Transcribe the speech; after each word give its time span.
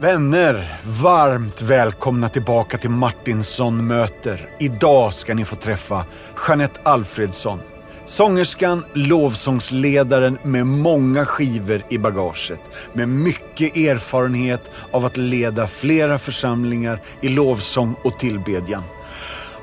Vänner, 0.00 0.78
varmt 0.84 1.62
välkomna 1.62 2.28
tillbaka 2.28 2.78
till 2.78 2.90
Martinsson 2.90 3.86
möter. 3.86 4.50
Idag 4.58 5.14
ska 5.14 5.34
ni 5.34 5.44
få 5.44 5.56
träffa 5.56 6.04
Jeanette 6.48 6.80
Alfredsson. 6.82 7.60
Sångerskan, 8.04 8.84
lovsångsledaren 8.94 10.38
med 10.42 10.66
många 10.66 11.24
skivor 11.24 11.82
i 11.88 11.98
bagaget. 11.98 12.60
Med 12.92 13.08
mycket 13.08 13.76
erfarenhet 13.76 14.70
av 14.90 15.04
att 15.04 15.16
leda 15.16 15.66
flera 15.66 16.18
församlingar 16.18 17.00
i 17.20 17.28
lovsång 17.28 17.94
och 18.04 18.18
tillbedjan. 18.18 18.82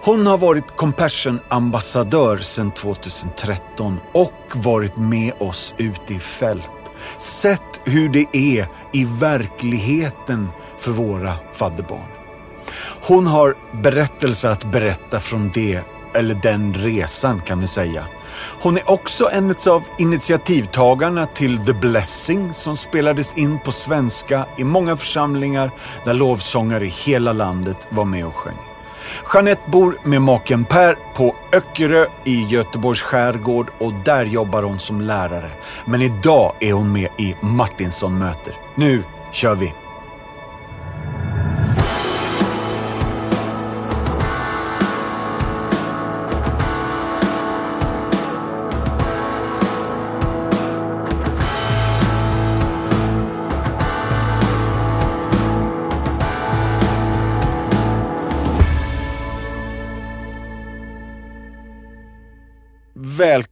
Hon 0.01 0.27
har 0.27 0.37
varit 0.37 0.75
Compassion-ambassadör 0.75 2.37
sedan 2.37 2.71
2013 2.71 3.97
och 4.13 4.41
varit 4.53 4.97
med 4.97 5.33
oss 5.39 5.73
ute 5.77 6.13
i 6.13 6.19
fält. 6.19 6.84
Sett 7.17 7.81
hur 7.83 8.09
det 8.09 8.25
är 8.31 8.67
i 8.91 9.03
verkligheten 9.03 10.49
för 10.77 10.91
våra 10.91 11.33
fadderbarn. 11.53 12.07
Hon 13.01 13.27
har 13.27 13.55
berättelser 13.71 14.49
att 14.49 14.63
berätta 14.63 15.19
från 15.19 15.51
det, 15.53 15.81
eller 16.13 16.35
den 16.35 16.73
resan 16.73 17.41
kan 17.41 17.59
vi 17.59 17.67
säga. 17.67 18.05
Hon 18.61 18.77
är 18.77 18.89
också 18.89 19.29
en 19.31 19.55
av 19.67 19.83
initiativtagarna 19.99 21.25
till 21.25 21.65
The 21.65 21.73
Blessing 21.73 22.53
som 22.53 22.77
spelades 22.77 23.37
in 23.37 23.59
på 23.59 23.71
svenska 23.71 24.45
i 24.57 24.63
många 24.63 24.97
församlingar 24.97 25.71
där 26.05 26.13
lovsångare 26.13 26.85
i 26.85 26.89
hela 26.89 27.33
landet 27.33 27.87
var 27.89 28.05
med 28.05 28.25
och 28.25 28.35
sjöng. 28.35 28.74
Jeanette 29.33 29.71
bor 29.71 29.97
med 30.03 30.21
maken 30.21 30.65
Per 30.65 30.97
på 31.15 31.35
Öckerö 31.51 32.05
i 32.23 32.45
Göteborgs 32.49 33.01
skärgård 33.01 33.71
och 33.77 33.93
där 33.93 34.25
jobbar 34.25 34.63
hon 34.63 34.79
som 34.79 35.01
lärare. 35.01 35.49
Men 35.85 36.01
idag 36.01 36.53
är 36.59 36.73
hon 36.73 36.91
med 36.91 37.09
i 37.17 37.35
Martinsson 37.41 38.17
möter. 38.17 38.55
Nu 38.75 39.03
kör 39.31 39.55
vi! 39.55 39.84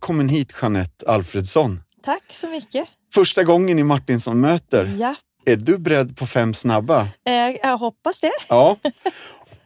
Välkommen 0.03 0.29
hit 0.29 0.53
Jeanette 0.61 1.05
Alfredsson. 1.11 1.81
Tack 2.03 2.23
så 2.33 2.47
mycket. 2.47 2.87
Första 3.13 3.43
gången 3.43 3.79
i 3.79 3.83
Martinsson 3.83 4.39
möter. 4.39 4.95
Ja, 4.99 5.15
Är 5.45 5.55
du 5.55 5.77
beredd 5.77 6.17
på 6.17 6.27
fem 6.27 6.53
snabba? 6.53 7.07
eh, 7.25 7.33
jag 7.63 7.77
hoppas 7.77 8.19
det. 8.19 8.31
Ja. 8.49 8.77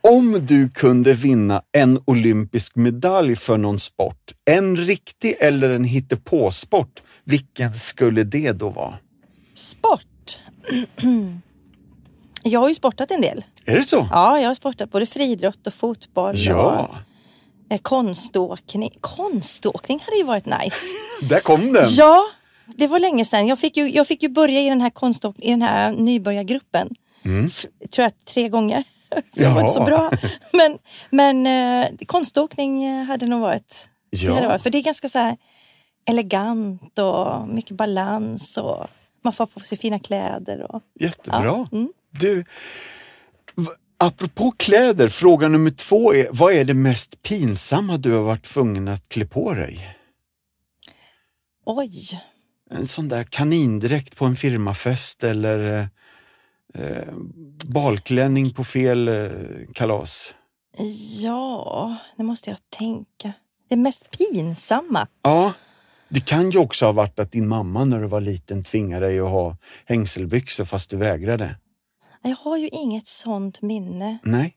Om 0.01 0.45
du 0.45 0.69
kunde 0.69 1.13
vinna 1.13 1.61
en 1.71 2.01
olympisk 2.05 2.75
medalj 2.75 3.35
för 3.35 3.57
någon 3.57 3.79
sport, 3.79 4.33
en 4.45 4.75
riktig 4.77 5.35
eller 5.39 5.69
en 5.69 5.83
hittepåsport, 5.83 7.01
vilken 7.23 7.73
skulle 7.73 8.23
det 8.23 8.51
då 8.51 8.69
vara? 8.69 8.97
Sport. 9.55 10.37
Jag 12.43 12.59
har 12.59 12.69
ju 12.69 12.75
sportat 12.75 13.11
en 13.11 13.21
del. 13.21 13.43
Är 13.65 13.75
det 13.75 13.83
så? 13.83 14.07
Ja, 14.11 14.39
jag 14.39 14.47
har 14.47 14.55
sportat 14.55 14.91
både 14.91 15.05
friidrott 15.05 15.67
och 15.67 15.73
fotboll 15.73 16.33
Ja, 16.37 16.81
och 16.81 16.95
konståkning. 17.77 18.91
Konståkning 19.01 19.99
hade 20.05 20.17
ju 20.17 20.23
varit 20.23 20.45
nice. 20.45 20.77
där 21.29 21.39
kom 21.39 21.73
den. 21.73 21.85
Ja, 21.89 22.23
det 22.65 22.87
var 22.87 22.99
länge 22.99 23.25
sedan. 23.25 23.47
Jag 23.47 23.59
fick 23.59 23.77
ju, 23.77 23.89
jag 23.89 24.07
fick 24.07 24.23
ju 24.23 24.29
börja 24.29 24.61
i 24.61 24.69
den 24.69 24.81
här 24.81 24.89
konståk- 24.89 25.39
i 25.39 25.49
den 25.49 25.61
här 25.61 25.91
nybörjargruppen. 25.91 26.89
F- 27.47 27.65
tror 27.91 28.03
jag 28.03 28.25
tre 28.25 28.49
gånger. 28.49 28.83
Jag 29.33 29.51
var 29.51 29.61
inte 29.61 29.73
så 29.73 29.79
Mm. 29.81 29.89
Bra. 29.89 30.11
Men, 30.53 30.77
men 31.09 31.47
eh, 31.83 31.89
konståkning 32.05 32.83
eh, 32.83 33.03
hade 33.05 33.25
nog 33.25 33.41
varit 33.41 33.87
Det 34.11 34.27
hade 34.27 34.41
Ja, 34.41 34.47
varit, 34.49 34.61
för 34.61 34.69
det 34.69 34.77
är 34.77 34.81
ganska 34.83 35.09
så 35.09 35.19
här 35.19 35.37
elegant 36.05 36.99
och 36.99 37.47
mycket 37.47 37.77
balans 37.77 38.57
och 38.57 38.87
man 39.23 39.33
får 39.33 39.45
på 39.45 39.59
sig 39.59 39.77
fina 39.77 39.99
kläder. 39.99 40.71
Och, 40.75 40.81
jättebra. 40.99 41.43
Ja, 41.43 41.67
mm. 41.71 41.89
Du, 42.11 42.45
apropå 43.97 44.53
kläder, 44.57 45.07
fråga 45.07 45.47
nummer 45.47 45.71
två 45.71 46.13
är, 46.13 46.27
vad 46.31 46.53
är 46.53 46.65
det 46.65 46.73
mest 46.73 47.21
pinsamma 47.23 47.97
du 47.97 48.11
har 48.11 48.21
varit 48.23 48.43
tvungen 48.43 48.87
att 48.87 49.09
klä 49.09 49.25
på 49.25 49.53
dig? 49.53 49.93
oj, 51.65 52.21
En 52.69 52.87
sån 52.87 53.07
där 53.07 53.23
kanindräkt 53.23 54.15
på 54.15 54.25
en 54.25 54.35
firmafest 54.35 55.23
eller 55.23 55.89
eh, 56.73 57.13
balklänning 57.67 58.53
på 58.53 58.63
fel 58.63 59.07
eh, 59.07 59.29
kalas. 59.73 60.35
ja, 61.21 61.97
det 62.17 62.23
måste 62.23 62.49
jag 62.49 62.59
tänka. 62.77 63.33
Det 63.69 63.75
mest 63.75 64.11
pinsamma? 64.17 65.07
Ja, 65.21 65.53
det 66.09 66.19
kan 66.19 66.51
ju 66.51 66.59
också 66.59 66.85
ha 66.85 66.91
varit 66.91 67.19
att 67.19 67.31
din 67.31 67.47
mamma 67.47 67.85
när 67.85 67.99
du 68.01 68.07
var 68.07 68.21
liten 68.21 68.63
tvingade 68.63 69.05
dig 69.05 69.19
att 69.19 69.29
ha 69.29 69.57
hängselbyxor 69.85 70.65
fast 70.65 70.89
du 70.89 70.97
vägrade. 70.97 71.55
Jag 72.29 72.37
har 72.37 72.57
ju 72.57 72.67
inget 72.67 73.07
sånt 73.07 73.61
minne. 73.61 74.17
Nej, 74.23 74.55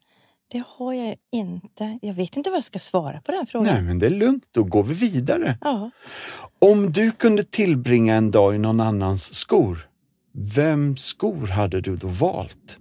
Det 0.53 0.63
har 0.69 0.93
jag 0.93 1.17
inte. 1.33 1.99
Jag 2.03 2.15
vet 2.15 2.37
inte 2.37 2.51
vad 2.51 2.57
jag 2.57 2.65
ska 2.65 2.79
svara 2.79 3.21
på 3.21 3.33
den 3.33 3.47
frågan. 3.47 3.75
nej 3.75 3.83
men 3.83 3.99
det 3.99 4.07
är 4.07 4.11
lugnt, 4.11 4.45
då 4.51 4.65
går 4.65 4.83
vi 4.83 4.95
vidare. 4.95 5.59
Ja. 5.61 5.91
Om 6.59 6.93
du 6.93 7.11
kunde 7.11 7.45
tillbringa 7.45 8.15
en 8.15 8.31
dag 8.31 8.55
i 8.55 8.59
någon 8.59 8.81
annans 8.81 9.35
skor, 9.35 9.79
vem 10.33 10.97
skor 10.97 11.47
hade 11.47 11.81
du 11.81 11.97
då 11.97 12.07
valt? 12.09 12.77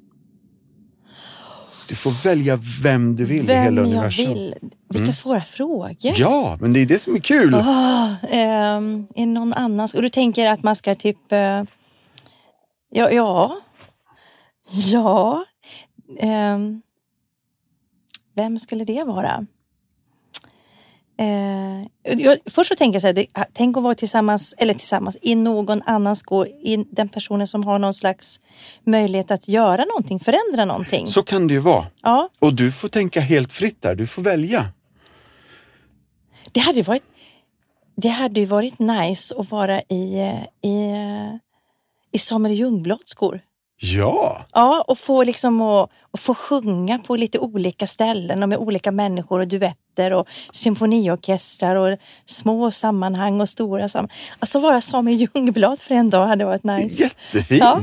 Du 1.90 1.96
får 1.96 2.24
välja 2.24 2.60
vem 2.84 3.16
du 3.16 3.26
vill 3.26 3.44
i 3.44 3.48
Vem 3.48 3.64
hela 3.64 3.82
jag 3.82 3.88
universum. 3.88 4.34
vill. 4.34 4.56
Vilka 4.90 5.14
svåra 5.14 5.42
frågor. 5.42 5.96
Ja, 6.02 6.58
men 6.62 6.74
det 6.74 6.80
är 6.80 6.86
det 6.86 7.00
som 7.00 7.16
är 7.16 7.20
kul. 7.20 7.54
Ah, 7.56 8.16
ehm, 8.30 9.08
är 9.16 9.26
någon 9.26 9.54
annans? 9.54 9.94
Och 9.94 10.02
du 10.02 10.10
tänker 10.10 10.48
att 10.48 10.64
man 10.64 10.76
ska 10.76 10.96
typ... 10.96 11.32
eh, 11.32 11.64
ja, 12.90 13.12
ja. 13.12 13.62
Ja. 14.72 15.46
Ehm, 16.20 16.82
vem 18.36 18.60
skulle 18.60 18.86
det 18.86 19.04
vara? 19.04 19.46
Eh, 21.18 21.82
jag, 22.04 22.38
först 22.46 22.68
så 22.70 22.76
tänker 22.76 22.96
jag 22.96 23.02
så 23.02 23.08
här, 23.08 23.14
det, 23.14 23.26
tänk 23.54 23.78
att 23.78 23.84
vara 23.84 23.96
tillsammans, 23.96 24.54
eller 24.58 24.74
tillsammans, 24.74 25.18
i 25.22 25.36
någon 25.36 25.82
annans 25.86 26.20
skor, 26.20 26.48
i 26.48 26.86
den 26.92 27.10
personen 27.10 27.48
som 27.48 27.64
har 27.64 27.80
någon 27.80 27.94
slags 27.94 28.40
möjlighet 28.84 29.32
att 29.32 29.48
göra 29.48 29.86
någonting, 29.86 30.20
förändra 30.20 30.66
någonting. 30.66 31.08
Så 31.08 31.24
kan 31.24 31.48
det 31.48 31.54
ju 31.54 31.60
vara. 31.60 31.86
Ja, 32.02 32.30
Och 32.40 32.54
du 32.54 32.72
får 32.72 32.88
tänka 32.90 33.22
helt 33.22 33.52
fritt 33.52 33.82
där, 33.82 33.96
du 33.96 34.08
får 34.08 34.22
välja. 34.22 34.68
det 36.52 36.60
hade 36.60 36.78
ju 36.78 36.84
varit, 36.84 37.04
det 37.96 38.10
hade 38.10 38.40
ju 38.40 38.46
varit 38.46 38.80
nice 38.80 39.36
att 39.38 39.52
vara 39.52 39.82
i, 39.82 40.20
eh, 40.20 40.70
i, 40.72 40.92
eh, 40.92 41.36
i 42.12 42.20
Samuel 42.20 42.56
Ljungblads 42.56 43.12
skor. 43.12 43.42
Ja, 43.82 44.46
Ja, 44.54 44.86
och 44.88 45.00
få 45.00 45.24
liksom 45.24 45.62
att, 45.62 45.90
att 46.12 46.20
få 46.20 46.36
sjunga 46.36 47.00
på 47.00 47.16
lite 47.16 47.40
olika 47.40 47.88
ställen 47.88 48.44
och 48.44 48.50
med 48.50 48.58
olika 48.58 48.92
människor 48.92 49.40
och 49.40 49.48
duetter 49.48 50.14
och 50.14 50.28
symfoniorkestrar 50.52 51.76
och 51.76 51.98
små 52.26 52.72
sammanhang 52.72 53.42
och 53.42 53.50
stora 53.50 53.90
sammanhang. 53.90 54.18
Alltså 54.40 54.60
vara 54.60 54.82
Samuel 54.82 55.28
Ljungblad 55.34 55.82
för 55.82 55.96
en 55.96 56.10
dag 56.10 56.28
hade 56.28 56.46
varit 56.46 56.64
nice. 56.64 57.04
jättefint. 57.04 57.62
Ja. 57.62 57.82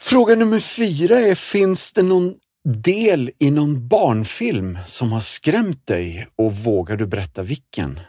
Fråga 0.00 0.34
nummer 0.34 0.60
fyra 0.60 1.20
är, 1.20 1.34
finns 1.34 1.92
det 1.92 2.02
någon 2.02 2.34
del 2.64 3.30
i 3.38 3.50
någon 3.50 3.88
barnfilm 3.88 4.78
som 4.86 5.12
har 5.12 5.20
skrämt 5.20 5.86
dig 5.86 6.28
och 6.36 6.52
vågar 6.52 6.96
du 6.96 7.06
berätta 7.06 7.42
vilken? 7.42 8.00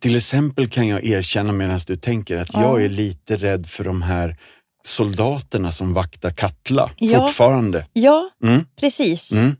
Till 0.00 0.16
exempel 0.16 0.68
kan 0.70 0.88
jag 0.88 1.04
erkänna 1.04 1.52
medan 1.52 1.80
du 1.86 1.96
tänker 1.96 2.38
att 2.38 2.48
Ja. 2.52 2.62
jag 2.62 2.84
är 2.84 2.88
lite 2.88 3.36
rädd 3.36 3.66
för 3.66 3.84
de 3.84 4.02
här 4.02 4.36
soldaterna 4.82 5.72
som 5.72 5.92
vaktar 5.94 6.30
Katla 6.30 6.90
Ja. 6.96 7.20
fortfarande. 7.26 7.86
Ja, 7.92 8.30
Mm. 8.42 8.66
precis. 8.76 9.32
Mm. 9.32 9.56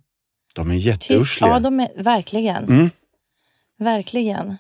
De 0.54 0.70
är 0.70 0.74
jätteursliga. 0.74 1.50
ja, 1.50 1.58
de 1.60 1.80
är 1.80 2.02
verkligen. 2.02 2.64
Mm. 2.64 2.90
Verkligen. 3.78 4.56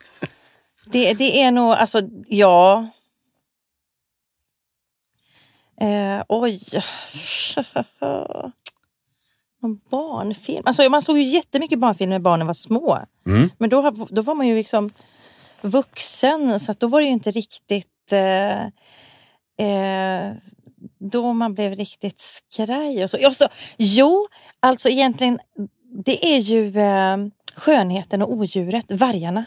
det, 0.86 1.14
det 1.14 1.42
är 1.42 1.52
nog, 1.52 1.72
alltså, 1.72 2.00
ja. 2.28 2.90
Eh, 5.80 6.22
oj. 6.28 6.62
Någon 9.62 9.80
barnfilm. 9.90 10.62
Alltså, 10.66 10.88
man 10.90 11.02
såg 11.02 11.18
ju 11.18 11.24
jättemycket 11.24 11.78
barnfilm 11.78 12.10
när 12.10 12.18
barnen 12.18 12.46
var 12.46 12.54
små. 12.54 12.98
Mm. 13.26 13.50
Men 13.58 13.70
då, 13.70 13.90
då 14.10 14.22
var 14.22 14.34
man 14.34 14.48
ju 14.48 14.54
liksom 14.54 14.90
vuxen 15.62 16.60
så 16.60 16.70
att 16.70 16.80
då 16.80 16.86
var 16.86 17.00
det 17.00 17.06
ju 17.06 17.12
inte 17.12 17.30
riktigt 17.30 18.12
eh, 18.12 18.62
eh, 19.68 20.32
då 20.98 21.32
man 21.32 21.54
blev 21.54 21.74
riktigt 21.74 22.20
skraj. 22.20 23.04
Och 23.04 23.10
så. 23.10 23.26
Och 23.26 23.36
så, 23.36 23.48
jo, 23.76 24.26
alltså 24.60 24.88
egentligen 24.88 25.38
det 26.04 26.26
är 26.34 26.38
ju 26.38 26.78
eh, 26.80 27.16
skönheten 27.56 28.22
och 28.22 28.32
odjuret, 28.32 28.84
vargarna. 28.90 29.44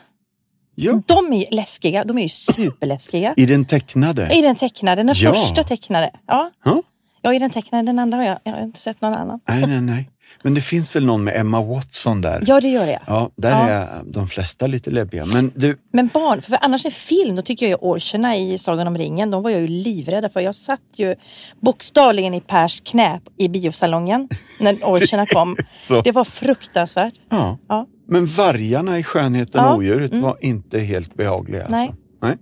Ja. 0.75 1.01
De 1.05 1.33
är 1.33 1.45
läskiga. 1.51 2.03
De 2.03 2.17
är 2.17 2.21
ju 2.23 2.29
superläskiga. 2.29 3.33
I 3.37 3.45
den 3.45 3.65
tecknade? 3.65 4.29
I 4.33 4.41
den 4.41 4.55
tecknade, 4.55 5.03
den 5.03 5.15
Ja. 5.17 5.33
första 5.33 5.63
tecknade. 5.63 6.11
Ja. 6.27 6.51
Ja. 6.65 6.81
ja, 7.21 7.33
i 7.33 7.39
den 7.39 7.49
tecknade. 7.49 7.83
Den 7.83 7.99
andra 7.99 8.17
har 8.17 8.25
jag, 8.25 8.39
jag 8.43 8.51
har 8.53 8.61
inte 8.61 8.79
sett 8.79 9.01
någon 9.01 9.13
annan. 9.13 9.39
Nej, 9.47 9.67
nej, 9.67 9.81
nej. 9.81 10.09
Men 10.41 10.53
det 10.53 10.61
finns 10.61 10.95
väl 10.95 11.05
någon 11.05 11.23
med 11.23 11.35
Emma 11.39 11.61
Watson 11.61 12.21
där? 12.21 12.43
Ja, 12.47 12.61
det 12.61 12.67
gör 12.69 12.85
jag. 12.85 12.99
Ja, 13.07 13.31
där 13.37 13.49
Ja. 13.49 13.69
är 13.69 14.01
de 14.05 14.27
flesta 14.27 14.67
lite 14.67 14.91
läbbiga. 14.91 15.25
Men 15.25 15.51
du, 15.55 15.77
Men 15.93 16.07
barn, 16.13 16.41
för 16.41 16.57
annars 16.61 16.85
är 16.85 16.89
film, 16.89 17.35
då 17.35 17.41
tycker 17.41 17.65
jag 17.65 17.69
ju 17.69 17.75
orcherna 17.87 18.35
i 18.37 18.57
Sagan 18.57 18.87
om 18.87 18.97
ringen, 18.97 19.31
de 19.31 19.43
var 19.43 19.49
jag 19.49 19.61
ju 19.61 19.67
livrädda 19.67 20.29
för. 20.29 20.39
Jag 20.39 20.55
satt 20.55 20.79
ju 20.95 21.15
bokstavligen 21.61 22.33
i 22.33 22.41
Pers 22.41 22.81
knä 22.81 23.19
i 23.37 23.47
biosalongen 23.49 24.29
när 24.59 24.73
orcherna 24.73 25.25
kom. 25.33 25.55
Det 26.03 26.11
var 26.11 26.23
fruktansvärt. 26.23 27.13
ja. 27.29 27.57
Ja. 27.69 27.87
Men 28.07 28.25
vargarna 28.25 28.99
i 28.99 29.03
Skönheten 29.03 29.61
Ja, 29.63 29.71
och 29.71 29.77
odjuret 29.77 30.17
var 30.17 30.37
inte 30.41 30.79
helt 30.79 31.15
behagliga. 31.15 31.65
Nej. 31.69 31.87
Alltså. 31.87 32.01
Nej. 32.21 32.35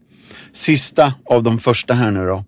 Sista 0.54 1.14
av 1.30 1.44
de 1.44 1.60
första 1.60 1.94
här 1.94 2.12
nu 2.12 2.26
då. 2.26 2.44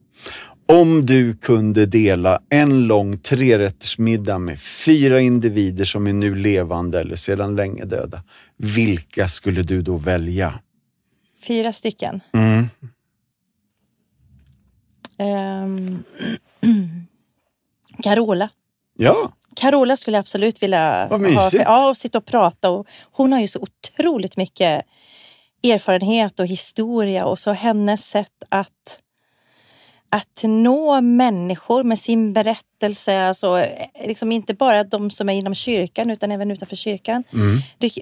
Om 0.67 1.05
du 1.05 1.37
kunde 1.37 1.85
dela 1.85 2.39
en 2.49 2.87
lång 2.87 3.17
trerättersmiddag 3.17 4.37
med 4.39 4.59
fyra 4.61 5.21
individer 5.21 5.85
som 5.85 6.07
är 6.07 6.13
nu 6.13 6.35
levande 6.35 6.99
eller 6.99 7.15
sedan 7.15 7.55
länge 7.55 7.85
döda, 7.85 8.23
vilka 8.57 9.27
skulle 9.27 9.61
du 9.63 9.81
då 9.81 9.97
välja? 9.97 10.59
Fyra 11.47 11.73
stycken. 11.73 12.21
Mm. 12.33 12.67
Ehm, 15.17 16.03
Carola. 18.03 18.49
Ja, 18.97 19.31
Carola 19.55 19.97
skulle 19.97 20.17
jag 20.17 20.21
absolut 20.21 20.63
vilja 20.63 21.07
Vad 21.09 21.21
ha. 21.21 21.29
mysigt. 21.29 21.63
Ja, 21.65 21.89
och 21.89 21.97
sitta 21.97 22.17
och 22.17 22.25
prata. 22.25 22.69
Och 22.69 22.87
hon 23.11 23.33
har 23.33 23.39
ju 23.39 23.47
så 23.47 23.59
otroligt 23.59 24.37
mycket 24.37 24.85
erfarenhet 25.63 26.39
och 26.39 26.47
historia 26.47 27.25
och 27.25 27.39
så 27.39 27.51
hennes 27.53 28.09
sätt 28.09 28.43
att 28.49 28.99
att 30.15 30.43
nå 30.43 31.01
människor 31.01 31.83
med 31.83 31.99
sin 31.99 32.33
berättelse, 32.33 33.21
alltså 33.21 33.59
eh, 33.59 34.07
liksom 34.07 34.31
inte 34.31 34.53
bara 34.53 34.83
de 34.83 35.09
som 35.09 35.29
är 35.29 35.33
inom 35.33 35.55
kyrkan 35.55 36.09
utan 36.09 36.31
även 36.31 36.51
utanför 36.51 36.75
kyrkan. 36.75 37.23
Mm. 37.33 37.59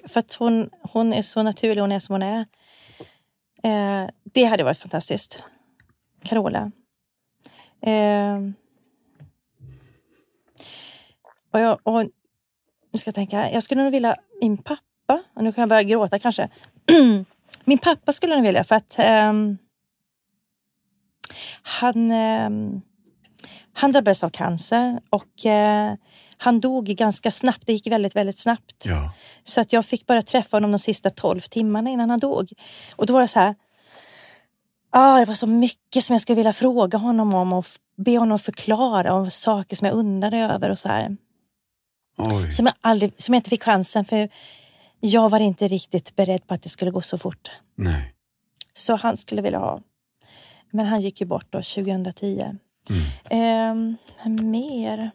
För 0.08 0.18
att 0.18 0.34
hon, 0.34 0.70
hon 0.82 1.12
är 1.12 1.22
så 1.22 1.42
naturlig, 1.42 1.80
hon 1.80 1.92
är 1.92 2.00
som 2.00 2.12
hon 2.12 2.22
är. 2.22 2.46
Eh, 3.62 4.08
det 4.22 4.44
hade 4.44 4.64
varit 4.64 4.78
fantastiskt. 4.78 5.38
Carola. 6.24 6.70
Eh, 7.80 8.38
och 11.50 11.60
jag, 11.60 11.78
och, 11.82 12.04
nu 12.92 12.98
ska 12.98 13.08
jag 13.08 13.14
tänka, 13.14 13.50
jag 13.50 13.62
skulle 13.62 13.82
nog 13.82 13.92
vilja, 13.92 14.16
min 14.40 14.56
pappa, 14.56 15.22
och 15.34 15.44
nu 15.44 15.52
kan 15.52 15.62
jag 15.62 15.68
börja 15.68 15.82
gråta 15.82 16.18
kanske. 16.18 16.48
min 17.64 17.78
pappa 17.78 18.12
skulle 18.12 18.32
jag 18.32 18.38
nog 18.38 18.46
vilja 18.46 18.64
för 18.64 18.74
att 18.74 18.94
ehm, 18.98 19.58
han, 21.62 22.10
ehm, 22.10 22.80
han 23.72 23.92
drabbades 23.92 24.24
av 24.24 24.28
cancer 24.30 25.00
och 25.10 25.46
eh, 25.46 25.94
han 26.36 26.60
dog 26.60 26.86
ganska 26.86 27.30
snabbt. 27.30 27.62
Det 27.66 27.72
gick 27.72 27.86
väldigt, 27.86 28.16
väldigt 28.16 28.38
snabbt. 28.38 28.84
ja. 28.84 29.12
Så 29.44 29.60
att 29.60 29.72
jag 29.72 29.84
fick 29.84 30.06
bara 30.06 30.22
träffa 30.22 30.56
honom 30.56 30.72
de 30.72 30.78
sista 30.78 31.10
12 31.10 31.40
timmarna 31.40 31.90
innan 31.90 32.10
han 32.10 32.18
dog. 32.20 32.52
Och 32.96 33.06
då 33.06 33.12
var 33.12 33.20
det 33.20 33.28
så 33.28 33.40
här. 33.40 33.54
Ah, 34.90 35.18
det 35.18 35.24
var 35.24 35.34
så 35.34 35.46
mycket 35.46 36.04
som 36.04 36.14
jag 36.14 36.22
skulle 36.22 36.36
vilja 36.36 36.52
fråga 36.52 36.98
honom 36.98 37.34
om 37.34 37.52
och 37.52 37.66
be 37.96 38.18
honom 38.18 38.38
förklara 38.38 39.14
om 39.14 39.30
saker 39.30 39.76
som 39.76 39.86
jag 39.86 39.94
undrade 39.94 40.38
över 40.38 40.70
och 40.70 40.78
så 40.78 40.88
här. 40.88 41.16
Oj. 42.16 42.50
Som 42.50 42.66
jag, 42.66 42.74
aldrig, 42.80 43.22
som 43.22 43.34
jag 43.34 43.38
inte 43.38 43.50
fick 43.50 43.62
chansen 43.62 44.04
för 44.04 44.28
jag 45.00 45.28
var 45.28 45.40
inte 45.40 45.68
riktigt 45.68 46.16
beredd 46.16 46.46
på 46.46 46.54
att 46.54 46.62
det 46.62 46.68
skulle 46.68 46.90
gå 46.90 47.02
så 47.02 47.18
fort. 47.18 47.50
Nej. 47.74 48.14
Så 48.74 48.96
han 48.96 49.16
skulle 49.16 49.42
vilja 49.42 49.58
ha. 49.58 49.80
Men 50.74 50.86
han 50.86 51.00
gick 51.00 51.20
ju 51.20 51.26
bort 51.26 51.46
då 51.50 51.58
2010. 51.58 52.56
Mm. 52.90 53.02
Ehm, 53.30 53.96
mer? 54.50 55.10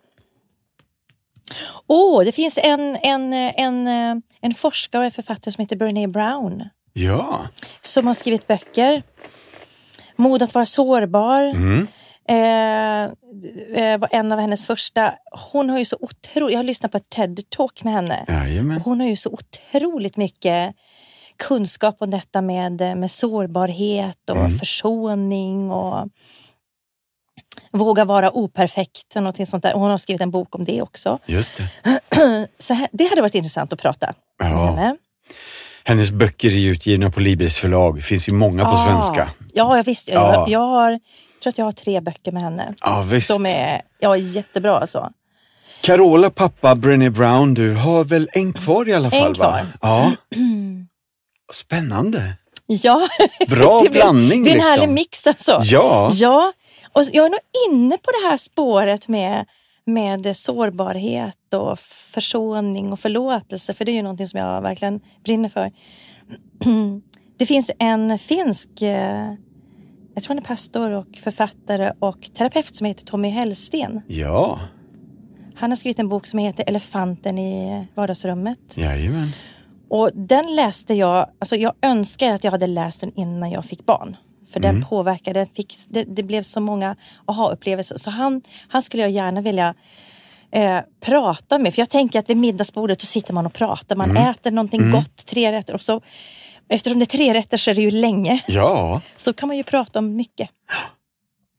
Åh, 1.88 2.20
oh, 2.20 2.26
det 2.26 2.32
finns 2.32 2.60
en, 2.64 2.98
en, 3.04 3.34
en, 3.34 3.88
eh, 3.88 4.22
en 4.42 4.54
forskare 4.54 5.00
och 5.00 5.06
en 5.06 5.12
författare 5.12 5.52
som 5.52 5.62
heter 5.62 5.76
Brené 5.76 6.08
Brown. 6.08 6.70
Ja. 6.94 7.48
Som 7.82 8.08
har 8.08 8.14
skrivit 8.14 8.48
böcker. 8.48 9.04
Mod 10.16 10.44
att 10.44 10.54
vara 10.54 10.66
sårbar. 10.66 11.42
Mm. 11.42 11.88
Eh, 12.28 13.04
eh, 13.84 14.00
var 14.00 14.10
en 14.12 14.32
av 14.32 14.40
hennes 14.40 14.66
första. 14.66 15.14
Hon 15.52 15.70
har 15.70 15.80
ju 15.80 15.86
så 15.86 15.98
otroligt, 16.00 16.54
jag 16.54 16.60
har 16.60 16.64
lyssnat 16.64 16.92
på 16.92 16.98
ett 16.98 17.10
TED-talk 17.16 17.84
med 17.84 17.94
henne. 17.94 18.26
Jajamän. 18.28 18.82
Hon 18.82 19.00
har 19.00 19.08
ju 19.08 19.16
så 19.16 19.30
otroligt 19.30 20.18
mycket 20.18 20.76
kunskap 21.40 21.96
om 22.00 22.10
detta 22.10 22.42
med, 22.42 22.72
med 22.98 23.12
sårbarhet 23.12 24.30
och 24.30 24.38
Mm. 24.38 24.60
försoning 24.60 25.72
och 25.72 26.08
våga 27.72 28.06
vara 28.06 28.32
operfekt. 28.32 29.16
och 29.16 29.24
någonting 29.24 29.46
sånt 29.46 29.64
där. 29.64 29.74
Hon 29.74 29.92
har 29.92 29.98
skrivit 29.98 30.22
en 30.22 30.32
bok 30.32 30.56
om 30.56 30.66
det 30.66 30.82
också. 30.82 31.20
Just 31.26 31.52
det. 31.58 32.48
Så 32.60 32.74
här, 32.74 32.88
det 32.92 33.04
hade 33.10 33.22
varit 33.22 33.36
intressant 33.36 33.74
att 33.74 33.80
prata 33.82 34.14
med 34.40 34.52
Ja. 34.52 34.66
henne. 34.66 34.98
Hennes 35.84 36.12
böcker 36.12 36.52
är 36.52 36.72
utgivna 36.72 37.10
på 37.12 37.20
Libris 37.20 37.58
förlag. 37.58 37.96
Det 37.96 38.02
finns 38.02 38.30
ju 38.30 38.34
många 38.34 38.66
på 38.66 38.72
Ah, 38.72 38.86
svenska. 38.86 39.30
Ja, 39.54 39.78
jag 39.78 39.84
visst. 39.84 40.10
Ja. 40.10 40.34
Jag, 40.34 40.50
jag, 40.50 40.60
har, 40.60 40.92
jag 40.92 41.00
tror 41.44 41.50
att 41.52 41.58
jag 41.58 41.66
har 41.66 41.72
tre 41.72 42.02
böcker 42.02 42.32
med 42.32 42.44
henne. 42.44 42.74
Ja, 42.82 43.02
visst. 43.02 43.30
De 43.30 43.46
är 43.46 43.82
ja, 44.00 44.18
jättebra 44.18 44.80
alltså. 44.80 45.10
Carola 45.82 46.30
pappa 46.30 46.76
Brené 46.76 47.10
Brown, 47.10 47.54
du 47.54 47.74
har 47.76 48.04
väl 48.04 48.30
en 48.34 48.54
kvar 48.54 48.88
i 48.90 48.94
alla 48.94 49.12
fall? 49.12 49.34
Va? 49.34 49.36
kvar. 49.36 49.66
Ja. 49.82 50.12
Spännande. 51.54 52.34
Ja, 52.68 53.08
Bra 53.48 53.80
det 53.84 53.90
blir, 53.90 54.02
blandning 54.02 54.44
det 54.44 54.44
blir 54.44 54.52
en 54.52 54.58
liksom. 54.58 54.72
härlig 54.72 54.90
mix 54.94 55.28
alltså. 55.28 55.60
Ja. 55.64 56.12
Ja, 56.14 56.54
och 56.94 57.04
jag 57.12 57.26
är 57.26 57.30
nog 57.30 57.40
inne 57.72 57.98
på 57.98 58.12
det 58.12 58.30
här 58.30 58.38
spåret 58.38 59.08
med, 59.08 59.46
med 59.86 60.38
sårbarhet 60.38 61.54
och 61.54 61.80
försoning 62.14 62.92
och 62.94 63.00
förlåtelse. 63.00 63.74
För 63.74 63.86
det 63.86 63.92
är 63.92 63.94
ju 63.94 64.02
någonting 64.02 64.28
som 64.28 64.40
jag 64.40 64.62
verkligen 64.62 65.00
brinner 65.24 65.50
för. 65.50 65.72
Det 67.38 67.46
finns 67.46 67.72
en 67.80 68.20
finsk, 68.20 68.82
eh, 68.82 69.34
jag 70.16 70.24
tror 70.24 70.28
han 70.28 70.38
är 70.38 70.42
pastor 70.48 70.92
och 70.92 71.18
författare 71.24 71.92
och 72.00 72.30
terapeut 72.38 72.76
som 72.76 72.86
heter 72.88 73.06
Tommy 73.06 73.30
Hellsten. 73.30 74.02
Ja, 74.08 74.60
Han 75.56 75.72
har 75.72 75.76
skrivit 75.76 76.00
en 76.00 76.10
bok 76.10 76.28
som 76.28 76.40
heter 76.40 76.64
Elefanten 76.68 77.38
i 77.40 77.88
vardagsrummet. 77.96 78.60
jajamän. 78.78 79.32
Och 79.90 80.10
den 80.14 80.56
läste 80.56 80.94
jag, 80.94 81.30
alltså 81.40 81.56
jag 81.56 81.74
önskar 81.82 82.36
att 82.36 82.44
jag 82.44 82.52
hade 82.52 82.68
läst 82.68 83.02
den 83.02 83.12
innan 83.16 83.52
jag 83.52 83.66
fick 83.66 83.86
barn. 83.86 84.18
För 84.54 84.60
den 84.60 84.84
påverkade, 84.84 85.48
fick, 85.56 85.76
det, 85.90 86.04
det 86.04 86.24
blev 86.24 86.44
så 86.44 86.60
många 86.60 86.96
aha-upplevelser. 87.26 87.98
Så 87.98 88.10
han, 88.10 88.42
han 88.68 88.82
skulle 88.82 89.04
jag 89.04 89.12
gärna 89.12 89.42
vilja 89.42 89.76
eh, 90.52 90.80
prata 91.02 91.58
med. 91.58 91.74
För 91.74 91.82
jag 91.82 91.90
tänker 91.90 92.20
att 92.20 92.30
vid 92.30 92.38
middagsbordet 92.38 93.02
så 93.02 93.08
sitter 93.08 93.34
man 93.34 93.46
och 93.46 93.54
pratar. 93.54 93.96
Man 93.96 94.18
äter 94.18 94.52
någonting 94.52 94.92
gott, 94.92 95.26
tre 95.26 95.52
rätter. 95.52 95.74
Och 95.74 95.82
så, 95.82 96.02
eftersom 96.70 97.00
det 97.00 97.04
är 97.04 97.18
tre 97.18 97.34
rätter 97.34 97.58
så 97.58 97.70
är 97.70 97.76
det 97.76 97.82
ju 97.82 97.92
länge. 97.92 98.44
Ja, 98.48 99.02
Så 99.18 99.34
kan 99.34 99.48
man 99.48 99.58
ju 99.58 99.64
prata 99.64 100.00
om 100.00 100.16
mycket. 100.16 100.50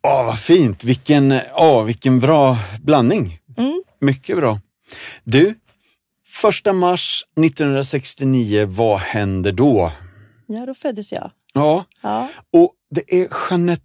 Åh, 0.03 0.25
vad 0.25 0.39
fint. 0.39 0.85
Vilken, 0.85 1.41
åh, 1.57 1.85
vilken 1.85 2.21
bra 2.21 2.59
blandning. 2.83 3.39
Mm. 3.57 3.83
Mycket 4.01 4.37
bra. 4.37 4.61
Du, 5.25 5.55
första 6.31 6.73
mars 6.73 7.25
1969, 7.41 8.67
vad 8.71 8.99
händer 8.99 9.53
då? 9.53 9.93
Ja, 10.47 10.67
då 10.67 10.75
föddes 10.75 11.13
jag. 11.13 11.31
Ja, 11.55 11.85
Ja. 12.03 12.29
och 12.53 12.73
det 12.91 13.15
är 13.23 13.29
Jeanette 13.51 13.83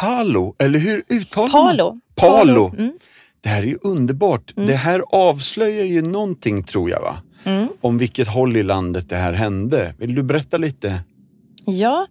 Palo, 0.00 0.54
eller 0.58 0.78
hur 0.78 1.02
uttalar 1.08 1.52
man? 1.52 1.76
Palo. 1.76 2.00
Palo. 2.14 2.74
Mm. 2.78 2.92
Det 3.40 3.48
här 3.48 3.62
är 3.62 3.66
ju 3.66 3.78
underbart. 3.82 4.52
Det 4.56 4.74
här 4.76 5.02
avslöjar 5.10 5.84
ju 5.84 6.02
någonting 6.02 6.64
tror 6.64 6.90
jag 6.90 7.00
va? 7.00 7.16
Mm. 7.44 7.68
Om 7.80 7.98
vilket 7.98 8.28
håll 8.28 8.56
i 8.56 8.62
landet 8.62 9.08
det 9.08 9.16
här 9.16 9.32
hände. 9.32 9.94
Vill 9.98 10.14
du 10.14 10.22
berätta 10.22 10.56
lite? 10.56 11.00
Ja, 11.66 12.06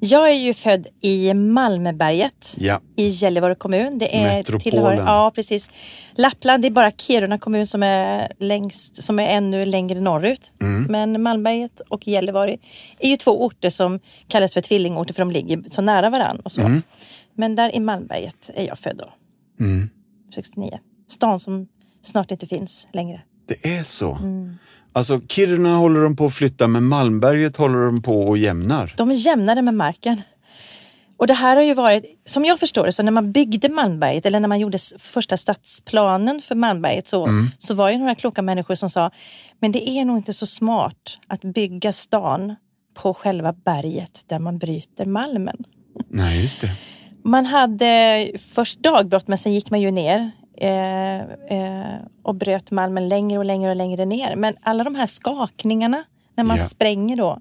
jag 0.00 0.30
är 0.30 0.34
ju 0.34 0.54
född 0.54 0.86
i 1.00 1.34
Malmöberget. 1.34 2.54
Ja, 2.56 2.80
i 2.96 3.08
Gällivare 3.08 3.54
kommun. 3.54 3.98
Det 3.98 4.16
är 4.16 4.36
Metropolen. 4.36 4.60
tillhör, 4.60 4.94
ja, 4.94 5.32
precis. 5.34 5.70
Lappland, 6.14 6.62
det 6.62 6.68
är 6.68 6.70
bara 6.70 6.90
Kiruna 6.90 7.38
kommun 7.38 7.66
som 7.66 7.82
är 7.82 8.32
längst, 8.38 9.02
som 9.02 9.18
är 9.18 9.28
ännu 9.28 9.64
längre 9.64 10.00
norrut. 10.00 10.52
Mm. 10.60 10.82
Men 10.82 11.22
Malmberget 11.22 11.80
och 11.80 12.08
Gällivare 12.08 12.56
är 12.98 13.08
ju 13.08 13.16
två 13.16 13.44
orter 13.44 13.70
som 13.70 14.00
kallas 14.28 14.54
för 14.54 14.60
tvillingorter 14.60 15.14
för 15.14 15.22
de 15.22 15.30
ligger 15.30 15.64
så 15.70 15.82
nära 15.82 16.10
varandra. 16.10 16.42
Och 16.44 16.52
så. 16.52 16.60
Mm. 16.60 16.82
Men 17.34 17.56
där 17.56 17.74
i 17.74 17.80
Malmberget 17.80 18.50
är 18.54 18.66
jag 18.66 18.78
född 18.78 18.96
då, 18.96 19.12
mm. 19.64 19.90
69. 20.34 20.78
Stan 21.08 21.40
som 21.40 21.68
snart 22.02 22.30
inte 22.30 22.46
finns 22.46 22.86
längre. 22.92 23.20
det 23.46 23.76
är 23.76 23.82
så. 23.82 24.14
Mm. 24.14 24.54
Alltså 24.98 25.20
Kiruna 25.28 25.76
håller 25.76 26.00
de 26.00 26.16
på 26.16 26.26
att 26.26 26.34
flytta 26.34 26.66
men 26.66 26.84
Malmberget 26.84 27.56
håller 27.56 27.86
de 27.86 28.02
på 28.02 28.22
och 28.22 28.38
jämnar. 28.38 28.94
De 28.96 29.10
är 29.10 29.14
jämnare 29.14 29.62
med 29.62 29.74
marken. 29.74 30.22
Och 31.16 31.26
det 31.26 31.34
här 31.34 31.56
har 31.56 31.62
ju 31.62 31.74
varit, 31.74 32.04
som 32.26 32.44
jag 32.44 32.60
förstår 32.60 32.86
det, 32.86 32.92
så 32.92 33.02
när 33.02 33.12
man 33.12 33.32
byggde 33.32 33.68
Malmberget 33.68 34.26
eller 34.26 34.40
när 34.40 34.48
man 34.48 34.60
gjorde 34.60 34.78
första 34.98 35.36
stadsplanen 35.36 36.40
för 36.40 36.54
Malmberget 36.54 37.08
så, 37.08 37.28
så 37.58 37.74
var 37.74 37.92
det 37.92 37.98
några 37.98 38.14
kloka 38.14 38.42
människor 38.42 38.74
som 38.74 38.90
sa, 38.90 39.10
men 39.60 39.72
det 39.72 39.88
är 39.88 40.04
nog 40.04 40.16
inte 40.16 40.32
så 40.32 40.46
smart 40.46 41.18
att 41.26 41.40
bygga 41.40 41.92
stan 41.92 42.54
på 42.94 43.14
själva 43.14 43.52
berget 43.52 44.24
där 44.26 44.38
man 44.38 44.58
bryter 44.58 45.06
malmen. 45.06 45.56
Nej, 46.08 46.40
just 46.40 46.60
det. 46.60 46.70
Man 47.24 47.46
hade 47.46 48.26
först 48.54 48.82
dagbrott 48.82 49.28
men 49.28 49.38
sen 49.38 49.54
gick 49.54 49.70
man 49.70 49.80
ju 49.80 49.90
ner 49.90 50.30
eh, 50.60 51.20
eh, 51.20 51.96
och 52.22 52.34
bröt 52.34 52.70
malmen 52.70 53.08
längre 53.08 53.38
och 53.38 53.44
längre 53.44 53.70
och 53.70 53.76
längre 53.76 54.04
ner. 54.04 54.36
Men 54.36 54.56
alla 54.62 54.84
de 54.84 54.94
här 54.94 55.06
skakningarna 55.06 56.04
när 56.34 56.44
man 56.44 56.56
Ja. 56.56 56.62
spränger 56.62 57.16
då, 57.16 57.38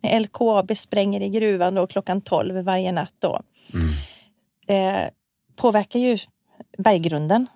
när 0.00 0.20
LKAB 0.20 0.76
spränger 0.76 1.20
i 1.20 1.28
gruvan 1.28 1.74
då 1.74 1.86
klockan 1.86 2.20
12 2.20 2.64
varje 2.64 2.92
natt 2.92 3.14
då, 3.18 3.40
eh, 4.66 5.08
påverkar 5.56 6.00
ju 6.00 6.18
berggrunden 6.78 7.46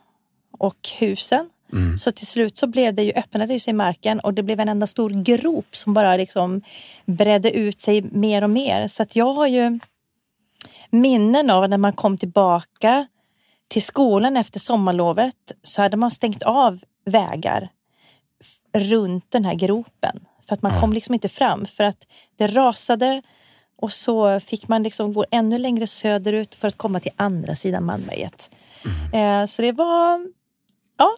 och 0.59 0.88
husen. 0.99 1.50
Mm. 1.73 1.99
Så 1.99 2.12
till 2.12 2.26
slut 2.26 2.56
så 2.59 2.66
blev 2.66 2.94
det 2.94 3.02
ju, 3.02 3.12
öppnade 3.12 3.52
det 3.52 3.61
sig 3.61 3.71
i 3.71 3.75
marken 3.75 4.21
och 4.21 4.35
det 4.35 4.42
blev 4.42 4.61
en 4.61 4.68
enda 4.68 4.87
stor 4.87 5.11
grop 5.11 5.76
som 5.76 5.94
bara 5.94 6.16
liksom 6.16 6.62
bredde 7.06 7.50
ut 7.50 7.80
sig 7.80 8.02
mer 8.02 8.44
och 8.44 8.50
mer. 8.50 8.88
Så 8.88 9.02
att 9.02 9.16
jag 9.16 9.33
har 9.35 9.47
ju 9.47 9.78
minnen 10.90 11.50
av 11.50 11.68
när 11.68 11.78
man 11.78 11.92
kom 11.92 12.18
tillbaka 12.18 13.06
till 13.68 13.83
skolan 13.83 14.37
efter 14.37 14.61
sommarlovet 14.61 15.52
så 15.62 15.83
hade 15.83 15.97
man 15.97 16.11
stängt 16.11 16.42
av 16.42 16.80
vägar 17.04 17.68
runt 18.73 19.30
den 19.30 19.44
här 19.44 19.54
gropen. 19.54 20.26
För 20.49 20.54
att 20.54 20.62
man 20.62 20.73
Ja. 20.75 20.80
kom 20.80 20.92
liksom 20.92 21.14
inte 21.14 21.28
fram 21.28 21.66
för 21.66 21.85
att 21.85 22.06
det 22.37 22.47
rasade 22.47 23.23
och 23.76 23.92
så 23.92 24.40
fick 24.40 24.68
man 24.68 24.83
liksom 24.83 25.12
gå 25.12 25.25
ännu 25.30 25.59
längre 25.59 25.87
söderut 25.87 26.54
för 26.54 26.68
att 26.68 26.76
komma 26.78 27.00
till 27.00 27.12
andra 27.16 27.54
sidan 27.54 27.85
Malmberget. 27.85 28.50
Eh, 29.14 29.47
så 29.47 29.62
det 29.62 29.73
var 29.73 30.26
ja, 30.99 31.16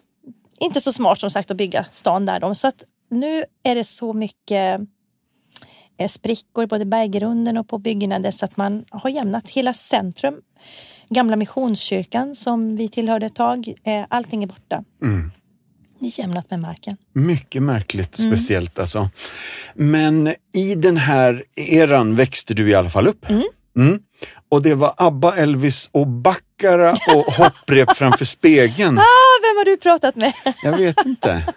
inte 0.59 0.81
så 0.81 0.93
smart 0.93 1.19
som 1.19 1.31
sagt 1.31 1.51
att 1.51 1.57
bygga 1.57 1.85
stan 1.91 2.25
där. 2.25 2.39
Då. 2.39 2.55
Så 2.55 2.67
att 2.67 2.83
nu 3.09 3.45
är 3.63 3.75
det 3.75 3.83
så 3.83 4.13
mycket 4.13 4.81
eh, 5.97 6.07
sprickor 6.07 6.65
både 6.65 6.81
i 6.81 6.85
berggrunden 6.85 7.57
och 7.57 7.67
på 7.67 7.77
byggnader 7.77 8.31
så 8.31 8.45
att 8.45 8.57
man 8.57 8.85
har 8.89 9.09
jämnat 9.09 9.49
hela 9.49 9.73
centrum. 9.73 10.41
Gamla 11.09 11.35
Missionskyrkan 11.35 12.35
som 12.35 12.75
vi 12.75 12.89
tillhörde 12.89 13.25
ett 13.25 13.35
tag, 13.35 13.73
eh, 13.83 14.05
allting 14.09 14.43
är 14.43 14.47
borta. 14.47 14.83
Mm. 15.03 15.31
Det 15.99 16.05
är 16.07 16.19
jämnat 16.19 16.49
med 16.51 16.59
marken. 16.59 16.97
Mycket 17.13 17.63
märkligt, 17.63 18.19
Mm. 18.19 18.31
speciellt 18.31 18.79
alltså. 18.79 19.09
Men 19.73 20.35
i 20.53 20.75
den 20.75 20.97
här 20.97 21.43
eran 21.55 22.15
växte 22.15 22.53
du 22.53 22.69
i 22.69 22.75
alla 22.75 22.89
fall 22.89 23.07
upp. 23.07 23.25
Mm. 23.75 23.99
Och 24.49 24.61
det 24.61 24.75
var 24.75 24.93
ABBA, 24.97 25.35
Elvis 25.35 25.89
och 25.91 26.07
Baccara 26.07 26.91
och 26.91 27.25
hopprep 27.33 27.95
framför 27.95 28.25
spegeln. 28.25 28.97
Ah, 28.97 29.01
vem 29.41 29.57
har 29.57 29.65
du 29.65 29.77
pratat 29.77 30.15
med? 30.15 30.33
Jag 30.63 30.77
vet 30.77 31.05
inte. 31.05 31.53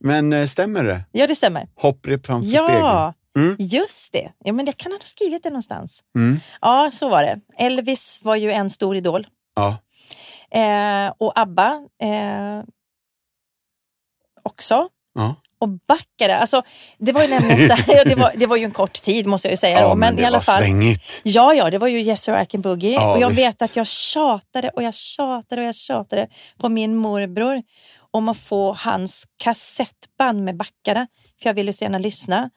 Men 0.00 0.32
eh, 0.32 0.46
stämmer 0.46 0.84
det? 0.84 1.04
ja, 1.12 1.26
det 1.26 1.34
stämmer. 1.34 1.68
Hopprep 1.74 2.26
framför 2.26 2.48
spegeln. 2.48 3.12
Mm. 3.40 3.56
just 3.58 4.12
det. 4.12 4.32
Ja, 4.44 4.52
men 4.52 4.66
jag 4.66 4.76
kan 4.76 4.92
ha 4.92 4.98
skrivit 5.02 5.42
det 5.42 5.50
någonstans. 5.50 6.02
Mm. 6.16 6.40
Ja, 6.60 6.90
så 6.92 7.08
var 7.08 7.22
det. 7.22 7.40
Elvis 7.58 8.20
var 8.22 8.36
ju 8.36 8.52
en 8.52 8.70
stor 8.70 8.96
idol. 8.96 9.26
Ja. 9.54 9.76
Eh, 10.60 11.12
och 11.18 11.38
ABBA 11.38 11.82
eh, 12.02 12.62
också. 14.42 14.88
Ja. 15.14 15.34
Och 15.58 15.68
Baccara, 15.68 16.38
alltså 16.38 16.62
det 16.98 17.12
var 17.12 17.22
ju 17.22 17.28
nämligen 17.28 17.68
så 17.68 17.74
här, 17.74 18.04
det, 18.04 18.14
var, 18.14 18.32
det 18.36 18.46
var 18.46 18.56
ju 18.56 18.64
en 18.64 18.70
kort 18.70 18.92
tid 19.02 19.26
måste 19.26 19.48
jag 19.48 19.52
ju 19.52 19.56
säga. 19.56 19.80
ja, 19.80 19.88
då, 19.88 19.94
men, 19.94 20.14
i 20.14 20.20
det 20.20 20.26
alla 20.26 20.36
var 20.38 20.42
fall. 20.42 20.62
svängigt. 20.62 21.20
Ja, 21.24 21.54
ja, 21.54 21.70
det 21.70 21.78
var 21.78 21.88
ju 21.88 22.00
Yes 22.00 22.22
Sir 22.22 22.42
I 22.42 22.46
Can 22.46 22.60
Boogie. 22.60 22.92
Ja, 22.92 23.12
och 23.14 23.20
jag 23.20 23.28
visst. 23.28 23.40
vet 23.40 23.62
att 23.62 23.76
jag 23.76 23.86
tjatade 23.86 24.68
och 24.68 24.82
jag 24.82 24.94
tjatade 24.94 25.62
och 25.62 25.68
jag 25.68 25.74
tjatade 25.74 26.28
på 26.58 26.68
min 26.68 26.96
morbror 26.96 27.62
om 28.10 28.28
att 28.28 28.38
få 28.38 28.72
hans 28.72 29.24
kassettband 29.36 30.44
med 30.44 30.56
Baccara. 30.56 31.06
För 31.42 31.48
jag 31.48 31.54
ville 31.54 31.72
så 31.72 31.84
gärna 31.84 31.98
lyssna. 31.98 32.50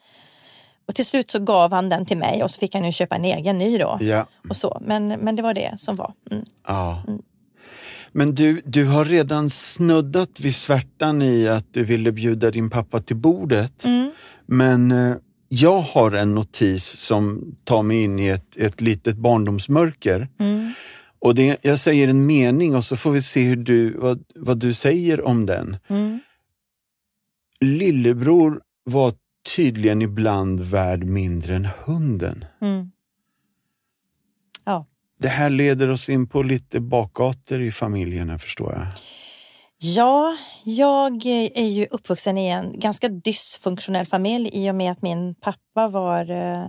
Och 0.85 0.95
till 0.95 1.05
slut 1.05 1.31
så 1.31 1.39
gav 1.39 1.71
han 1.71 1.89
den 1.89 2.05
till 2.05 2.17
mig 2.17 2.43
och 2.43 2.51
så 2.51 2.59
fick 2.59 2.75
han 2.75 2.85
ju 2.85 2.91
köpa 2.91 3.15
en 3.15 3.25
egen 3.25 3.57
ny 3.57 3.77
då. 3.77 3.97
Ja. 4.01 4.27
Och 4.49 4.57
så. 4.57 4.81
Men, 4.81 5.07
men 5.07 5.35
det 5.35 5.41
var 5.41 5.53
det 5.53 5.75
som 5.79 5.95
var. 5.95 6.13
Mm. 6.31 6.45
ja. 6.67 7.03
Men 8.11 8.35
du, 8.35 8.61
du 8.65 8.85
har 8.85 9.05
redan 9.05 9.49
snuddat 9.49 10.39
vid 10.39 10.55
svärtan 10.55 11.21
i 11.21 11.47
att 11.47 11.73
du 11.73 11.83
ville 11.83 12.11
bjuda 12.11 12.51
din 12.51 12.69
pappa 12.69 12.99
till 12.99 13.15
bordet. 13.15 13.85
Mm. 13.85 14.11
Men 14.45 14.91
eh, 14.91 15.15
jag 15.47 15.79
har 15.79 16.11
en 16.11 16.35
notis 16.35 16.85
som 16.85 17.55
tar 17.63 17.83
mig 17.83 18.03
in 18.03 18.19
i 18.19 18.27
ett, 18.27 18.57
ett 18.57 18.81
litet 18.81 19.17
barndomsmörker. 19.17 20.27
Mm. 20.39 20.73
Och 21.19 21.35
det, 21.35 21.57
jag 21.61 21.79
säger 21.79 22.07
en 22.07 22.25
mening 22.25 22.75
och 22.75 22.85
så 22.85 22.97
får 22.97 23.11
vi 23.11 23.21
se 23.21 23.43
hur 23.43 23.55
du, 23.55 23.97
vad, 23.97 24.23
vad 24.35 24.57
du 24.57 24.73
säger 24.73 25.27
om 25.27 25.45
den. 25.45 25.77
Mm. 25.87 26.19
Lillebror 27.59 28.61
var 28.83 29.13
tydligen 29.55 30.01
ibland 30.01 30.59
värd 30.61 31.03
mindre 31.03 31.55
än 31.55 31.67
hunden. 31.85 32.45
Mm. 32.61 32.91
Ja. 34.65 34.85
Det 35.19 35.27
här 35.27 35.49
leder 35.49 35.89
oss 35.89 36.09
in 36.09 36.27
på 36.27 36.43
lite 36.43 36.79
bakgator 36.79 37.61
i 37.61 37.71
familjerna 37.71 38.39
förstår 38.39 38.73
jag. 38.73 38.87
Ja, 39.77 40.37
jag 40.63 41.25
är 41.25 41.67
ju 41.69 41.87
uppvuxen 41.91 42.37
i 42.37 42.47
en 42.47 42.79
ganska 42.79 43.09
dysfunktionell 43.09 44.05
familj 44.05 44.49
i 44.53 44.71
och 44.71 44.75
med 44.75 44.91
att 44.91 45.01
min 45.01 45.35
pappa 45.35 45.87
var 45.87 46.31
eh, 46.31 46.63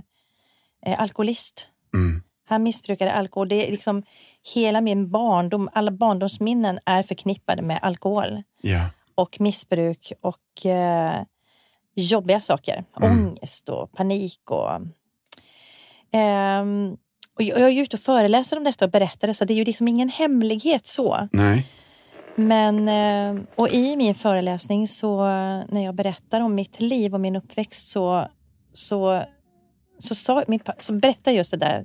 eh, 0.86 1.00
alkoholist. 1.00 1.68
Mm. 1.94 2.22
Han 2.46 2.62
missbrukade 2.62 3.12
alkohol. 3.12 3.48
Det 3.48 3.66
är 3.66 3.70
liksom 3.70 4.02
hela 4.54 4.80
min 4.80 5.10
barndom, 5.10 5.68
alla 5.72 5.90
barndomsminnen 5.90 6.78
är 6.86 7.02
förknippade 7.02 7.62
med 7.62 7.78
alkohol 7.82 8.42
Ja. 8.60 8.90
och 9.14 9.40
missbruk 9.40 10.12
och 10.20 10.66
eh, 10.66 11.22
jobbiga 11.94 12.40
saker. 12.40 12.84
Mm. 13.00 13.28
Ångest 13.28 13.68
och 13.68 13.92
panik 13.92 14.50
och 14.50 14.70
ehm, 16.12 16.96
och 17.36 17.42
jag 17.42 17.60
är 17.60 17.68
ju 17.68 17.82
ute 17.82 17.96
och 17.96 18.00
föreläser 18.00 18.56
om 18.56 18.64
detta 18.64 18.84
och 18.84 18.90
berättar 18.90 19.28
det, 19.28 19.34
så 19.34 19.44
det 19.44 19.52
är 19.52 19.56
ju 19.56 19.64
liksom 19.64 19.88
ingen 19.88 20.08
hemlighet 20.08 20.86
så. 20.86 21.28
Nej. 21.32 21.66
Men, 22.36 22.88
eh, 22.88 23.44
och 23.54 23.68
i 23.68 23.96
min 23.96 24.14
föreläsning 24.14 24.88
så 24.88 25.24
när 25.68 25.84
jag 25.84 25.94
berättar 25.94 26.40
om 26.40 26.54
mitt 26.54 26.80
liv 26.80 27.14
och 27.14 27.20
min 27.20 27.36
uppväxt 27.36 27.88
så, 27.88 28.28
så, 28.72 29.24
så, 29.98 30.14
sa, 30.14 30.44
min, 30.46 30.60
så 30.78 30.92
berättade 30.92 31.30
jag 31.30 31.36
just 31.36 31.50
det 31.50 31.56
där 31.56 31.84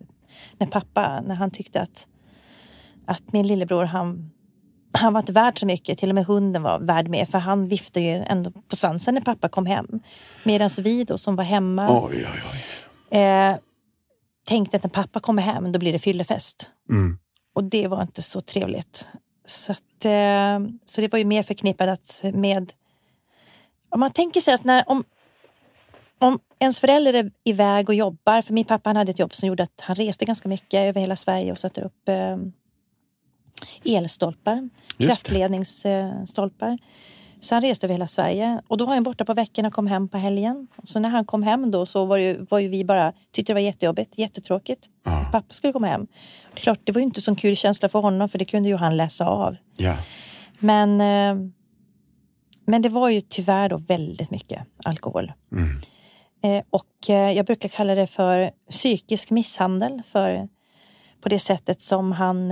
när 0.58 0.68
pappa, 0.68 1.22
när 1.22 1.36
han 1.36 1.52
tyckte 1.52 1.82
att, 1.82 2.08
att 3.06 3.34
min 3.34 3.48
lillebror 3.48 3.86
han, 3.86 4.32
han 4.92 5.14
var 5.14 5.20
inte 5.20 5.32
värd 5.32 5.60
så 5.60 5.66
mycket, 5.66 5.98
till 5.98 6.10
och 6.10 6.16
med 6.16 6.26
hunden 6.26 6.64
var 6.64 6.80
värd 6.80 7.08
mer 7.08 7.26
för 7.26 7.38
han 7.38 7.68
viftade 7.68 8.06
ju 8.06 8.16
ändå 8.16 8.52
på 8.52 8.76
svansen 8.76 9.14
när 9.14 9.22
pappa 9.22 9.50
kom 9.50 9.66
hem. 9.66 10.00
Medan 10.44 10.70
vi 10.80 11.04
då 11.04 11.18
som 11.18 11.36
var 11.36 11.44
hemma 11.44 12.04
Oj, 12.04 12.28
oj, 12.34 12.44
oj. 13.12 13.20
eh, 13.20 13.56
tänkte 14.46 14.78
att 14.78 14.84
när 14.84 14.90
pappa 14.90 15.20
kommer 15.20 15.44
hem 15.44 15.72
då 15.72 15.80
blir 15.80 15.94
det 15.94 16.00
fyllefest. 16.00 16.70
Mm. 16.90 17.20
Och 17.54 17.64
det 17.64 17.88
var 17.88 18.02
inte 18.02 18.22
så 18.22 18.42
trevligt. 18.42 19.08
Så, 19.46 19.72
att, 19.72 20.06
eh, 20.06 20.60
så 20.86 21.02
det 21.02 21.12
var 21.12 21.20
ju 21.20 21.26
mer 21.26 21.44
förknippat 21.44 22.22
med... 22.34 22.74
Om 23.90 24.00
man 24.00 24.12
tänker 24.12 24.42
sig 24.42 24.54
att 24.54 24.64
när, 24.64 24.84
om, 24.90 25.04
om 26.20 26.40
ens 26.60 26.80
förälder 26.80 27.14
är 27.14 27.32
iväg 27.44 27.90
och 27.90 27.96
jobbar, 27.96 28.42
för 28.42 28.54
min 28.54 28.66
pappa 28.66 28.90
han 28.90 28.98
hade 28.98 29.12
ett 29.12 29.20
jobb 29.20 29.36
som 29.36 29.48
gjorde 29.48 29.64
att 29.64 29.82
han 29.82 29.96
reste 29.96 30.26
ganska 30.26 30.50
mycket 30.50 30.80
över 30.80 31.02
hela 31.02 31.16
Sverige 31.16 31.52
och 31.52 31.60
satte 31.60 31.82
upp 31.82 32.10
eh, 32.10 32.38
elstolpar, 33.86 34.70
kraftledningsstolpar. 34.98 36.78
Så 37.42 37.56
han 37.56 37.62
reste 37.62 37.86
över 37.86 37.94
hela 37.94 38.08
Sverige 38.08 38.62
och 38.68 38.78
då 38.78 38.86
var 38.86 38.94
han 38.94 39.04
borta 39.04 39.26
på 39.26 39.34
veckorna 39.34 39.68
och 39.68 39.74
kom 39.74 39.88
hem 39.88 40.10
på 40.10 40.18
helgen. 40.18 40.68
Så 40.84 41.00
när 41.00 41.10
han 41.10 41.26
kom 41.26 41.44
hem 41.44 41.72
då 41.72 41.86
så 41.86 42.06
var, 42.06 42.18
ju, 42.18 42.46
var 42.50 42.60
ju 42.60 42.68
vi 42.68 42.86
bara, 42.86 43.14
tyckte 43.32 43.54
det 43.54 43.56
var 43.56 43.62
jättejobbigt, 43.62 44.18
jättetråkigt. 44.18 44.90
Ja. 45.06 45.30
Pappa 45.32 45.54
skulle 45.54 45.74
komma 45.74 45.88
hem. 45.88 46.08
Det 46.54 46.62
klart, 46.62 46.80
det 46.84 46.92
var 46.92 47.00
ju 47.00 47.06
inte 47.06 47.22
så 47.22 47.36
kul 47.36 47.56
känsla 47.56 47.90
för 47.90 48.00
honom 48.00 48.30
för 48.30 48.40
det 48.40 48.46
kunde 48.46 48.70
ju 48.70 48.76
han 48.76 48.98
läsa 48.98 49.26
av. 49.26 49.56
Ja. 49.78 49.98
Men, 50.60 51.02
eh, 51.02 51.50
men 52.66 52.82
det 52.82 52.90
var 52.90 53.10
ju 53.10 53.22
tyvärr 53.22 53.70
då 53.70 53.78
väldigt 53.78 54.32
mycket 54.32 54.68
alkohol. 54.84 55.32
Mm. 55.52 55.82
Eh, 56.44 56.64
och 56.70 57.10
eh, 57.10 57.32
jag 57.32 57.46
brukar 57.46 57.70
kalla 57.70 57.96
det 57.96 58.08
för 58.08 58.52
psykisk 58.72 59.30
misshandel 59.30 60.02
för 60.12 60.50
på 61.22 61.30
det 61.30 61.40
sättet 61.40 61.82
som 61.82 62.12
han 62.12 62.52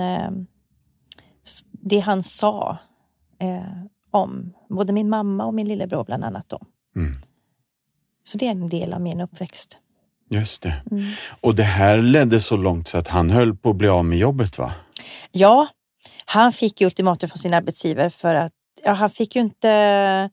det 1.88 2.00
han 2.00 2.24
sa 2.24 2.78
eh, 3.40 3.84
om 4.12 4.54
både 4.70 4.94
min 4.94 5.10
mamma 5.10 5.46
och 5.46 5.54
min 5.54 5.68
lillebror 5.68 6.04
bland 6.04 6.24
annat 6.24 6.50
då. 6.50 6.60
Mm. 6.96 7.14
Så 8.24 8.38
det 8.38 8.48
är 8.48 8.52
en 8.52 8.70
del 8.70 8.94
av 8.94 9.02
min 9.02 9.22
uppväxt. 9.22 9.78
Just 10.30 10.62
det. 10.62 10.82
Mm. 10.92 11.04
Och 11.42 11.56
det 11.56 11.64
här 11.64 11.98
ledde 11.98 12.42
så 12.42 12.58
långt 12.58 12.88
så 12.88 12.98
att 12.98 13.08
han 13.08 13.30
höll 13.30 13.56
på 13.56 13.70
att 13.70 13.76
bli 13.76 13.88
av 13.88 14.06
med 14.06 14.18
jobbet 14.18 14.58
va? 14.58 14.74
Ja, 15.32 15.68
han 16.26 16.54
fick 16.54 16.82
ju 16.82 16.86
ultimatum 16.86 17.30
från 17.30 17.38
sin 17.38 17.54
arbetsgivare 17.54 18.10
för 18.10 18.36
att 18.36 18.54
ja, 18.84 18.92
han 18.92 19.10
fick 19.10 19.36
ju 19.36 19.42
inte... 19.42 20.30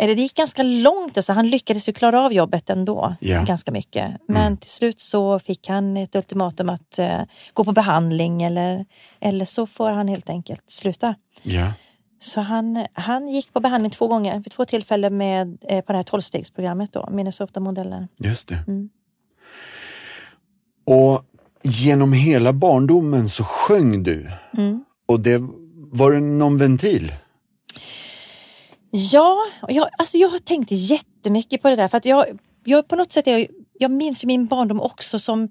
Eller 0.00 0.14
det 0.14 0.22
gick 0.22 0.34
ganska 0.34 0.62
långt, 0.62 1.16
alltså 1.16 1.32
han 1.32 1.48
lyckades 1.50 1.88
ju 1.88 1.92
klara 1.92 2.20
av 2.24 2.32
jobbet 2.32 2.70
ändå, 2.70 3.14
Ja. 3.20 3.42
ganska 3.44 3.72
mycket. 3.72 4.16
Men 4.26 4.56
till 4.56 4.70
slut 4.70 5.00
så 5.00 5.38
fick 5.38 5.68
han 5.68 5.96
ett 5.96 6.16
ultimatum 6.16 6.68
att 6.68 6.98
eh, 6.98 7.20
gå 7.52 7.64
på 7.64 7.72
behandling 7.72 8.42
eller, 8.42 8.86
eller 9.20 9.44
så 9.44 9.66
får 9.66 9.90
han 9.90 10.08
helt 10.08 10.30
enkelt 10.30 10.62
sluta. 10.68 11.14
Ja. 11.42 11.72
Så 12.20 12.40
han, 12.40 12.86
han 12.92 13.28
gick 13.28 13.52
på 13.52 13.60
behandling 13.60 13.90
två 13.90 14.06
gånger, 14.06 14.38
vid 14.38 14.52
två 14.52 14.64
tillfällen 14.64 15.16
med, 15.16 15.58
eh, 15.68 15.80
på 15.84 15.92
det 15.92 15.98
här 15.98 16.02
tolvstegsprogrammet 16.02 16.92
då, 16.92 17.08
Minnesota-modellen. 17.12 18.08
Just 18.18 18.48
det. 18.48 18.58
Mm. 18.68 18.88
Och 20.86 21.22
genom 21.62 22.12
hela 22.12 22.52
barndomen 22.52 23.28
så 23.28 23.44
sjöng 23.44 24.02
du. 24.02 24.30
Mm. 24.56 24.84
Och 25.06 25.20
det 25.20 25.42
var 25.74 26.12
det 26.12 26.20
någon 26.20 26.58
ventil? 26.58 27.12
Ja, 28.90 29.36
jag, 29.68 29.88
alltså 29.98 30.18
jag 30.18 30.28
har 30.28 30.38
tänkt 30.38 30.70
jättemycket 30.70 31.62
på 31.62 31.68
det 31.68 31.76
där 31.76 31.88
för 31.88 31.96
att 31.98 32.04
jag, 32.04 32.26
jag 32.64 32.88
på 32.88 32.96
något 32.96 33.12
sätt, 33.12 33.26
jag, 33.26 33.46
jag 33.78 33.90
minns 33.90 34.24
ju 34.24 34.26
min 34.26 34.46
barndom 34.46 34.80
också 34.80 35.18
som 35.18 35.50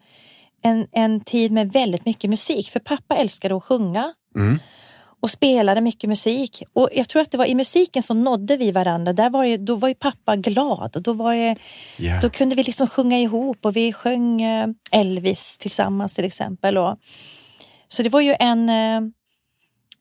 en, 0.61 0.87
en 0.91 1.21
tid 1.21 1.51
med 1.51 1.71
väldigt 1.71 2.05
mycket 2.05 2.29
musik. 2.29 2.69
För 2.69 2.79
pappa 2.79 3.15
älskade 3.15 3.55
att 3.57 3.63
sjunga 3.63 4.13
Mm. 4.35 4.59
och 5.19 5.31
spelade 5.31 5.81
mycket 5.81 6.09
musik. 6.09 6.63
Och 6.73 6.89
jag 6.93 7.09
tror 7.09 7.21
att 7.21 7.31
det 7.31 7.37
var 7.37 7.45
i 7.45 7.55
musiken 7.55 8.03
som 8.03 8.23
nådde 8.23 8.57
vi 8.57 8.71
varandra. 8.71 9.13
Där 9.13 9.29
var 9.29 9.43
ju, 9.43 9.57
då 9.57 9.75
var 9.75 9.87
ju 9.87 9.95
pappa 9.95 10.35
glad 10.35 10.95
och 10.95 11.01
då, 11.01 11.13
var 11.13 11.35
det, 11.35 11.55
Ja. 11.97 12.19
då 12.21 12.29
kunde 12.29 12.55
vi 12.55 12.63
liksom 12.63 12.87
sjunga 12.87 13.19
ihop 13.19 13.65
och 13.65 13.75
vi 13.75 13.93
sjöng 13.93 14.41
eh, 14.41 14.67
Elvis 14.91 15.57
tillsammans 15.57 16.13
till 16.13 16.25
exempel. 16.25 16.77
Och, 16.77 16.97
så 17.87 18.03
det 18.03 18.09
var 18.09 18.21
ju 18.21 18.35
en, 18.39 18.69
eh, 18.69 19.01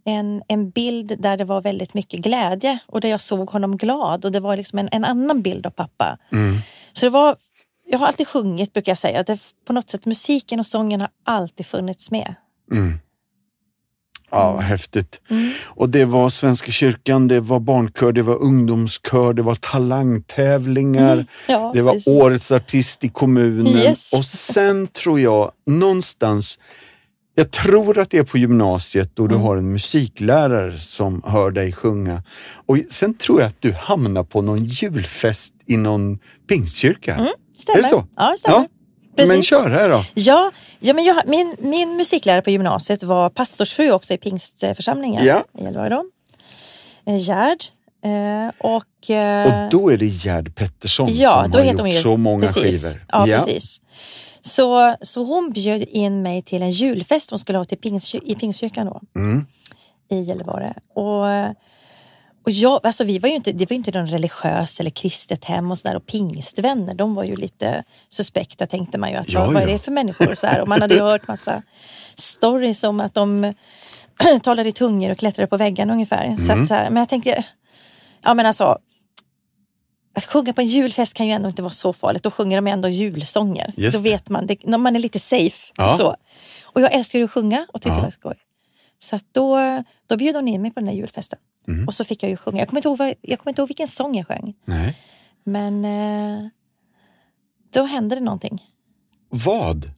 en, 0.06 0.42
en 0.48 0.70
bild 0.70 1.16
där 1.18 1.36
det 1.36 1.44
var 1.44 1.60
väldigt 1.60 1.94
mycket 1.94 2.20
glädje 2.20 2.78
och 2.86 3.00
där 3.00 3.08
jag 3.08 3.20
såg 3.20 3.50
honom 3.50 3.76
glad 3.76 4.24
och 4.24 4.32
det 4.32 4.40
var 4.40 4.56
liksom 4.56 4.78
en, 4.78 4.88
en 4.92 5.04
annan 5.04 5.42
bild 5.42 5.66
av 5.66 5.70
pappa. 5.70 6.18
Mm. 6.32 6.58
Så 6.92 7.06
det 7.06 7.10
var, 7.10 7.36
jag 7.86 7.98
har 7.98 8.06
alltid 8.06 8.28
sjungit 8.28 8.72
brukar 8.72 8.90
jag 8.90 8.98
säga. 8.98 9.22
Det, 9.22 9.38
på 9.66 9.72
något 9.72 9.90
sätt 9.90 10.06
musiken 10.06 10.60
och 10.60 10.66
sången 10.66 11.00
har 11.00 11.10
alltid 11.24 11.66
funnits 11.66 12.10
med. 12.10 12.34
Mm. 12.72 12.98
Ja, 14.30 14.56
häftigt. 14.56 15.20
Mm. 15.30 15.50
Och 15.64 15.88
det 15.88 16.04
var 16.04 16.28
Svenska 16.28 16.72
kyrkan, 16.72 17.28
det 17.28 17.40
var 17.40 17.60
barnkör, 17.60 18.12
det 18.12 18.22
var 18.22 18.42
ungdomskör, 18.42 19.32
det 19.32 19.42
var 19.42 19.54
talangtävlingar. 19.54 21.26
Ja, 21.48 21.70
Det 21.74 21.82
var 21.82 21.92
precis. 21.92 22.06
årets 22.06 22.52
artist 22.52 23.04
i 23.04 23.08
kommunen 23.08 23.66
Yes. 23.76 24.12
och 24.12 24.24
sen 24.24 24.86
tror 24.86 25.20
jag 25.20 25.52
någonstans, 25.66 26.58
jag 27.38 27.50
tror 27.50 27.98
att 27.98 28.10
det 28.10 28.18
är 28.18 28.22
på 28.24 28.38
gymnasiet 28.38 29.10
då 29.14 29.26
du 29.26 29.34
Mm. 29.34 29.46
har 29.46 29.56
en 29.56 29.72
musiklärare 29.72 30.78
som 30.78 31.22
hör 31.26 31.50
dig 31.50 31.72
sjunga. 31.72 32.22
Och 32.66 32.78
sen 32.90 33.14
tror 33.14 33.40
jag 33.40 33.48
att 33.48 33.60
du 33.62 33.72
hamnar 33.72 34.22
på 34.24 34.42
någon 34.42 34.64
julfest 34.64 35.54
i 35.66 35.76
någon 35.76 36.18
pingstkyrka. 36.48 37.14
Mm, 37.14 37.28
stämmer. 37.56 37.78
Är 37.78 37.82
det 37.82 37.88
så? 37.88 38.06
Ja, 38.16 38.30
det 38.30 38.38
stämmer. 38.38 38.58
Ja, 38.58 38.66
Precis. 39.16 39.28
Men 39.32 39.42
kör 39.42 39.70
här 39.70 39.90
då. 39.90 40.04
Ja, 40.14 40.50
ja 40.80 40.94
men 40.94 41.04
jag, 41.04 41.22
min, 41.26 41.56
min 41.58 41.96
musiklärare 41.96 42.42
på 42.42 42.50
gymnasiet 42.50 43.02
var 43.02 43.30
pastorsfru 43.30 43.92
också 43.92 44.14
i 44.14 44.18
pingstförsamlingen 44.18 45.24
Ja. 45.24 45.44
i 45.58 45.62
då. 45.72 46.04
Eh, 47.06 47.16
Gerd. 47.28 47.58
Eh, 48.04 48.54
och, 48.58 49.10
eh, 49.10 49.64
Och 49.64 49.70
då 49.70 49.92
är 49.92 49.96
det 49.96 50.06
Gerd 50.06 50.54
Pettersson 50.54 51.08
ja, 51.12 51.42
som 51.42 51.52
har 51.52 51.86
gjort 51.88 52.02
så 52.02 52.16
många 52.16 52.46
precis. 52.46 52.62
skivor. 52.84 53.04
Ja, 53.08 53.24
precis. 53.26 53.80
Så, 54.46 54.96
så 55.02 55.24
hon 55.24 55.50
bjöd 55.52 55.82
in 55.82 56.22
mig 56.22 56.42
till 56.42 56.62
en 56.62 56.70
julfest 56.70 57.30
hon 57.30 57.38
skulle 57.38 57.58
ha 57.58 57.64
till 57.64 57.78
pingst, 57.78 58.14
i 58.14 58.34
Pingstkyrkan 58.34 58.86
då, 58.86 59.00
Mm. 59.16 59.46
i 60.10 60.20
Gällivare. 60.20 60.74
Och, 60.94 61.24
och 62.44 62.50
jag, 62.52 62.80
alltså 62.86 63.04
vi 63.04 63.18
var 63.18 63.28
ju 63.28 63.34
inte, 63.34 63.52
det 63.52 63.70
var 63.70 63.74
ju 63.74 63.76
inte 63.76 63.90
någon 63.90 64.06
religiös 64.06 64.80
eller 64.80 64.90
kristet 64.90 65.44
hem 65.44 65.70
och 65.70 65.78
sådär 65.78 65.96
och 65.96 66.06
pingstvänner, 66.06 66.94
de 66.94 67.14
var 67.14 67.24
ju 67.24 67.36
lite 67.36 67.84
suspekta 68.08 68.66
tänkte 68.66 68.98
man 68.98 69.10
ju. 69.10 69.16
Att, 69.16 69.28
Ja, 69.32 69.40
vad, 69.44 69.54
vad 69.54 69.62
är 69.62 69.66
ja. 69.66 69.72
det 69.72 69.78
för 69.78 69.92
människor? 69.92 70.34
Så 70.34 70.46
här. 70.46 70.62
Och 70.62 70.68
man 70.68 70.80
hade 70.82 70.94
ju 70.94 71.00
hört 71.02 71.28
massa 71.28 71.62
stories 72.14 72.84
om 72.84 73.00
att 73.00 73.14
de 73.14 73.54
talade 74.42 74.68
i 74.68 74.72
tungor 74.72 75.10
och 75.10 75.18
klättrade 75.18 75.46
på 75.46 75.56
väggarna 75.56 75.92
ungefär. 75.92 76.36
Så 76.36 76.52
Mm. 76.52 76.62
att, 76.62 76.68
så 76.68 76.74
här, 76.74 76.90
men 76.90 77.00
jag 77.00 77.08
tänkte, 77.08 77.44
ja 78.22 78.34
men 78.34 78.46
alltså 78.46 78.78
att 80.16 80.24
sjunga 80.24 80.52
på 80.52 80.60
en 80.60 80.66
julfest 80.66 81.14
kan 81.14 81.26
ju 81.26 81.32
ändå 81.32 81.48
inte 81.48 81.62
vara 81.62 81.72
så 81.72 81.92
farligt. 81.92 82.22
Då 82.22 82.30
sjunger 82.30 82.56
de 82.58 82.66
ändå 82.66 82.88
julsånger. 82.88 83.74
Just 83.76 83.96
Då 83.98 84.02
det. 84.02 84.10
vet 84.10 84.28
man, 84.28 84.46
det, 84.46 84.64
när 84.64 84.78
man 84.78 84.96
är 84.96 85.00
lite 85.00 85.18
safe. 85.18 85.72
Ja. 85.76 85.96
Så. 85.98 86.16
Och 86.64 86.80
jag 86.80 86.92
älskar 86.92 87.22
att 87.22 87.30
sjunga 87.30 87.66
och 87.72 87.82
tyckte 87.82 87.88
Ja. 87.88 87.96
det 87.96 88.02
var 88.02 88.10
skoj. 88.10 88.36
Så 88.98 89.18
då, 89.32 89.58
då 90.06 90.16
bjöd 90.16 90.34
hon 90.36 90.48
in 90.48 90.62
mig 90.62 90.70
på 90.70 90.80
den 90.80 90.86
där 90.86 90.92
julfesten. 90.94 91.38
Mm. 91.68 91.86
Och 91.86 91.94
så 91.94 92.04
fick 92.04 92.22
jag 92.22 92.30
ju 92.30 92.36
sjunga. 92.36 92.58
Jag 92.58 92.68
kommer 92.68 92.78
inte 92.78 92.88
ihåg, 92.88 92.98
vad, 92.98 93.14
jag 93.20 93.38
kommer 93.38 93.50
inte 93.50 93.62
ihåg 93.62 93.68
vilken 93.68 93.88
sång 93.88 94.16
jag 94.16 94.26
sjöng. 94.26 94.54
Nej. 94.64 94.98
Men 95.44 95.84
eh, 95.84 96.48
då 97.72 97.84
hände 97.84 98.14
det 98.14 98.20
någonting. 98.20 98.62
Vad? 99.28 99.90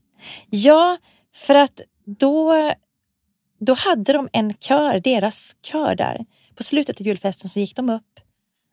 Ja, 0.49 0.97
för 1.35 1.55
att 1.55 1.81
då, 2.05 2.53
då 3.59 3.73
hade 3.73 4.13
de 4.13 4.29
en 4.33 4.53
kör, 4.53 4.99
deras 4.99 5.55
kör 5.61 5.95
där. 5.95 6.25
På 6.55 6.63
slutet 6.63 7.01
av 7.01 7.07
julfesten 7.07 7.49
så 7.49 7.59
gick 7.59 7.75
de 7.75 7.89
upp 7.89 8.19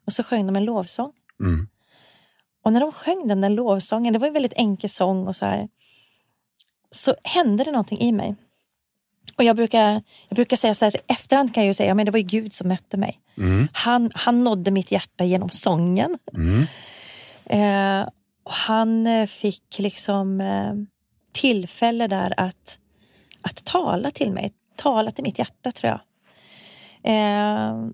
och 0.06 0.12
så 0.12 0.22
sjöng 0.22 0.46
de 0.46 0.56
en 0.56 0.64
lovsång. 0.64 1.12
Mm. 1.40 1.68
Och 2.62 2.72
när 2.72 2.80
de 2.80 2.92
sjöng 2.92 3.28
den 3.28 3.40
där 3.40 3.50
lovsången, 3.50 4.12
det 4.12 4.18
var 4.18 4.26
en 4.26 4.32
väldigt 4.32 4.52
enkel 4.56 4.90
sång 4.90 5.28
och 5.28 5.36
så 5.36 5.44
här, 5.44 5.68
så 6.90 7.14
hände 7.22 7.64
det 7.64 7.70
någonting 7.70 7.98
i 7.98 8.12
mig. 8.12 8.36
Och 9.36 9.44
jag 9.44 9.56
brukar, 9.56 10.02
jag 10.28 10.36
brukar 10.36 10.56
säga 10.56 10.74
så 10.74 10.84
här, 10.84 10.94
efterhand 11.06 11.54
kan 11.54 11.62
jag 11.62 11.66
ju 11.66 11.74
säga, 11.74 11.94
men 11.94 12.06
det 12.06 12.12
var 12.12 12.18
ju 12.18 12.24
Gud 12.24 12.52
som 12.52 12.68
mötte 12.68 12.96
mig. 12.96 13.20
Mm. 13.36 13.68
Han, 13.72 14.10
han 14.14 14.44
nådde 14.44 14.70
mitt 14.70 14.92
hjärta 14.92 15.24
genom 15.24 15.50
sången. 15.50 16.18
Mm. 16.34 16.66
Eh, 17.44 18.08
och 18.42 18.52
han 18.52 19.06
eh, 19.06 19.26
fick 19.26 19.78
liksom 19.78 20.40
eh, 20.40 20.74
tillfälle 21.32 22.06
där 22.06 22.34
att, 22.36 22.78
att 23.40 23.64
tala 23.64 24.10
till 24.10 24.32
mig, 24.32 24.52
tala 24.76 25.10
till 25.10 25.24
mitt 25.24 25.38
hjärta 25.38 25.72
tror 25.72 25.92
jag. 25.92 26.00
Eh, 27.02 27.88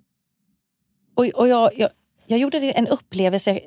och 1.15 1.27
och 1.27 1.49
jag, 1.49 1.79
jag, 1.79 1.91
jag 2.33 2.41
gjorde 2.41 2.59
en 2.59 2.87
upplevelse, 2.87 3.61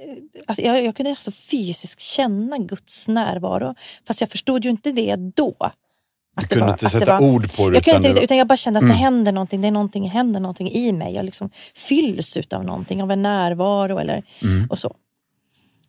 alltså 0.47 0.61
jag, 0.65 0.83
jag 0.85 0.95
kunde 0.95 1.09
alltså 1.09 1.31
fysiskt 1.31 1.99
känna 2.01 2.57
Guds 2.57 3.07
närvaro. 3.07 3.75
Fast 4.07 4.21
jag 4.21 4.29
förstod 4.29 4.63
ju 4.63 4.69
inte 4.69 4.91
det 4.91 5.15
då. 5.15 5.71
Du 6.41 6.47
kunde 6.47 6.65
var- 6.65 6.71
inte 6.71 6.89
sätta 6.89 7.17
var- 7.19 7.29
ord 7.33 7.55
på 7.55 7.69
det. 7.69 7.75
jag 7.77 7.83
kunde 7.83 8.09
inte, 8.09 8.23
utan 8.23 8.37
jag 8.37 8.47
bara 8.47 8.57
kände 8.57 8.77
att 8.77 8.83
Mm. 8.83 8.95
det 8.95 9.01
händer 9.03 9.31
någonting, 9.31 9.61
det 9.61 9.67
är 9.67 9.71
någonting, 9.71 10.09
händer 10.09 10.39
någonting 10.39 10.69
i 10.71 10.91
mig. 10.91 11.13
Jag 11.13 11.25
liksom 11.25 11.49
fylls 11.75 12.37
utav 12.37 12.63
någonting, 12.63 13.03
av 13.03 13.11
en 13.11 13.21
närvaro 13.21 13.97
eller 13.97 14.23
Mm. 14.41 14.67
och 14.69 14.79
så. 14.79 14.95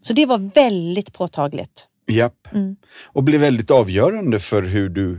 Så 0.03 0.12
det 0.12 0.27
var 0.27 0.39
väldigt 0.55 1.12
påtagligt. 1.12 1.87
Japp. 2.09 2.49
Mm. 2.55 2.77
Och 3.05 3.23
blev 3.23 3.41
väldigt 3.41 3.71
avgörande 3.71 4.39
för 4.41 4.62
hur 4.62 4.89
du 4.89 5.12
eh, 5.15 5.19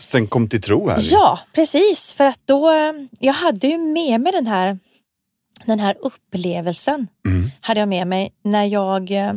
sen 0.00 0.26
kom 0.26 0.48
till 0.48 0.62
tro 0.62 0.88
här. 0.88 0.98
Ja, 1.10 1.38
precis. 1.52 2.12
För 2.12 2.24
att 2.24 2.40
då, 2.44 2.70
eh, 2.70 2.92
jag 3.20 3.32
hade 3.32 3.66
ju 3.66 3.78
med 3.78 4.20
mig 4.20 4.32
den 4.32 4.46
här, 4.46 4.78
den 5.64 5.80
här 5.80 5.96
upplevelsen. 6.00 7.08
Mm. 7.26 7.50
Hade 7.60 7.80
jag 7.80 7.88
med 7.88 8.06
mig 8.06 8.32
när 8.42 8.64
jag, 8.64 9.10
eh, 9.10 9.32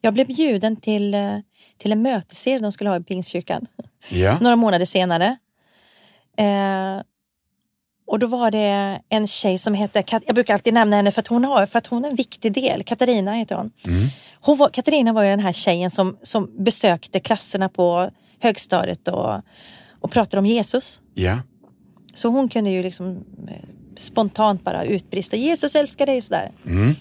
jag 0.00 0.14
blev 0.14 0.26
bjuden 0.26 0.76
till, 0.76 1.14
eh, 1.14 1.38
till 1.78 1.92
en 1.92 2.02
mötesserie 2.02 2.58
de 2.58 2.72
skulle 2.72 2.90
ha 2.90 2.96
i 2.96 3.02
Pingstkyrkan. 3.02 3.66
Ja. 4.08 4.38
några 4.40 4.56
månader 4.56 4.84
senare. 4.84 5.36
Eh, 6.36 7.02
och 8.06 8.18
då 8.18 8.26
var 8.26 8.50
det 8.50 9.00
en 9.08 9.26
tjej 9.26 9.58
som 9.58 9.74
heter, 9.74 10.02
Kat- 10.02 10.22
jag 10.26 10.34
brukar 10.34 10.54
alltid 10.54 10.74
nämna 10.74 10.96
henne 10.96 11.10
för 11.12 11.20
att 11.20 11.26
hon, 11.26 11.44
har, 11.44 11.66
för 11.66 11.78
att 11.78 11.86
hon 11.86 12.04
är 12.04 12.08
en 12.10 12.14
viktig 12.16 12.52
del, 12.52 12.82
Katarina 12.82 13.32
heter 13.32 13.54
hon. 13.54 13.70
Mm. 13.86 14.08
hon 14.40 14.58
var, 14.58 14.68
Katarina 14.68 15.12
var 15.12 15.22
ju 15.22 15.30
den 15.30 15.40
här 15.40 15.52
tjejen 15.52 15.90
som, 15.90 16.16
som 16.22 16.64
besökte 16.64 17.20
klasserna 17.20 17.68
på 17.68 18.10
högstadiet 18.38 19.08
och, 19.08 19.40
och 20.00 20.10
pratade 20.10 20.38
om 20.38 20.46
Jesus. 20.46 21.00
Ja. 21.14 21.38
Så 22.14 22.28
hon 22.28 22.48
kunde 22.48 22.70
ju 22.70 22.82
liksom 22.82 23.24
eh, 23.48 23.68
spontant 23.96 24.64
bara 24.64 24.84
utbrista 24.84 25.36
Jesus 25.36 25.74
älskar 25.74 26.06
dig 26.06 26.22
sådär. 26.22 26.52
Mm. 26.66 26.94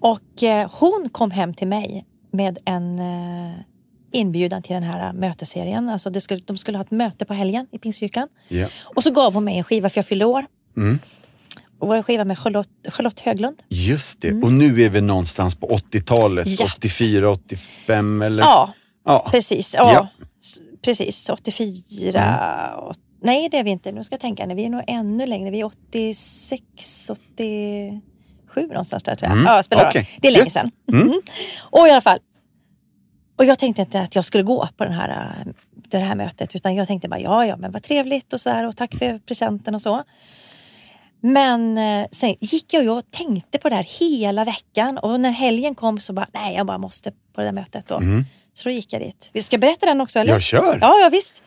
Och 0.00 0.42
eh, 0.42 0.70
hon 0.72 1.08
kom 1.12 1.30
hem 1.30 1.54
till 1.54 1.68
mig 1.68 2.04
med 2.30 2.58
en 2.64 2.98
eh, 2.98 3.54
inbjudan 4.12 4.62
till 4.62 4.74
den 4.74 4.82
här 4.82 5.12
mötesserien. 5.12 5.88
Alltså 5.88 6.10
det 6.10 6.20
skulle, 6.20 6.40
de 6.46 6.58
skulle 6.58 6.78
ha 6.78 6.84
ett 6.84 6.90
möte 6.90 7.24
på 7.24 7.34
helgen 7.34 7.66
i 7.72 7.78
Pingstkyrkan. 7.78 8.28
Ja. 8.48 8.68
Och 8.84 9.02
så 9.02 9.10
gav 9.10 9.34
hon 9.34 9.44
mig 9.44 9.58
en 9.58 9.64
skiva 9.64 9.88
för 9.88 9.98
jag 9.98 10.06
fyllde 10.06 10.24
år. 10.24 10.46
Mm. 10.76 10.98
Och 11.78 11.96
en 11.96 12.02
skiva 12.02 12.24
med 12.24 12.38
Charlotte, 12.38 12.70
Charlotte 12.88 13.20
Höglund. 13.20 13.56
Just 13.68 14.20
det. 14.20 14.32
Och 14.42 14.52
nu 14.52 14.82
är 14.82 14.88
vi 14.90 15.00
någonstans 15.00 15.54
på 15.54 15.68
80-talet. 15.68 16.46
Mm. 16.46 16.56
Ja. 16.60 16.66
84, 16.76 17.30
85 17.30 18.22
eller? 18.22 18.42
Ja, 18.42 18.72
Ja. 19.04 19.28
precis. 19.30 19.74
Ja, 19.74 19.92
Ja. 19.92 20.08
Precis. 20.84 21.28
84. 21.28 22.74
åt- 22.78 22.98
Nej, 23.20 23.48
det 23.48 23.58
är 23.58 23.64
vi 23.64 23.70
inte. 23.70 23.92
Nu 23.92 24.04
ska 24.04 24.12
jag 24.12 24.20
tänka. 24.20 24.46
Nej, 24.46 24.56
vi 24.56 24.64
är 24.64 24.70
nog 24.70 24.82
ännu 24.86 25.26
längre. 25.26 25.50
Vi 25.50 25.60
är 25.60 25.64
86, 25.64 27.10
87 27.10 28.66
någonstans 28.68 29.02
där 29.02 29.14
tror 29.14 29.28
jag. 29.30 29.38
Mm, 29.38 29.54
Ja, 29.54 29.62
spelar 29.62 29.88
okej. 29.88 30.08
Det 30.20 30.28
är 30.28 30.32
länge 30.32 30.50
sedan. 30.50 30.70
Mm. 30.92 31.02
Mm. 31.02 31.20
Och 31.58 31.88
i 31.88 31.90
alla 31.90 32.00
fall. 32.00 32.18
Och 33.36 33.44
jag 33.44 33.58
tänkte 33.58 33.82
inte 33.82 34.00
att 34.00 34.14
jag 34.14 34.24
skulle 34.24 34.44
gå 34.44 34.68
på 34.76 34.84
den 34.84 34.92
här, 34.92 35.44
det 35.74 35.98
här 35.98 36.14
mötet 36.14 36.54
utan 36.56 36.74
jag 36.74 36.86
tänkte 36.86 37.08
bara 37.08 37.20
ja, 37.20 37.46
ja, 37.46 37.56
men 37.56 37.72
vad 37.72 37.82
trevligt 37.82 38.32
och 38.32 38.40
så 38.40 38.50
här 38.50 38.68
och 38.68 38.76
tack 38.76 38.94
för 38.94 39.18
presenten 39.18 39.74
och 39.74 39.82
så. 39.82 40.02
Men 41.20 41.78
eh, 41.78 42.06
sen 42.12 42.34
gick 42.40 42.72
jag 42.74 42.98
och 42.98 43.10
tänkte 43.10 43.58
på 43.58 43.68
det 43.68 43.74
här 43.74 43.86
hela 44.00 44.44
veckan 44.44 44.98
och 44.98 45.20
när 45.20 45.30
helgen 45.30 45.74
kom 45.74 46.00
så 46.00 46.12
bara 46.12 46.26
nej, 46.32 46.54
jag 46.56 46.66
bara 46.66 46.78
måste 46.78 47.10
på 47.10 47.40
det 47.40 47.44
där 47.44 47.52
mötet. 47.52 47.86
Då. 47.88 47.96
Mm. 47.96 48.24
Så 48.56 48.68
då 48.68 48.70
gick 48.74 48.92
jag 48.92 49.02
dit. 49.02 49.30
Vi 49.32 49.42
ska 49.42 49.58
berätta 49.58 49.86
den 49.86 50.00
också 50.00 50.18
eller? 50.18 50.32
Jag 50.32 50.42
kör! 50.42 50.78
Ja, 50.80 50.98
ja 51.00 51.08
visst. 51.08 51.42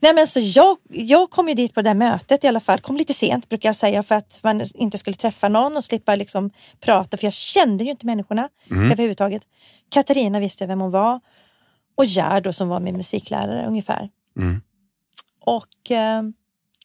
Nej, 0.00 0.14
men 0.14 0.26
så 0.26 0.40
jag, 0.40 0.76
jag 0.88 1.30
kom 1.30 1.48
ju 1.48 1.54
dit 1.54 1.74
på 1.74 1.82
det 1.82 1.88
där 1.90 1.94
mötet 1.94 2.44
i 2.44 2.48
alla 2.48 2.60
fall. 2.60 2.80
Kom 2.80 2.96
lite 2.96 3.14
sent 3.14 3.48
brukar 3.48 3.68
jag 3.68 3.76
säga 3.76 4.02
för 4.02 4.14
att 4.14 4.40
man 4.42 4.62
inte 4.74 4.98
skulle 4.98 5.16
träffa 5.16 5.48
någon 5.48 5.76
och 5.76 5.84
slippa 5.84 6.14
liksom 6.16 6.50
prata. 6.80 7.16
För 7.16 7.26
jag 7.26 7.32
kände 7.34 7.84
ju 7.84 7.90
inte 7.90 8.06
människorna 8.06 8.48
Mm. 8.70 8.92
överhuvudtaget. 8.92 9.42
Katarina 9.88 10.40
visste 10.40 10.64
jag 10.64 10.68
vem 10.68 10.80
hon 10.80 10.90
var. 10.90 11.20
Och 11.94 12.04
Gerd 12.04 12.42
då, 12.42 12.52
som 12.52 12.68
var 12.68 12.80
min 12.80 12.96
musiklärare 12.96 13.66
ungefär. 13.66 14.10
Mm. 14.36 14.60
Och, 15.40 15.90
eh, 15.90 16.22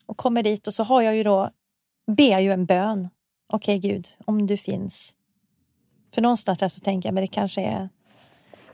och 0.05 0.17
kommer 0.17 0.43
dit 0.43 0.67
och 0.67 0.73
så 0.73 0.83
har 0.83 1.01
jag 1.01 1.15
ju 1.15 1.23
då, 1.23 1.49
ber 2.07 2.31
jag 2.31 2.41
ju 2.41 2.51
en 2.51 2.65
bön. 2.65 3.09
Okej 3.47 3.79
Gud, 3.79 4.07
om 4.25 4.47
du 4.47 4.57
finns. 4.57 5.15
För 6.13 6.21
någonstans 6.21 6.59
där 6.59 6.69
så 6.69 6.79
tänker 6.79 7.09
jag, 7.09 7.13
men 7.13 7.21
det 7.21 7.27
kanske 7.27 7.61
är, 7.61 7.89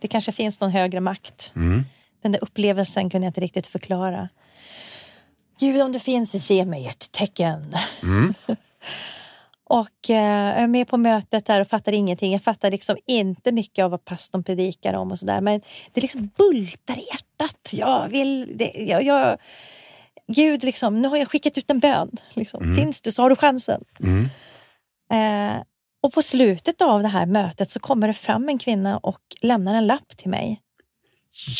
det 0.01 0.07
kanske 0.07 0.31
finns 0.31 0.59
någon 0.59 0.71
högre 0.71 0.99
makt. 0.99 1.51
Mm. 1.55 1.85
Den 2.21 2.31
där 2.31 2.43
upplevelsen 2.43 3.09
kunde 3.09 3.25
jag 3.25 3.29
inte 3.29 3.41
riktigt 3.41 3.67
förklara. 3.67 4.29
Gud, 5.59 5.81
om 5.81 5.91
du 5.91 5.99
finns, 5.99 6.51
ge 6.51 6.65
mig 6.65 6.87
ett 6.87 7.11
tecken. 7.11 7.75
Mm. 8.03 8.33
Och 9.63 10.09
eh, 10.09 10.47
jag 10.49 10.63
är 10.63 10.67
med 10.67 10.87
på 10.87 10.97
mötet 10.97 11.45
där 11.45 11.61
och 11.61 11.67
fattar 11.67 11.91
ingenting. 11.91 12.31
Jag 12.31 12.43
fattar 12.43 12.71
liksom 12.71 12.97
inte 13.07 13.51
mycket 13.51 13.83
av 13.83 13.91
vad 13.91 14.05
pastorn 14.05 14.43
predikar 14.43 14.93
om 14.93 15.11
och 15.11 15.19
sådär. 15.19 15.41
Men 15.41 15.61
det 15.93 16.01
liksom 16.01 16.29
bultar 16.37 16.99
i 16.99 17.05
hjärtat. 17.11 17.73
Jag 17.73 18.09
vill... 18.09 18.57
Det, 18.57 18.71
jag, 18.75 19.03
jag, 19.03 19.37
Gud, 20.27 20.63
liksom, 20.63 21.01
nu 21.01 21.07
har 21.07 21.17
jag 21.17 21.31
skickat 21.31 21.57
ut 21.57 21.69
en 21.69 21.79
bön. 21.79 22.11
Liksom. 22.33 22.75
Finns 22.75 23.01
du 23.01 23.11
så 23.11 23.21
har 23.21 23.29
du 23.29 23.35
chansen. 23.35 23.83
Mm. 23.99 24.29
Eh, 25.13 25.61
och 26.01 26.13
på 26.13 26.21
slutet 26.21 26.81
av 26.81 27.01
det 27.01 27.07
här 27.07 27.25
mötet 27.25 27.71
så 27.71 27.79
kommer 27.79 28.07
det 28.07 28.13
fram 28.13 28.49
en 28.49 28.57
kvinna 28.59 28.97
och 28.97 29.19
lämnar 29.41 29.75
en 29.75 29.87
lapp 29.87 30.17
till 30.17 30.29
mig. 30.29 30.61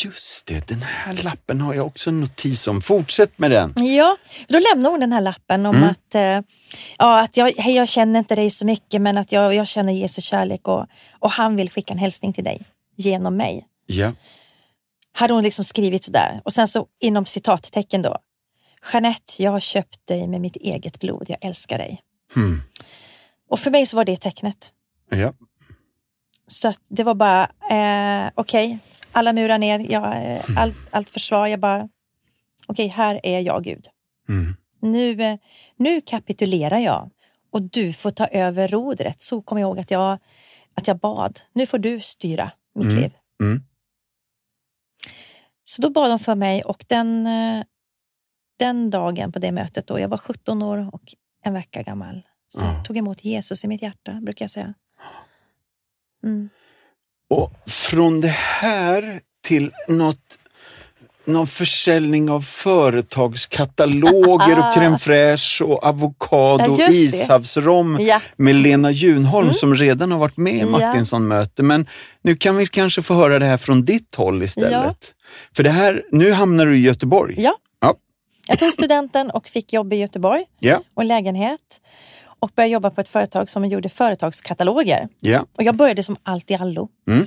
Just 0.04 0.46
det, 0.46 0.68
den 0.68 0.82
här 0.82 1.14
lappen 1.14 1.60
har 1.60 1.74
jag 1.74 1.86
också 1.86 2.10
en 2.10 2.20
notis 2.20 2.68
om. 2.68 2.82
Fortsätt 2.82 3.38
med 3.38 3.50
den. 3.50 3.74
Ja, 3.76 4.16
då 4.48 4.58
lämnar 4.58 4.90
hon 4.90 5.00
den 5.00 5.12
här 5.12 5.20
lappen 5.20 5.66
om 5.66 5.76
Mm. 5.76 5.88
att, 5.88 6.14
eh, 6.14 6.40
ja, 6.98 7.20
att 7.20 7.36
jag, 7.36 7.52
hej, 7.56 7.74
jag 7.74 7.88
känner 7.88 8.18
inte 8.18 8.34
dig 8.34 8.50
så 8.50 8.66
mycket 8.66 9.00
men 9.02 9.18
att 9.18 9.32
jag, 9.32 9.54
jag 9.54 9.66
känner 9.68 9.92
Jesu 9.92 10.20
kärlek 10.22 10.68
och, 10.68 10.86
och 11.18 11.30
han 11.30 11.56
vill 11.56 11.70
skicka 11.70 11.92
en 11.92 11.98
hälsning 11.98 12.32
till 12.32 12.44
dig 12.44 12.62
genom 12.96 13.36
mig. 13.36 13.66
Ja. 13.86 14.12
Hade 15.12 15.34
hon 15.34 15.42
liksom 15.42 15.64
skrivit 15.64 16.04
sådär 16.04 16.40
och 16.44 16.52
sen 16.52 16.68
så 16.68 16.86
inom 17.00 17.26
citattecken 17.26 18.02
då. 18.02 18.16
Jeanette, 18.92 19.42
jag 19.42 19.50
har 19.50 19.60
köpt 19.60 20.06
dig 20.06 20.26
med 20.28 20.40
mitt 20.40 20.56
eget 20.56 21.00
blod, 21.00 21.24
jag 21.28 21.38
älskar 21.44 21.78
dig. 21.78 22.00
Hmm. 22.34 22.62
Och 23.52 23.60
för 23.60 23.70
mig 23.70 23.86
så 23.86 23.96
var 23.96 24.04
det 24.04 24.16
tecknet. 24.16 24.72
ja. 25.10 25.32
Så 26.46 26.72
det 26.88 27.04
var 27.04 27.14
bara, 27.14 27.42
eh, 27.70 28.30
okej, 28.34 28.78
alla 29.12 29.32
murar 29.32 29.58
ner, 29.58 29.78
jag, 29.92 30.32
eh, 30.32 30.42
all, 30.56 30.72
allt 30.90 31.10
försvar, 31.10 31.46
jag 31.46 31.60
bara, 31.60 31.88
okej, 32.66 32.88
här 32.88 33.20
är 33.22 33.40
jag 33.40 33.64
Gud. 33.64 33.86
Mm. 34.28 34.56
Nu, 34.80 35.22
eh, 35.22 35.38
nu 35.76 36.00
kapitulerar 36.00 36.78
jag 36.78 37.10
och 37.50 37.62
du 37.62 37.92
får 37.92 38.10
ta 38.10 38.26
över 38.26 38.68
rodret. 38.68 39.22
Så 39.22 39.42
kom 39.42 39.58
jag 39.58 39.66
ihåg 39.68 39.78
att 39.78 39.90
jag, 39.90 40.18
att 40.74 40.86
jag 40.86 40.98
bad. 40.98 41.40
Nu 41.52 41.66
får 41.66 41.78
du 41.78 42.00
styra 42.00 42.50
mitt 42.74 42.84
Mm. 42.84 42.96
liv. 43.02 43.12
Mm. 43.40 43.62
Så 45.64 45.82
då 45.82 45.90
bad 45.90 46.10
de 46.10 46.18
för 46.18 46.34
mig 46.34 46.62
och 46.62 46.84
den, 46.88 47.26
eh, 47.26 47.64
den 48.58 48.90
dagen 48.90 49.32
på 49.32 49.38
det 49.38 49.52
mötet 49.52 49.86
då, 49.86 49.98
jag 50.00 50.08
var 50.08 50.18
17 50.18 50.62
år 50.62 50.90
och 50.94 51.14
en 51.44 51.54
vecka 51.54 51.82
gammal, 51.82 52.22
så 52.58 52.64
Ja. 52.64 52.84
tog 52.84 52.96
emot 52.96 53.24
Jesus 53.24 53.64
i 53.64 53.68
mitt 53.68 53.82
hjärta, 53.82 54.12
brukar 54.22 54.44
jag 54.44 54.50
säga. 54.50 54.74
Mm. 56.24 56.48
Och 57.30 57.52
från 57.66 58.20
det 58.20 58.28
här 58.36 59.20
till 59.44 59.70
något, 59.88 60.38
någon 61.24 61.46
försäljning 61.46 62.30
av 62.30 62.40
företagskataloger 62.40 64.58
och 64.58 64.64
crème 64.74 64.98
fraîche 64.98 65.62
och 65.64 65.84
avokado, 65.84 66.76
Ja, 66.78 66.88
ishavsrom 66.88 67.98
Ja. 68.00 68.20
med 68.36 68.54
Lena 68.54 68.90
Junholm 68.90 69.52
som 69.52 69.74
redan 69.74 70.12
har 70.12 70.18
varit 70.18 70.36
med 70.36 70.54
i. 70.54 70.64
Martinsson-möte. 70.64 71.62
Men 71.62 71.86
nu 72.22 72.36
kan 72.36 72.56
vi 72.56 72.66
kanske 72.66 73.02
få 73.02 73.14
höra 73.14 73.38
det 73.38 73.46
här 73.46 73.56
från 73.56 73.84
ditt 73.84 74.14
håll 74.14 74.42
istället. 74.42 75.14
För 75.56 75.62
det 75.62 75.70
här, 75.70 76.04
nu 76.10 76.32
hamnar 76.32 76.66
du 76.66 76.76
i 76.76 76.80
Göteborg. 76.80 77.34
Ja. 77.38 77.54
Ja. 77.80 77.94
Jag 78.46 78.58
tog 78.58 78.72
studenten 78.72 79.30
och 79.30 79.48
fick 79.48 79.72
jobb 79.72 79.92
i 79.92 79.96
Göteborg 79.96 80.44
Ja. 80.58 80.80
och 80.94 81.04
lägenhet 81.04 81.80
och 82.42 82.50
började 82.54 82.72
jobba 82.72 82.90
på 82.90 83.00
ett 83.00 83.08
företag 83.08 83.50
som 83.50 83.64
gjorde 83.64 83.88
företagskataloger. 83.88 85.08
Ja. 85.20 85.46
Och 85.56 85.62
jag 85.62 85.74
började 85.74 86.02
som 86.02 86.16
allt 86.22 86.50
i 86.50 86.54
allo. 86.54 86.88
Mm. 87.08 87.26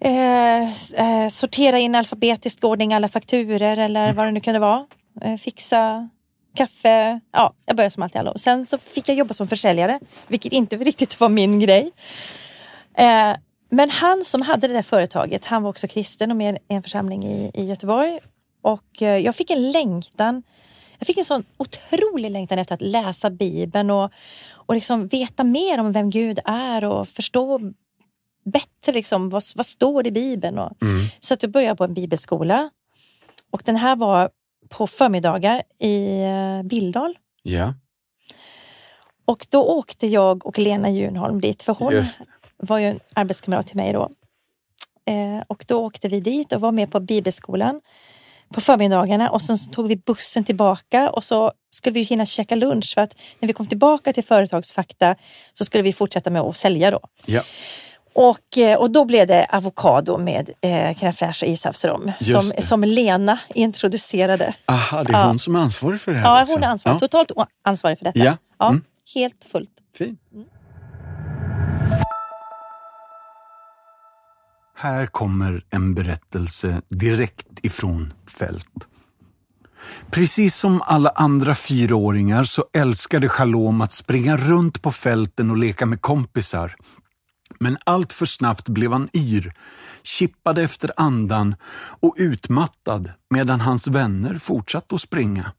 Eh, 0.00 0.70
eh, 1.00 1.28
sortera 1.28 1.78
in 1.78 1.94
alfabetisk 1.94 2.64
ordning 2.64 2.94
alla 2.94 3.08
fakturer 3.08 3.76
eller 3.76 4.12
vad 4.12 4.26
det 4.26 4.30
nu 4.30 4.40
kunde 4.40 4.58
vara. 4.58 4.86
Eh, 5.20 5.36
fixa 5.36 6.08
kaffe. 6.54 7.20
Ja, 7.32 7.54
jag 7.66 7.76
började 7.76 7.90
som 7.90 8.02
allt 8.02 8.14
i 8.14 8.18
allo. 8.18 8.32
Sen 8.36 8.66
så 8.66 8.78
fick 8.78 9.08
jag 9.08 9.16
jobba 9.16 9.34
som 9.34 9.48
försäljare, 9.48 10.00
vilket 10.26 10.52
inte 10.52 10.76
riktigt 10.76 11.20
var 11.20 11.28
min 11.28 11.60
grej. 11.60 11.90
Eh, 12.94 13.36
men 13.70 13.90
han 13.90 14.24
som 14.24 14.42
hade 14.42 14.68
det 14.68 14.74
där 14.74 14.82
företaget, 14.82 15.44
han 15.44 15.62
var 15.62 15.70
också 15.70 15.88
kristen 15.88 16.30
och 16.30 16.36
med 16.36 16.54
i 16.54 16.74
en 16.74 16.82
församling 16.82 17.24
i, 17.24 17.50
i 17.54 17.64
Göteborg. 17.64 18.18
Och 18.62 19.02
eh, 19.02 19.18
jag 19.18 19.36
fick 19.36 19.50
en 19.50 19.70
längtan 19.70 20.42
jag 20.98 21.06
fick 21.06 21.18
en 21.18 21.24
sån 21.24 21.44
otrolig 21.56 22.30
längtan 22.30 22.58
efter 22.58 22.74
att 22.74 22.82
läsa 22.82 23.30
Bibeln 23.30 23.90
och, 23.90 24.12
och 24.52 24.74
liksom 24.74 25.06
veta 25.06 25.44
mer 25.44 25.80
om 25.80 25.92
vem 25.92 26.10
Gud 26.10 26.38
är 26.44 26.84
och 26.84 27.08
förstå 27.08 27.60
bättre 28.44 28.92
liksom, 28.92 29.28
vad, 29.28 29.42
vad 29.54 29.66
står 29.66 30.02
det 30.02 30.08
i 30.08 30.12
Bibeln. 30.12 30.58
Och, 30.58 30.72
Mm. 30.82 31.06
Så 31.20 31.34
att 31.34 31.42
jag 31.42 31.52
började 31.52 31.76
på 31.76 31.84
en 31.84 31.94
bibelskola. 31.94 32.70
Och 33.50 33.62
den 33.64 33.76
här 33.76 33.96
var 33.96 34.30
på 34.68 34.86
förmiddagar 34.86 35.62
i 35.78 36.22
eh, 36.22 36.62
Billdal. 36.62 37.18
Ja. 37.42 37.74
Och 39.24 39.46
då 39.50 39.62
åkte 39.62 40.06
jag 40.06 40.46
och 40.46 40.58
Lena 40.58 40.90
Junholm 40.90 41.40
dit, 41.40 41.62
för 41.62 41.74
hon 41.74 41.92
var 42.56 42.78
ju 42.78 42.86
en 42.86 43.00
arbetskamrat 43.14 43.66
till 43.66 43.76
mig 43.76 43.92
då. 43.92 44.10
Eh, 45.04 45.42
och 45.46 45.64
då 45.68 45.78
åkte 45.78 46.08
vi 46.08 46.20
dit 46.20 46.52
och 46.52 46.60
var 46.60 46.72
med 46.72 46.90
på 46.90 47.00
bibelskolan 47.00 47.80
på 48.54 48.60
förmiddagarna 48.60 49.30
och 49.30 49.42
sen 49.42 49.58
tog 49.72 49.88
vi 49.88 49.96
bussen 49.96 50.44
tillbaka 50.44 51.10
och 51.10 51.24
så 51.24 51.52
skulle 51.70 51.94
vi 51.94 52.02
hinna 52.02 52.26
käka 52.26 52.54
lunch 52.54 52.94
för 52.94 53.00
att 53.00 53.16
när 53.40 53.46
vi 53.46 53.52
kom 53.52 53.66
tillbaka 53.66 54.12
till 54.12 54.24
Företagsfakta 54.24 55.14
så 55.54 55.64
skulle 55.64 55.82
vi 55.82 55.92
fortsätta 55.92 56.30
med 56.30 56.42
att 56.42 56.56
sälja 56.56 56.90
då. 56.90 57.00
Ja. 57.26 57.42
Och, 58.12 58.58
eh, 58.58 58.78
och 58.78 58.90
då 58.90 59.04
blev 59.04 59.26
det 59.26 59.46
avokado 59.52 60.18
med 60.18 60.50
eh, 60.60 60.70
crème 60.70 61.12
fraîche 61.12 61.42
och 61.42 61.48
ishavsrom 61.48 62.12
som, 62.20 62.52
som 62.58 62.84
Lena 62.84 63.38
introducerade. 63.54 64.54
Aha, 64.66 65.04
det 65.04 65.12
är 65.12 65.18
Ja. 65.18 65.26
hon 65.26 65.38
som 65.38 65.56
är 65.56 65.60
ansvarig 65.60 66.00
för 66.00 66.12
det 66.12 66.18
här 66.18 66.26
Ja, 66.36 66.42
också. 66.42 66.54
hon 66.54 66.62
är 66.62 66.68
ansvarig, 66.68 66.96
Ja. 66.96 67.00
totalt 67.00 67.30
ansvarig 67.64 67.98
för 67.98 68.04
detta. 68.04 68.18
Ja. 68.18 68.36
Ja, 68.58 68.68
Mm. 68.68 68.82
Helt 69.14 69.44
fullt. 69.52 69.70
Fint. 69.98 70.20
Här 74.80 75.06
kommer 75.06 75.64
en 75.70 75.94
berättelse 75.94 76.82
direkt 76.88 77.46
ifrån 77.62 78.12
fält. 78.26 78.86
Precis 80.10 80.56
som 80.56 80.82
alla 80.82 81.10
andra 81.10 81.54
fyraåringar 81.54 82.44
så 82.44 82.64
älskade 82.72 83.28
Shalom 83.28 83.80
att 83.80 83.92
springa 83.92 84.36
runt 84.36 84.82
på 84.82 84.92
fälten 84.92 85.50
och 85.50 85.56
leka 85.56 85.86
med 85.86 86.00
kompisar. 86.00 86.74
Men 87.58 87.76
allt 87.86 88.12
för 88.12 88.26
snabbt 88.26 88.68
blev 88.68 88.92
han 88.92 89.08
yr, 89.12 89.52
kippade 90.02 90.62
efter 90.62 90.92
andan 90.96 91.54
och 92.00 92.14
utmattad 92.18 93.12
medan 93.30 93.60
hans 93.60 93.86
vänner 93.86 94.34
fortsatte 94.34 94.94
att 94.94 95.00
springa. 95.00 95.52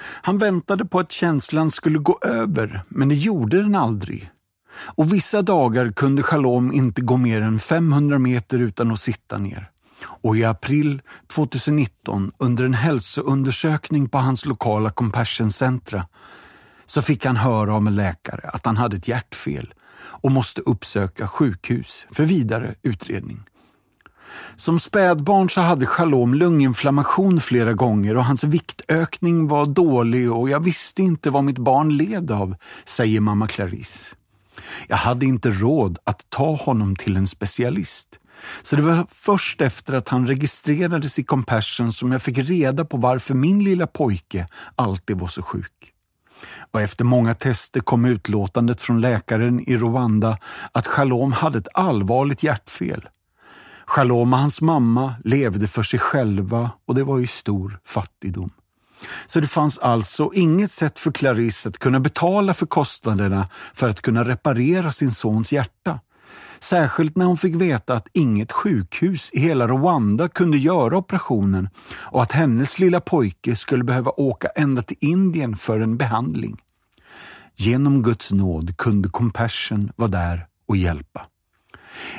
Han 0.00 0.38
väntade 0.38 0.84
på 0.84 1.00
att 1.00 1.12
känslan 1.12 1.70
skulle 1.70 1.98
gå 1.98 2.18
över, 2.22 2.82
men 2.88 3.08
det 3.08 3.14
gjorde 3.14 3.62
den 3.62 3.74
aldrig. 3.74 4.30
Och 4.70 5.12
vissa 5.12 5.42
dagar 5.42 5.92
kunde 5.92 6.22
Shalom 6.22 6.72
inte 6.72 7.02
gå 7.02 7.16
mer 7.16 7.42
än 7.42 7.60
500 7.60 8.18
meter 8.18 8.58
utan 8.58 8.90
att 8.90 9.00
sitta 9.00 9.38
ner. 9.38 9.70
Och 10.04 10.36
i 10.36 10.44
april 10.44 11.02
2019, 11.26 12.32
under 12.38 12.64
en 12.64 12.74
hälsoundersökning 12.74 14.08
på 14.08 14.18
hans 14.18 14.44
lokala 14.44 14.90
Compassion 14.90 15.50
Centra, 15.50 16.06
så 16.86 17.02
fick 17.02 17.24
han 17.24 17.36
höra 17.36 17.74
av 17.74 17.86
en 17.86 17.96
läkare 17.96 18.50
att 18.52 18.66
han 18.66 18.76
hade 18.76 18.96
ett 18.96 19.08
hjärtfel 19.08 19.74
och 20.00 20.32
måste 20.32 20.60
uppsöka 20.60 21.28
sjukhus 21.28 22.06
för 22.10 22.24
vidare 22.24 22.74
utredning. 22.82 23.40
Som 24.56 24.80
spädbarn 24.80 25.50
så 25.50 25.60
hade 25.60 25.86
Shalom 25.86 26.34
lunginflammation 26.34 27.40
flera 27.40 27.72
gånger 27.72 28.16
och 28.16 28.24
hans 28.24 28.44
viktökning 28.44 29.48
var 29.48 29.66
dålig 29.66 30.32
och 30.32 30.50
jag 30.50 30.60
visste 30.60 31.02
inte 31.02 31.30
vad 31.30 31.44
mitt 31.44 31.58
barn 31.58 31.96
led 31.96 32.30
av, 32.30 32.54
säger 32.84 33.20
mamma 33.20 33.48
Clarice. 33.48 34.14
Jag 34.88 34.96
hade 34.96 35.26
inte 35.26 35.50
råd 35.50 35.98
att 36.04 36.30
ta 36.30 36.54
honom 36.54 36.96
till 36.96 37.16
en 37.16 37.26
specialist. 37.26 38.08
Så 38.62 38.76
det 38.76 38.82
var 38.82 39.06
först 39.08 39.60
efter 39.60 39.94
att 39.94 40.08
han 40.08 40.26
registrerades 40.26 41.18
i 41.18 41.24
Compassion 41.24 41.92
som 41.92 42.12
jag 42.12 42.22
fick 42.22 42.38
reda 42.38 42.84
på 42.84 42.96
varför 42.96 43.34
min 43.34 43.64
lilla 43.64 43.86
pojke 43.86 44.46
alltid 44.76 45.18
var 45.18 45.28
så 45.28 45.42
sjuk. 45.42 45.92
Och 46.72 46.80
efter 46.80 47.04
många 47.04 47.34
tester 47.34 47.80
kom 47.80 48.04
utlåtandet 48.04 48.80
från 48.80 49.00
läkaren 49.00 49.68
i 49.68 49.76
Rwanda 49.76 50.38
att 50.72 50.86
Shalom 50.86 51.32
hade 51.32 51.58
ett 51.58 51.68
allvarligt 51.74 52.42
hjärtfel. 52.42 53.08
Shalom 53.86 54.32
och 54.32 54.38
hans 54.38 54.60
mamma 54.60 55.14
levde 55.24 55.66
för 55.66 55.82
sig 55.82 56.00
själva 56.00 56.70
och 56.86 56.94
det 56.94 57.04
var 57.04 57.20
i 57.20 57.26
stor 57.26 57.80
fattigdom. 57.84 58.50
Så 59.26 59.40
det 59.40 59.46
fanns 59.46 59.78
alltså 59.78 60.30
inget 60.34 60.72
sätt 60.72 60.98
för 60.98 61.12
Clarisse 61.12 61.68
att 61.68 61.78
kunna 61.78 62.00
betala 62.00 62.54
för 62.54 62.66
kostnaderna 62.66 63.48
för 63.74 63.88
att 63.88 64.02
kunna 64.02 64.24
reparera 64.24 64.92
sin 64.92 65.12
sons 65.12 65.52
hjärta. 65.52 66.00
Särskilt 66.60 67.16
när 67.16 67.26
hon 67.26 67.36
fick 67.36 67.54
veta 67.54 67.94
att 67.94 68.08
inget 68.12 68.52
sjukhus 68.52 69.30
i 69.32 69.40
hela 69.40 69.68
Rwanda 69.68 70.28
kunde 70.28 70.58
göra 70.58 70.98
operationen 70.98 71.68
och 71.94 72.22
att 72.22 72.32
hennes 72.32 72.78
lilla 72.78 73.00
pojke 73.00 73.56
skulle 73.56 73.84
behöva 73.84 74.10
åka 74.10 74.48
ända 74.48 74.82
till 74.82 74.96
Indien 75.00 75.56
för 75.56 75.80
en 75.80 75.96
behandling. 75.96 76.56
Genom 77.56 78.02
Guds 78.02 78.32
nåd 78.32 78.76
kunde 78.76 79.08
Compassion 79.08 79.92
vara 79.96 80.10
där 80.10 80.46
och 80.68 80.76
hjälpa. 80.76 81.26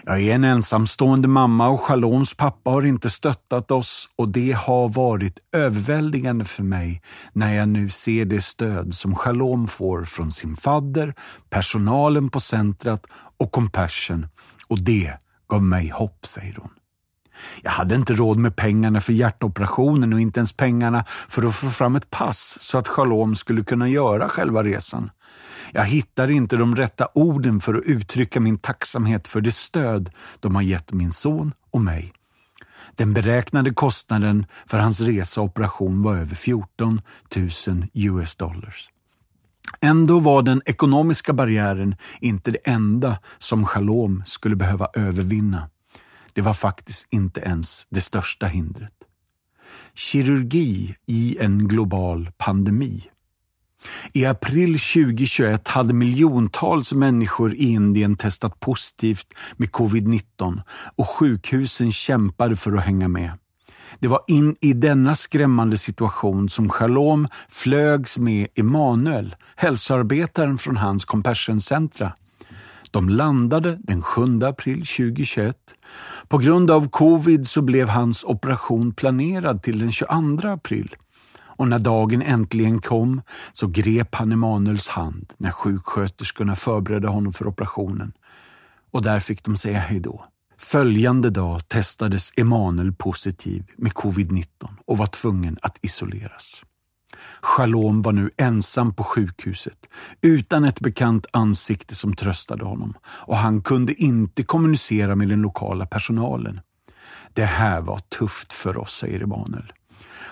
Jag 0.05 0.21
är 0.21 0.35
en 0.35 0.43
ensamstående 0.43 1.27
mamma 1.27 1.69
och 1.69 1.81
Shaloms 1.81 2.33
pappa 2.33 2.69
har 2.69 2.85
inte 2.85 3.09
stöttat 3.09 3.71
oss 3.71 4.09
och 4.15 4.29
det 4.29 4.51
har 4.51 4.89
varit 4.89 5.39
överväldigande 5.55 6.45
för 6.45 6.63
mig 6.63 7.01
när 7.33 7.55
jag 7.55 7.69
nu 7.69 7.89
ser 7.89 8.25
det 8.25 8.41
stöd 8.41 8.93
som 8.93 9.15
Shalom 9.15 9.67
får 9.67 10.05
från 10.05 10.31
sin 10.31 10.55
fadder, 10.55 11.13
personalen 11.49 12.29
på 12.29 12.39
centret 12.39 13.05
och 13.37 13.51
Compassion 13.51 14.27
och 14.67 14.83
det 14.83 15.13
gav 15.49 15.63
mig 15.63 15.89
hopp, 15.89 16.25
säger 16.25 16.55
hon. 16.55 16.69
Jag 17.61 17.71
hade 17.71 17.95
inte 17.95 18.13
råd 18.13 18.37
med 18.37 18.55
pengarna 18.55 19.01
för 19.01 19.13
hjärtoperationen 19.13 20.13
och 20.13 20.21
inte 20.21 20.39
ens 20.39 20.53
pengarna 20.53 21.05
för 21.27 21.47
att 21.47 21.55
få 21.55 21.69
fram 21.69 21.95
ett 21.95 22.09
pass 22.09 22.57
så 22.61 22.77
att 22.77 22.87
Shalom 22.87 23.35
skulle 23.35 23.63
kunna 23.63 23.89
göra 23.89 24.29
själva 24.29 24.63
resan. 24.63 25.09
Jag 25.71 25.85
hittar 25.85 26.31
inte 26.31 26.57
de 26.57 26.75
rätta 26.75 27.07
orden 27.13 27.59
för 27.59 27.73
att 27.73 27.83
uttrycka 27.83 28.39
min 28.39 28.57
tacksamhet 28.57 29.27
för 29.27 29.41
det 29.41 29.51
stöd 29.51 30.09
de 30.39 30.55
har 30.55 30.61
gett 30.61 30.93
min 30.93 31.11
son 31.11 31.53
och 31.71 31.81
mig. 31.81 32.13
Den 32.95 33.13
beräknade 33.13 33.73
kostnaden 33.73 34.45
för 34.65 34.79
hans 34.79 35.01
resa 35.01 35.41
och 35.41 35.47
operation 35.47 36.03
var 36.03 36.15
över 36.15 36.35
14 36.35 37.01
000 37.67 37.87
US 37.93 38.35
dollars. 38.35 38.89
Ändå 39.81 40.19
var 40.19 40.41
den 40.41 40.61
ekonomiska 40.65 41.33
barriären 41.33 41.95
inte 42.21 42.51
det 42.51 42.67
enda 42.67 43.19
som 43.37 43.65
Shalom 43.65 44.23
skulle 44.25 44.55
behöva 44.55 44.87
övervinna. 44.93 45.69
Det 46.33 46.41
var 46.41 46.53
faktiskt 46.53 47.07
inte 47.09 47.39
ens 47.39 47.87
det 47.89 48.01
största 48.01 48.45
hindret. 48.45 48.93
Kirurgi 49.93 50.95
i 51.05 51.37
en 51.39 51.67
global 51.67 52.31
pandemi. 52.37 53.03
I 54.13 54.25
april 54.25 54.79
2021 54.79 55.67
hade 55.67 55.93
miljontals 55.93 56.93
människor 56.93 57.53
i 57.53 57.63
Indien 57.63 58.15
testat 58.15 58.59
positivt 58.59 59.27
med 59.57 59.69
covid-19 59.69 60.61
och 60.95 61.09
sjukhusen 61.09 61.91
kämpade 61.91 62.55
för 62.55 62.71
att 62.71 62.85
hänga 62.85 63.07
med. 63.07 63.31
Det 63.99 64.07
var 64.07 64.21
in 64.27 64.55
i 64.61 64.73
denna 64.73 65.15
skrämmande 65.15 65.77
situation 65.77 66.49
som 66.49 66.69
Shalom 66.69 67.27
flögs 67.49 68.17
med 68.17 68.47
Emanuel, 68.55 69.35
hälsoarbetaren 69.55 70.57
från 70.57 70.77
hans 70.77 71.05
Compassion 71.05 71.61
Centra. 71.61 72.13
De 72.91 73.09
landade 73.09 73.77
den 73.83 74.01
7 74.01 74.21
april 74.43 74.85
2021. 74.85 75.55
På 76.27 76.37
grund 76.37 76.71
av 76.71 76.89
covid 76.89 77.47
så 77.47 77.61
blev 77.61 77.89
hans 77.89 78.23
operation 78.23 78.93
planerad 78.93 79.61
till 79.61 79.79
den 79.79 79.91
22 79.91 80.47
april. 80.47 80.95
Och 81.59 81.67
när 81.67 81.79
dagen 81.79 82.21
äntligen 82.21 82.81
kom 82.81 83.21
så 83.53 83.67
grep 83.67 84.15
han 84.15 84.31
Emanuels 84.31 84.87
hand 84.87 85.33
när 85.37 85.51
sjuksköterskorna 85.51 86.55
förberedde 86.55 87.07
honom 87.07 87.33
för 87.33 87.47
operationen. 87.47 88.13
Och 88.91 89.01
där 89.01 89.19
fick 89.19 89.43
de 89.43 89.57
säga 89.57 89.79
hejdå. 89.79 90.25
Följande 90.57 91.29
dag 91.29 91.67
testades 91.67 92.31
Emanuel 92.37 92.93
positiv 92.93 93.65
med 93.77 93.91
covid-19 93.91 94.45
och 94.85 94.97
var 94.97 95.05
tvungen 95.07 95.57
att 95.61 95.77
isoleras. 95.81 96.63
Shalom 97.41 98.01
var 98.01 98.13
nu 98.13 98.29
ensam 98.37 98.93
på 98.93 99.03
sjukhuset 99.03 99.79
utan 100.21 100.63
ett 100.63 100.79
bekant 100.79 101.25
ansikte 101.33 101.95
som 101.95 102.15
tröstade 102.15 102.65
honom 102.65 102.93
och 103.05 103.37
han 103.37 103.61
kunde 103.61 103.93
inte 103.93 104.43
kommunicera 104.43 105.15
med 105.15 105.27
den 105.27 105.41
lokala 105.41 105.85
personalen. 105.85 106.59
Det 107.33 107.45
här 107.45 107.81
var 107.81 107.99
tufft 107.99 108.53
för 108.53 108.77
oss, 108.77 108.97
säger 108.97 109.21
Emanuel. 109.23 109.73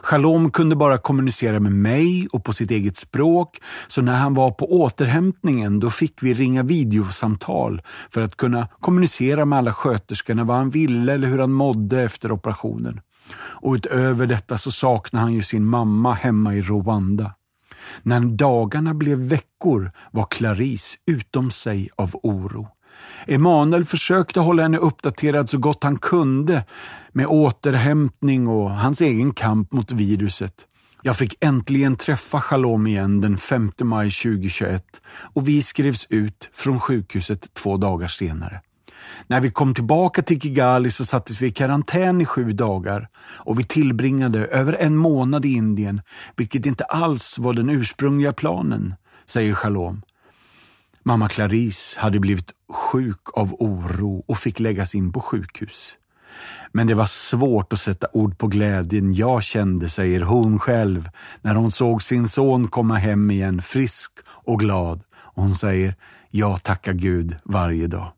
Shalom 0.02 0.52
kunde 0.52 0.76
bara 0.76 0.98
kommunicera 0.98 1.60
med 1.60 1.72
mig 1.72 2.28
och 2.32 2.44
på 2.44 2.54
sitt 2.54 2.72
eget 2.72 2.98
språk, 2.98 3.58
så 3.88 4.02
när 4.02 4.18
han 4.18 4.34
var 4.34 4.52
på 4.52 4.72
återhämtningen 4.82 5.80
då 5.80 5.90
fick 5.90 6.24
vi 6.24 6.34
ringa 6.34 6.64
videosamtal 6.64 7.82
för 8.10 8.22
att 8.22 8.38
kunna 8.38 8.68
kommunicera 8.80 9.46
med 9.46 9.60
alla 9.60 9.74
sköterskorna 9.74 10.44
vad 10.44 10.58
han 10.58 10.70
ville 10.70 11.14
eller 11.14 11.28
hur 11.28 11.40
han 11.40 11.52
mådde 11.52 12.02
efter 12.02 12.32
operationen. 12.32 13.02
Och 13.38 13.74
utöver 13.74 14.28
detta 14.28 14.58
så 14.58 14.72
saknade 14.72 15.24
han 15.24 15.34
ju 15.34 15.42
sin 15.42 15.66
mamma 15.66 16.14
hemma 16.14 16.56
i 16.56 16.62
Rwanda. 16.62 17.34
När 18.04 18.20
dagarna 18.20 18.94
blev 18.94 19.18
veckor 19.18 19.92
var 20.12 20.28
Clarice 20.30 20.98
utom 21.12 21.52
sig 21.52 21.90
av 21.96 22.16
oro. 22.24 22.68
Emanuel 23.26 23.86
försökte 23.86 24.40
hålla 24.40 24.62
henne 24.64 24.78
uppdaterad 24.78 25.50
så 25.50 25.58
gott 25.58 25.84
han 25.84 25.98
kunde 25.98 26.64
med 27.12 27.28
återhämtning 27.28 28.48
och 28.48 28.72
hans 28.72 29.02
egen 29.02 29.34
kamp 29.34 29.72
mot 29.72 29.92
viruset. 29.92 30.54
Jag 31.02 31.18
fick 31.18 31.44
äntligen 31.46 31.96
träffa 31.96 32.42
Shalom 32.42 32.88
igen 32.88 33.22
den 33.22 33.38
5 33.38 33.72
maj 33.84 34.12
2021 34.12 34.84
och 35.34 35.48
vi 35.48 35.62
skrevs 35.62 36.08
ut 36.10 36.50
från 36.54 36.80
sjukhuset 36.80 37.54
två 37.54 37.78
dagar 37.78 38.08
senare. 38.08 38.62
När 39.28 39.42
vi 39.42 39.52
kom 39.52 39.74
tillbaka 39.74 40.22
till 40.22 40.42
Kigali 40.42 40.92
så 40.92 41.06
sattes 41.06 41.42
vi 41.42 41.48
i 41.48 41.52
karantän 41.52 42.22
i 42.22 42.26
sju 42.26 42.54
dagar 42.54 43.08
och 43.18 43.60
vi 43.60 43.64
tillbringade 43.64 44.46
över 44.46 44.74
en 44.74 44.96
månad 44.96 45.46
i 45.46 45.54
Indien, 45.54 46.02
vilket 46.36 46.66
inte 46.66 46.84
alls 46.84 47.40
var 47.40 47.54
den 47.54 47.70
ursprungliga 47.70 48.34
planen, 48.34 48.96
säger 49.26 49.54
Shalom. 49.54 50.02
Mamma 51.08 51.28
Clarice 51.28 52.00
hade 52.00 52.20
blivit 52.20 52.52
sjuk 52.70 53.22
av 53.34 53.54
oro 53.54 54.24
och 54.28 54.38
fick 54.38 54.60
läggas 54.60 54.96
in 54.96 55.12
på 55.12 55.22
sjukhus. 55.22 55.96
Men 56.72 56.88
det 56.88 56.94
var 56.94 57.06
svårt 57.06 57.74
att 57.74 57.80
sätta 57.80 58.08
ord 58.14 58.38
på 58.38 58.48
glädjen 58.48 59.14
jag 59.14 59.44
kände, 59.44 59.90
säger 59.90 60.22
hon 60.22 60.60
själv, 60.60 61.10
när 61.42 61.56
hon 61.56 61.72
såg 61.72 62.04
sin 62.04 62.28
son 62.28 62.68
komma 62.68 62.96
hem 62.96 63.32
igen 63.32 63.62
frisk 63.62 64.12
och 64.28 64.60
glad. 64.60 65.04
Och 65.14 65.44
hon 65.44 65.56
säger, 65.56 65.96
jag 66.30 66.64
tackar 66.64 66.94
Gud 66.94 67.36
varje 67.44 67.88
dag. 67.88 68.12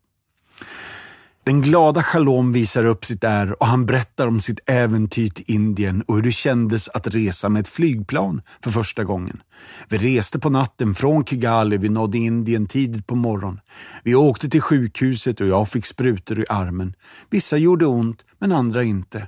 Den 1.46 1.62
glada 1.62 2.04
Shalom 2.04 2.52
visar 2.52 2.86
upp 2.86 3.06
sitt 3.06 3.24
är 3.24 3.62
och 3.62 3.68
han 3.68 3.86
berättar 3.86 4.28
om 4.28 4.42
sitt 4.42 4.60
äventyr 4.70 5.30
till 5.30 5.46
Indien 5.48 6.02
och 6.02 6.16
hur 6.16 6.24
det 6.24 6.32
kändes 6.32 6.90
att 6.90 7.08
resa 7.08 7.50
med 7.50 7.60
ett 7.60 7.68
flygplan 7.68 8.42
för 8.64 8.72
första 8.72 9.04
gången. 9.04 9.42
Vi 9.90 9.98
reste 9.98 10.40
på 10.40 10.50
natten 10.50 10.96
från 10.96 11.26
Kigali, 11.26 11.78
vi 11.78 11.90
nådde 11.90 12.18
Indien 12.18 12.66
tidigt 12.66 13.08
på 13.08 13.16
morgonen. 13.16 13.60
Vi 14.04 14.16
åkte 14.16 14.50
till 14.50 14.62
sjukhuset 14.62 15.42
och 15.42 15.48
jag 15.48 15.70
fick 15.70 15.86
sprutor 15.86 16.40
i 16.40 16.46
armen. 16.50 16.94
Vissa 17.30 17.58
gjorde 17.58 17.86
ont, 17.86 18.26
men 18.40 18.52
andra 18.52 18.84
inte. 18.84 19.28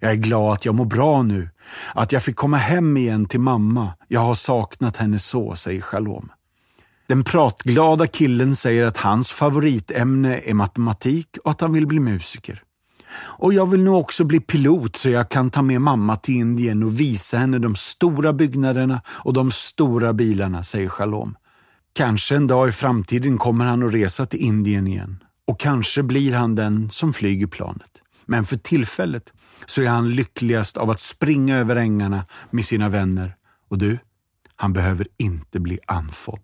Jag 0.00 0.12
är 0.12 0.16
glad 0.16 0.52
att 0.52 0.64
jag 0.64 0.74
mår 0.74 0.84
bra 0.84 1.22
nu, 1.22 1.50
att 1.94 2.12
jag 2.12 2.22
fick 2.22 2.36
komma 2.36 2.56
hem 2.56 2.96
igen 2.96 3.26
till 3.26 3.40
mamma. 3.40 3.92
Jag 4.08 4.20
har 4.20 4.34
saknat 4.34 4.96
henne 4.96 5.18
så, 5.18 5.54
säger 5.54 5.80
Shalom. 5.80 6.30
Den 7.08 7.24
pratglada 7.24 8.06
killen 8.06 8.56
säger 8.56 8.84
att 8.84 8.96
hans 8.96 9.30
favoritämne 9.30 10.38
är 10.38 10.54
matematik 10.54 11.36
och 11.44 11.50
att 11.50 11.60
han 11.60 11.72
vill 11.72 11.86
bli 11.86 12.00
musiker. 12.00 12.62
Och 13.14 13.52
jag 13.52 13.70
vill 13.70 13.84
nog 13.84 13.98
också 13.98 14.24
bli 14.24 14.40
pilot 14.40 14.96
så 14.96 15.10
jag 15.10 15.28
kan 15.28 15.50
ta 15.50 15.62
med 15.62 15.80
mamma 15.80 16.16
till 16.16 16.34
Indien 16.34 16.82
och 16.82 17.00
visa 17.00 17.38
henne 17.38 17.58
de 17.58 17.76
stora 17.76 18.32
byggnaderna 18.32 19.00
och 19.06 19.32
de 19.32 19.50
stora 19.50 20.12
bilarna, 20.12 20.62
säger 20.62 20.88
Shalom. 20.88 21.36
Kanske 21.92 22.36
en 22.36 22.46
dag 22.46 22.68
i 22.68 22.72
framtiden 22.72 23.38
kommer 23.38 23.64
han 23.64 23.82
att 23.82 23.94
resa 23.94 24.26
till 24.26 24.40
Indien 24.40 24.86
igen 24.86 25.24
och 25.46 25.60
kanske 25.60 26.02
blir 26.02 26.34
han 26.34 26.54
den 26.54 26.90
som 26.90 27.12
flyger 27.12 27.46
planet. 27.46 28.02
Men 28.26 28.44
för 28.44 28.56
tillfället 28.56 29.32
så 29.66 29.82
är 29.82 29.88
han 29.88 30.14
lyckligast 30.14 30.76
av 30.76 30.90
att 30.90 31.00
springa 31.00 31.56
över 31.56 31.76
ängarna 31.76 32.24
med 32.50 32.64
sina 32.64 32.88
vänner. 32.88 33.34
Och 33.70 33.78
du, 33.78 33.98
han 34.56 34.72
behöver 34.72 35.06
inte 35.18 35.60
bli 35.60 35.78
andfådd. 35.86 36.40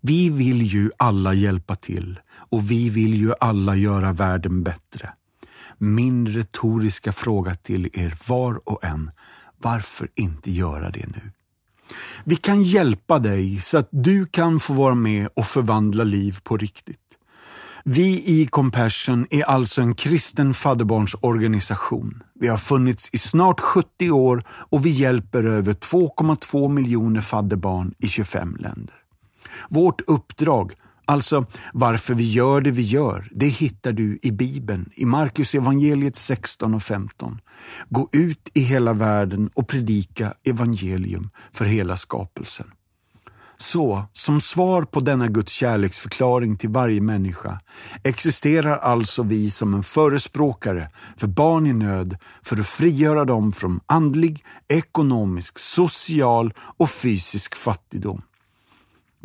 Vi 0.00 0.30
vill 0.30 0.62
ju 0.62 0.90
alla 0.96 1.34
hjälpa 1.34 1.76
till 1.76 2.20
och 2.28 2.70
vi 2.70 2.90
vill 2.90 3.14
ju 3.14 3.32
alla 3.40 3.76
göra 3.76 4.12
världen 4.12 4.62
bättre. 4.62 5.12
Min 5.78 6.26
retoriska 6.26 7.12
fråga 7.12 7.54
till 7.54 7.90
er 7.92 8.14
var 8.28 8.68
och 8.68 8.84
en, 8.84 9.10
varför 9.58 10.08
inte 10.14 10.50
göra 10.50 10.90
det 10.90 11.06
nu? 11.06 11.32
Vi 12.24 12.36
kan 12.36 12.62
hjälpa 12.62 13.18
dig 13.18 13.60
så 13.60 13.78
att 13.78 13.88
du 13.90 14.26
kan 14.26 14.60
få 14.60 14.72
vara 14.72 14.94
med 14.94 15.28
och 15.34 15.46
förvandla 15.46 16.04
liv 16.04 16.38
på 16.42 16.56
riktigt. 16.56 17.00
Vi 17.84 18.24
i 18.26 18.46
Compassion 18.46 19.26
är 19.30 19.42
alltså 19.42 19.82
en 19.82 19.94
kristen 19.94 20.54
fadderbarnsorganisation. 20.54 22.22
Vi 22.34 22.48
har 22.48 22.58
funnits 22.58 23.08
i 23.12 23.18
snart 23.18 23.60
70 23.60 24.10
år 24.10 24.42
och 24.48 24.86
vi 24.86 24.90
hjälper 24.90 25.44
över 25.44 25.72
2,2 25.72 26.68
miljoner 26.68 27.20
fadderbarn 27.20 27.94
i 27.98 28.08
25 28.08 28.56
länder. 28.56 28.94
Vårt 29.68 30.00
uppdrag 30.00 30.74
Alltså, 31.10 31.46
varför 31.72 32.14
vi 32.14 32.30
gör 32.30 32.60
det 32.60 32.70
vi 32.70 32.82
gör, 32.82 33.28
det 33.30 33.46
hittar 33.46 33.92
du 33.92 34.18
i 34.22 34.32
Bibeln, 34.32 34.90
i 34.94 35.04
Markus 35.04 35.54
evangeliet 35.54 36.16
16 36.16 36.74
och 36.74 36.82
15. 36.82 37.40
Gå 37.88 38.08
ut 38.12 38.50
i 38.54 38.60
hela 38.60 38.92
världen 38.92 39.50
och 39.54 39.68
predika 39.68 40.34
evangelium 40.44 41.30
för 41.52 41.64
hela 41.64 41.96
skapelsen. 41.96 42.66
Så, 43.56 44.02
som 44.12 44.40
svar 44.40 44.82
på 44.82 45.00
denna 45.00 45.28
Guds 45.28 45.52
kärleksförklaring 45.52 46.56
till 46.56 46.70
varje 46.70 47.00
människa 47.00 47.60
existerar 48.04 48.76
alltså 48.76 49.22
vi 49.22 49.50
som 49.50 49.74
en 49.74 49.82
förespråkare 49.82 50.90
för 51.16 51.26
barn 51.26 51.66
i 51.66 51.72
nöd 51.72 52.16
för 52.42 52.56
att 52.60 52.66
frigöra 52.66 53.24
dem 53.24 53.52
från 53.52 53.80
andlig, 53.86 54.44
ekonomisk, 54.68 55.58
social 55.58 56.52
och 56.76 56.90
fysisk 56.90 57.54
fattigdom. 57.54 58.22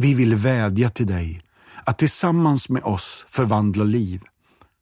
Vi 0.03 0.13
vill 0.13 0.35
vädja 0.35 0.89
till 0.89 1.07
dig 1.07 1.41
att 1.83 1.97
tillsammans 1.97 2.69
med 2.69 2.83
oss 2.83 3.25
förvandla 3.29 3.83
liv. 3.83 4.21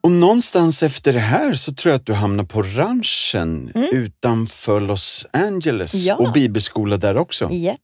Och 0.04 0.12
någonstans 0.12 0.84
efter 0.84 1.14
det 1.14 1.20
här 1.20 1.54
så 1.54 1.74
tror 1.74 1.92
jag 1.92 2.00
att 2.00 2.06
du 2.06 2.14
hamnar 2.14 2.44
på 2.44 2.62
ranchen 2.64 3.72
utanför 3.92 4.82
Los 4.82 5.26
Angeles 5.34 5.94
Ja. 5.94 6.16
och 6.16 6.32
bibelskola 6.34 6.98
där 6.98 7.18
också. 7.18 7.50
Japp. 7.52 7.80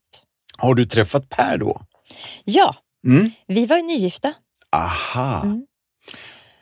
Har 0.58 0.74
du 0.74 0.86
träffat 0.86 1.28
Per 1.28 1.58
då? 1.58 1.80
Ja, 2.44 2.76
Mm. 3.06 3.30
vi 3.46 3.66
var 3.66 3.76
ju 3.76 3.82
nygifta. 3.82 4.32
Aha. 4.76 5.42
Mm. 5.42 5.66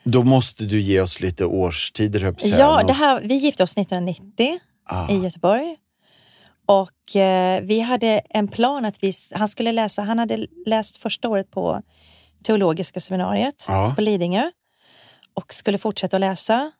Då 0.04 0.22
måste 0.22 0.64
du 0.64 0.80
ge 0.80 1.00
oss 1.00 1.20
lite 1.20 1.44
årstider, 1.44 2.20
höll. 2.20 2.34
Ja, 2.42 2.82
det 2.86 2.92
här, 2.92 3.20
vi 3.20 3.34
gifte 3.34 3.62
oss 3.62 3.72
1990 3.76 4.58
ah. 4.84 5.10
i 5.12 5.16
Göteborg. 5.18 5.76
Och 6.66 7.16
eh, 7.16 7.62
vi 7.62 7.80
hade 7.80 8.20
en 8.30 8.48
plan 8.48 8.84
att 8.84 9.02
vi, 9.02 9.12
han 9.32 9.48
skulle 9.48 9.72
läsa, 9.72 10.02
han 10.02 10.18
hade 10.18 10.46
läst 10.66 10.96
första 10.96 11.28
året 11.28 11.50
på 11.50 11.82
teologiska 12.44 13.00
seminariet 13.00 13.64
Ja. 13.68 13.92
på 13.96 14.00
Lidingö 14.02 14.50
och 15.38 15.54
skulle 15.54 15.78
fortsätta 15.78 16.16
att 16.16 16.20
läsa. 16.20 16.72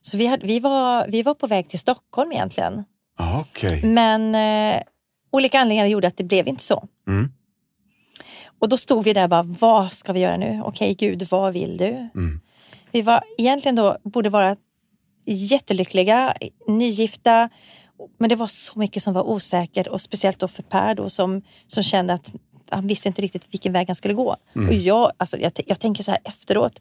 Så 0.00 0.16
vi, 0.16 0.26
hade, 0.26 0.46
vi, 0.46 0.60
var, 0.60 1.06
vi 1.08 1.22
var 1.22 1.34
på 1.34 1.46
väg 1.46 1.68
till 1.68 1.78
Stockholm 1.78 2.32
egentligen. 2.32 2.84
Ah, 3.16 3.40
Okej. 3.40 3.84
Men 3.84 4.34
eh, 4.34 4.82
olika 5.30 5.60
anledningar 5.60 5.86
gjorde 5.86 6.08
att 6.08 6.16
det 6.16 6.24
blev 6.24 6.48
inte 6.48 6.62
så. 6.62 6.88
Mm. 7.08 7.32
Och 8.58 8.68
då 8.68 8.76
stod 8.76 9.04
vi 9.04 9.12
där 9.12 9.28
bara, 9.28 9.42
vad 9.42 9.92
ska 9.92 10.12
vi 10.12 10.20
göra 10.20 10.36
nu? 10.36 10.62
Okej 10.64 10.94
Gud, 10.94 11.26
vad 11.30 11.52
vill 11.52 11.76
du? 11.76 11.88
Mm. 11.88 12.40
Vi 12.90 13.02
var 13.02 13.24
egentligen 13.38 13.76
då, 13.76 13.98
borde 14.02 14.28
vara 14.30 14.56
jättelyckliga, 15.24 16.34
nygifta. 16.68 17.48
Men 18.18 18.28
det 18.28 18.36
var 18.36 18.46
så 18.46 18.78
mycket 18.78 19.02
som 19.02 19.14
var 19.14 19.22
osäkert 19.22 19.86
och 19.86 20.00
speciellt 20.00 20.38
då 20.38 20.48
för 20.48 20.62
Per 20.62 20.94
då 20.94 21.10
som, 21.10 21.42
som 21.66 21.82
kände 21.82 22.12
att 22.12 22.32
han 22.70 22.86
visste 22.86 23.08
inte 23.08 23.22
riktigt 23.22 23.46
vilken 23.50 23.72
väg 23.72 23.86
han 23.86 23.96
skulle 23.96 24.14
gå. 24.14 24.36
Och 24.68 24.74
jag, 24.74 25.12
alltså, 25.16 25.38
jag, 25.38 25.52
jag 25.66 25.80
tänker 25.80 26.02
så 26.02 26.10
här 26.10 26.20
efteråt. 26.24 26.80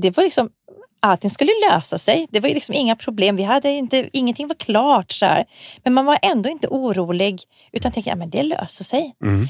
Det 0.00 0.16
var 0.16 0.24
liksom, 0.24 0.50
allting 1.00 1.30
skulle 1.30 1.52
lösa 1.70 1.98
sig. 1.98 2.26
Det 2.30 2.40
var 2.40 2.48
liksom 2.48 2.74
inga 2.74 2.96
problem. 2.96 3.36
Vi 3.36 3.42
hade 3.42 3.70
inte, 3.70 4.10
ingenting 4.12 4.48
var 4.48 4.54
klart. 4.54 5.12
Så 5.12 5.26
här. 5.26 5.44
Men 5.84 5.94
man 5.94 6.04
var 6.04 6.18
ändå 6.22 6.48
inte 6.48 6.68
orolig 6.68 7.42
utan 7.72 7.92
tänkte, 7.92 8.10
ja 8.10 8.16
men 8.16 8.30
det 8.30 8.42
löser 8.42 8.84
sig. 8.84 9.16
Mm. 9.22 9.46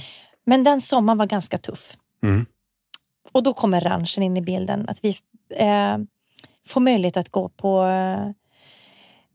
Men 0.47 0.65
den 0.65 0.81
sommaren 0.81 1.19
var 1.19 1.27
ganska 1.27 1.59
tuff. 1.59 1.97
Mm. 2.23 2.47
Och 3.33 3.43
då 3.43 3.53
kommer 3.53 3.81
ranchen 3.81 4.23
in 4.23 4.37
i 4.37 4.43
bilden. 4.43 4.89
Att 4.89 4.99
vi 5.05 5.19
eh, 5.55 5.99
får 6.67 6.81
möjlighet 6.81 7.17
att 7.17 7.29
gå 7.29 7.49
på 7.49 7.85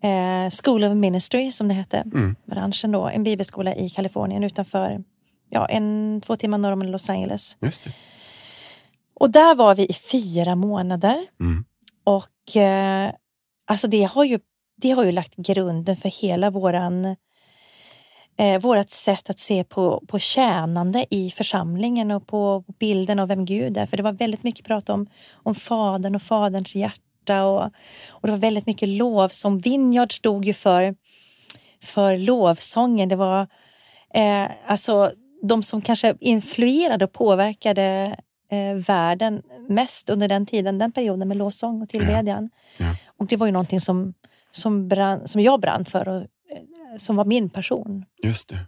eh, 0.04 0.49
School 0.63 0.84
of 0.84 0.95
Ministry 0.95 1.52
som 1.52 1.67
det 1.67 1.73
hette. 1.73 1.97
Mm. 1.97 2.36
Ranchen 2.45 2.91
då, 2.91 3.08
en 3.08 3.23
bibelskola 3.23 3.76
i 3.76 3.89
Kalifornien 3.89 4.43
utanför, 4.43 5.04
ja, 5.49 5.65
en, 5.65 6.21
två 6.26 6.36
timmar 6.36 6.58
norr 6.58 6.71
om 6.71 6.84
Los 6.84 7.10
Angeles. 7.10 7.58
Just 7.60 7.84
det. 7.84 7.91
Och 9.13 9.32
där 9.32 9.56
var 9.56 9.76
vi 9.76 9.86
i 9.86 9.93
fyra 9.93 10.56
månader. 10.56 11.26
Mm. 11.39 11.65
Och 12.04 12.58
eh, 12.58 13.12
alltså 13.67 13.88
det 13.88 14.04
har, 14.04 14.23
ju, 14.23 14.39
det 14.76 14.91
har 14.91 15.04
ju 15.04 15.12
lagt 15.12 15.36
grunden 15.36 15.95
för 15.95 16.10
hela 16.10 16.49
våran 16.49 17.15
eh, 18.38 18.62
vårat 18.62 18.91
sätt 18.91 19.30
att 19.30 19.39
se 19.39 19.63
på, 19.63 20.04
på 20.08 20.19
tjänande 20.19 21.06
i 21.10 21.32
församlingen 21.32 22.12
och 22.12 22.28
på 22.28 22.63
bilden 22.80 23.19
av 23.19 23.28
vem 23.28 23.45
Gud 23.45 23.78
är. 23.78 23.86
För 23.86 23.97
det 23.97 24.04
var 24.04 24.12
väldigt 24.12 24.43
mycket 24.43 24.65
prat 24.65 24.89
om, 24.89 25.08
om 25.34 25.56
Fadern 25.56 26.15
och 26.15 26.21
Faderns 26.21 26.76
hjärta 26.76 27.43
och, 27.43 27.63
och 28.10 28.28
det 28.28 28.32
var 28.32 28.38
väldigt 28.38 28.65
mycket 28.65 28.89
lov 28.89 29.30
som 29.30 29.60
Vineyard 29.60 30.13
stod 30.13 30.45
ju 30.45 30.54
för, 30.54 30.95
för 31.82 32.17
lovsången. 32.17 33.10
Det 33.10 33.15
var 33.15 33.47
eh, 34.13 34.47
alltså 34.67 35.12
de 35.43 35.63
som 35.63 35.82
kanske 35.82 36.15
influerade 36.19 37.06
och 37.06 37.13
påverkade 37.13 38.15
eh, 38.54 38.76
världen 38.76 39.42
mest 39.70 40.10
under 40.10 40.28
den 40.28 40.46
tiden, 40.46 40.78
den 40.78 40.92
perioden 40.92 41.28
med 41.28 41.38
lovsång 41.38 41.82
och 41.82 41.89
tillbedjan. 41.89 42.50
Ja. 42.78 42.96
Och 43.18 43.28
det 43.28 43.38
var 43.38 43.46
ju 43.48 43.52
någonting 43.52 43.80
som, 43.82 44.13
som, 44.52 44.88
brann, 44.88 45.28
som 45.28 45.42
jag 45.42 45.60
brann 45.60 45.86
för 45.86 46.08
och 46.08 46.22
eh, 46.22 46.98
som 46.98 47.16
var 47.16 47.26
min 47.26 47.50
passion. 47.50 48.06
Just 48.24 48.50
det. 48.50 48.60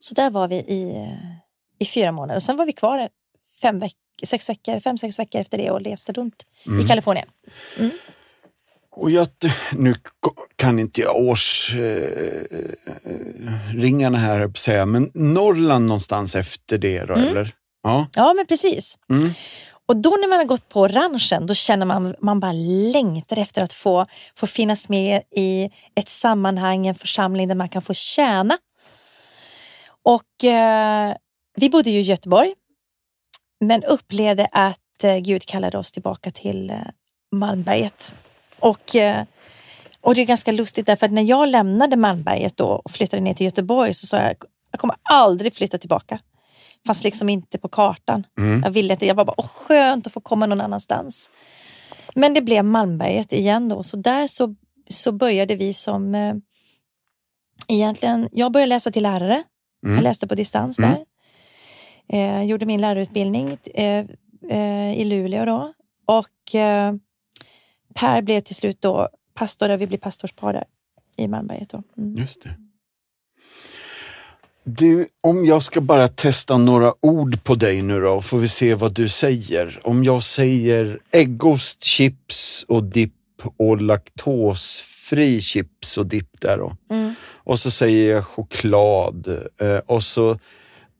Så 0.00 0.14
där 0.14 0.30
var 0.30 0.48
vi 0.48 0.56
i, 0.56 0.96
eh, 0.96 1.18
i 1.78 1.84
fyra 1.86 2.12
månader. 2.12 2.36
Och 2.36 2.42
sen 2.42 2.56
var 2.56 2.66
vi 2.66 2.72
kvar 2.72 3.08
fem, 3.62 3.78
veck, 3.78 3.94
sex 4.26 4.48
veckor, 4.50 4.80
fem, 4.80 4.98
sex 4.98 5.18
veckor 5.18 5.40
efter 5.40 5.58
det 5.58 5.70
och 5.70 5.80
reste 5.80 6.12
runt 6.12 6.46
Mm. 6.66 6.80
i 6.84 6.88
Kalifornien. 6.88 7.28
Och 8.90 9.10
jag, 9.10 9.28
nu 9.72 9.94
kan 10.56 10.78
inte 10.78 11.00
jag 11.00 11.16
års 11.16 11.74
eh, 11.74 12.02
ringarna 13.74 14.18
här, 14.18 14.50
säga, 14.58 14.86
men 14.86 15.10
Norrland 15.14 15.86
någonstans 15.86 16.34
efter 16.34 16.78
det 16.78 17.04
då, 17.04 17.14
Mm. 17.14 17.28
eller? 17.28 17.54
Ja. 17.82 18.06
Ja, 18.14 18.32
men 18.34 18.46
precis. 18.46 18.98
Mm. 19.10 19.30
Och 19.86 19.96
då 19.96 20.10
när 20.10 20.28
man 20.28 20.38
har 20.38 20.44
gått 20.44 20.68
på 20.68 20.88
ranchen, 20.88 21.46
då 21.46 21.54
känner 21.54 21.86
man 21.86 22.14
man 22.20 22.40
bara 22.40 22.52
längtar 22.92 23.38
efter 23.38 23.62
att 23.62 23.72
få, 23.72 24.06
få 24.34 24.46
finnas 24.46 24.88
med 24.88 25.22
i 25.30 25.70
ett 25.94 26.08
sammanhang, 26.08 26.86
en 26.86 26.94
församling 26.94 27.48
där 27.48 27.54
man 27.54 27.68
kan 27.68 27.82
få 27.82 27.94
tjäna. 27.94 28.58
Och 30.02 30.44
eh, 30.44 31.14
vi 31.56 31.70
bodde 31.70 31.90
ju 31.90 31.98
i 31.98 32.02
Göteborg, 32.02 32.54
men 33.60 33.84
upplevde 33.84 34.48
att 34.52 35.04
eh, 35.04 35.16
Gud 35.16 35.46
kallade 35.46 35.78
oss 35.78 35.92
tillbaka 35.92 36.30
till 36.30 36.70
eh, 36.70 36.76
Malmberget. 37.32 38.14
Och, 38.58 38.96
eh, 38.96 39.24
och 40.00 40.14
det 40.14 40.20
är 40.20 40.26
ganska 40.26 40.52
lustigt 40.52 40.86
därför 40.86 41.06
att 41.06 41.12
när 41.12 41.22
jag 41.22 41.48
lämnade 41.48 41.96
Malmberget 41.96 42.56
då 42.56 42.66
och 42.66 42.90
flyttade 42.90 43.22
ner 43.22 43.34
till 43.34 43.46
Göteborg 43.46 43.94
så 43.94 44.06
sa 44.06 44.16
jag, 44.16 44.36
jag 44.70 44.80
kommer 44.80 44.96
aldrig 45.02 45.54
flytta 45.54 45.78
tillbaka. 45.78 46.18
Fanns 46.86 47.04
liksom 47.04 47.28
inte 47.28 47.58
på 47.58 47.68
kartan. 47.68 48.26
Mm. 48.38 48.60
Jag 48.64 48.70
ville 48.70 48.94
inte, 48.94 49.06
jag 49.06 49.14
var 49.14 49.24
bara, 49.24 49.34
åh 49.40 49.46
skönt 49.48 50.06
att 50.06 50.12
få 50.12 50.20
komma 50.20 50.46
någon 50.46 50.60
annanstans. 50.60 51.30
Men 52.14 52.34
det 52.34 52.40
blev 52.42 52.64
Malmberget 52.64 53.32
igen 53.32 53.68
då, 53.68 53.82
så 53.82 53.96
där 53.96 54.26
så, 54.26 54.54
så 54.88 55.12
började 55.12 55.56
vi 55.56 55.72
som 55.72 56.14
eh, 56.14 56.34
egentligen, 57.68 58.28
jag 58.32 58.52
började 58.52 58.68
läsa 58.68 58.90
till 58.90 59.02
lärare. 59.02 59.44
Mm. 59.84 59.96
Jag 59.96 60.02
läste 60.02 60.26
på 60.26 60.34
distans 60.34 60.78
Mm. 60.78 60.90
där. 60.90 61.04
Eh, 62.08 62.42
gjorde 62.42 62.66
min 62.66 62.80
lärarutbildning 62.80 63.58
eh, 63.74 64.06
eh, 64.50 64.92
i 64.98 65.04
Luleå 65.04 65.44
då. 65.44 65.72
Och 66.04 66.54
eh, 66.54 66.94
Per 67.94 68.22
blev 68.22 68.40
till 68.40 68.54
slut 68.54 68.80
då 68.80 69.08
pastor, 69.34 69.70
och 69.70 69.80
vi 69.80 69.86
blev 69.86 69.98
pastorspar 69.98 70.52
där 70.52 70.64
i 71.16 71.28
Malmberget. 71.28 71.70
Då. 71.70 71.82
Mm. 71.96 72.16
Just 72.16 72.42
det. 72.42 72.56
Du, 74.70 75.08
om 75.20 75.46
jag 75.46 75.62
ska 75.62 75.80
bara 75.80 76.08
testa 76.08 76.58
några 76.58 76.94
ord 77.00 77.44
på 77.44 77.54
dig 77.54 77.82
nu 77.82 78.00
då, 78.00 78.22
får 78.22 78.38
vi 78.38 78.48
se 78.48 78.74
vad 78.74 78.92
du 78.94 79.08
säger. 79.08 79.80
Om 79.84 80.04
jag 80.04 80.22
säger 80.22 80.98
äggost, 81.10 81.84
chips 81.84 82.64
och 82.68 82.84
dipp 82.84 83.12
och 83.56 83.80
laktosfri 83.80 85.40
chips 85.40 85.98
och 85.98 86.06
dipp 86.06 86.40
där 86.40 86.58
då. 86.58 86.76
Mm. 86.90 87.14
Och 87.24 87.58
så 87.58 87.70
säger 87.70 88.14
jag 88.14 88.26
choklad 88.26 89.28
eh, 89.60 89.78
och, 89.86 90.02
så, 90.02 90.38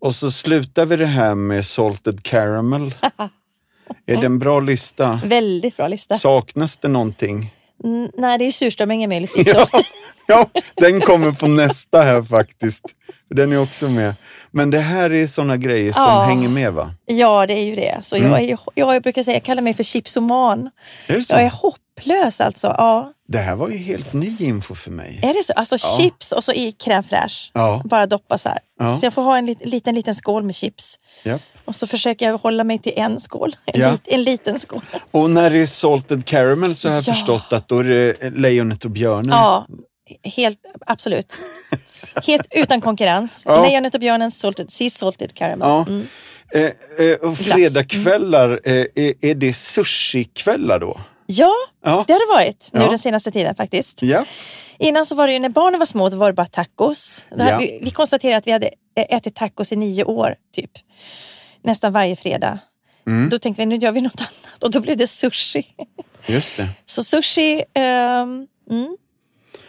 och 0.01 0.15
så 0.15 0.31
slutar 0.31 0.87
vi 0.87 0.97
det 0.97 1.07
här 1.07 1.35
med 1.35 1.67
salted 1.67 2.23
caramel. 2.23 2.95
Är 4.07 4.17
det 4.17 4.27
en 4.27 4.39
bra 4.39 4.61
lista? 4.61 5.21
Väldigt 5.25 5.77
bra 5.77 5.89
lista. 5.89 6.19
Saknas 6.19 6.77
det 6.77 6.89
någonting? 6.89 7.55
Mm, 7.85 8.11
nej, 8.17 8.39
det 8.39 8.45
är 8.45 8.51
surströmmingen 8.51 9.11
möjligtvis. 9.11 9.47
Ja, 9.55 9.69
då. 9.73 9.83
ja, 10.55 10.61
den 10.75 11.01
kommer 11.01 11.33
på 11.33 11.47
nästa 11.49 12.03
här 12.03 12.23
faktiskt. 12.23 12.85
Den 13.31 13.53
är 13.53 13.63
också 13.63 13.89
med. 13.89 14.15
Men 14.51 14.71
det 14.71 14.81
här 14.81 15.13
är 15.13 15.27
såna 15.27 15.57
grejer 15.57 15.93
som 15.93 16.03
Ja. 16.03 16.23
hänger 16.23 16.49
med 16.49 16.73
va? 16.73 16.95
Ja, 17.07 17.47
det 17.47 17.55
är 17.55 17.65
ju 17.65 17.75
det. 17.75 17.99
Så 18.03 18.17
Mm. 18.17 18.31
jag, 18.31 18.41
är, 18.43 18.49
jag, 18.75 18.93
jag 18.95 19.03
brukar 19.03 19.23
säga, 19.23 19.37
jag 19.37 19.43
kallar 19.43 19.63
mig 19.63 19.75
för 19.75 19.83
chipsoman. 19.83 20.71
Är 21.07 21.15
det 21.17 21.23
så? 21.25 21.35
Jag 21.35 21.43
är 21.43 21.51
Hopplös 21.51 22.41
alltså. 22.41 22.67
Ja. 22.67 23.13
Det 23.29 23.39
här 23.39 23.57
var 23.57 23.69
ju 23.69 23.77
helt 23.79 24.13
ny 24.13 24.37
info 24.41 24.75
för 24.75 24.91
mig. 24.91 25.21
Är 25.23 25.35
det 25.35 25.43
så? 25.45 25.53
Alltså 25.53 25.77
Ja. 25.83 25.97
chips 25.99 26.33
och 26.33 26.45
så 26.45 26.53
i 26.53 26.71
crème 26.85 27.03
fraîche. 27.03 27.51
Ja. 27.55 27.83
Bara 27.85 28.07
doppa 28.07 28.39
så 28.39 28.49
här. 28.49 28.99
Så 28.99 29.07
jag 29.07 29.13
får 29.15 29.23
ha 29.23 29.39
en 29.39 29.47
lit- 29.47 29.67
liten, 29.67 29.95
liten 29.95 30.15
skål 30.15 30.43
med 30.43 30.55
chips. 30.55 30.99
Ja. 31.23 31.39
Och 31.65 31.77
så 31.77 31.87
försöker 31.87 32.27
jag 32.31 32.39
hålla 32.39 32.65
mig 32.65 32.79
till 32.79 32.93
en 32.97 33.21
skål. 33.21 33.57
En, 33.65 33.81
Ja. 33.81 33.91
lit, 33.91 34.03
en 34.05 34.23
liten 34.23 34.59
skål. 34.59 34.81
Och 35.11 35.31
när 35.31 35.51
det 35.51 35.59
är 35.59 35.67
salted 35.67 36.25
caramel 36.25 36.77
så 36.77 36.89
har 36.89 36.95
jag 36.95 37.05
Ja. 37.07 37.13
förstått 37.13 37.53
att 37.53 37.69
då 37.69 37.79
är 37.79 37.85
det 37.85 38.31
Lejonet 38.31 38.85
och 38.85 38.91
björnen. 38.91 39.31
Ja, 39.31 39.67
helt, 40.25 40.59
absolut. 40.87 41.33
Helt 42.27 42.47
utan 42.51 42.81
konkurrens. 42.81 43.43
Ja. 43.45 43.63
Lejonet 43.63 43.95
och 43.95 44.01
björnen, 44.01 44.31
salted, 44.31 44.73
sea 44.73 44.91
salted 44.91 45.35
caramel. 45.35 45.69
Ja. 45.69 45.85
Mm. 45.89 46.07
Eh, 46.55 47.07
eh, 47.07 47.17
och 47.17 47.39
fredagskvällar, 47.39 48.61
eh, 48.65 48.73
är, 48.95 49.15
är 49.21 49.35
det 49.35 49.53
sushi-kvällar 49.53 50.79
då? 50.81 51.01
Ja, 51.27 51.53
Ja. 51.85 52.05
det 52.07 52.13
har 52.13 52.21
det 52.21 52.33
varit 52.45 52.71
nu 52.73 52.81
Ja. 52.81 52.89
den 52.89 52.99
senaste 52.99 53.31
tiden 53.31 53.55
faktiskt. 53.55 54.03
Ja. 54.03 54.25
Innan 54.79 55.07
så 55.07 55.15
var 55.15 55.27
det 55.27 55.33
ju, 55.33 55.39
när 55.39 55.49
barnen 55.49 55.79
var 55.79 55.87
små, 55.87 56.09
då 56.09 56.17
var 56.17 56.27
det 56.27 56.33
bara 56.33 56.47
tacos. 56.47 57.25
Ja. 57.37 57.59
vi, 57.59 57.79
vi 57.83 57.91
konstaterade 57.91 58.37
att 58.37 58.47
vi 58.47 58.53
hade 58.53 58.71
ätit 58.97 59.35
tacos 59.35 59.73
i 59.73 59.77
nio 59.77 60.05
år, 60.05 60.35
typ. 60.55 60.71
Nästan 61.63 61.93
varje 61.93 62.17
fredag. 62.17 62.59
Mm. 63.07 63.29
Då 63.29 63.39
tänkte 63.39 63.63
vi, 63.63 63.67
nu 63.67 63.77
gör 63.77 63.93
vi 63.93 64.01
något 64.01 64.21
annat. 64.21 64.63
Och 64.65 64.71
då 64.71 64.81
blev 64.81 64.97
det 64.97 65.07
sushi. 65.07 65.67
Just 66.27 66.57
det. 66.57 66.69
Så 66.87 67.05
sushi, 67.05 67.65
ehm, 67.75 68.47
mm. 68.71 68.97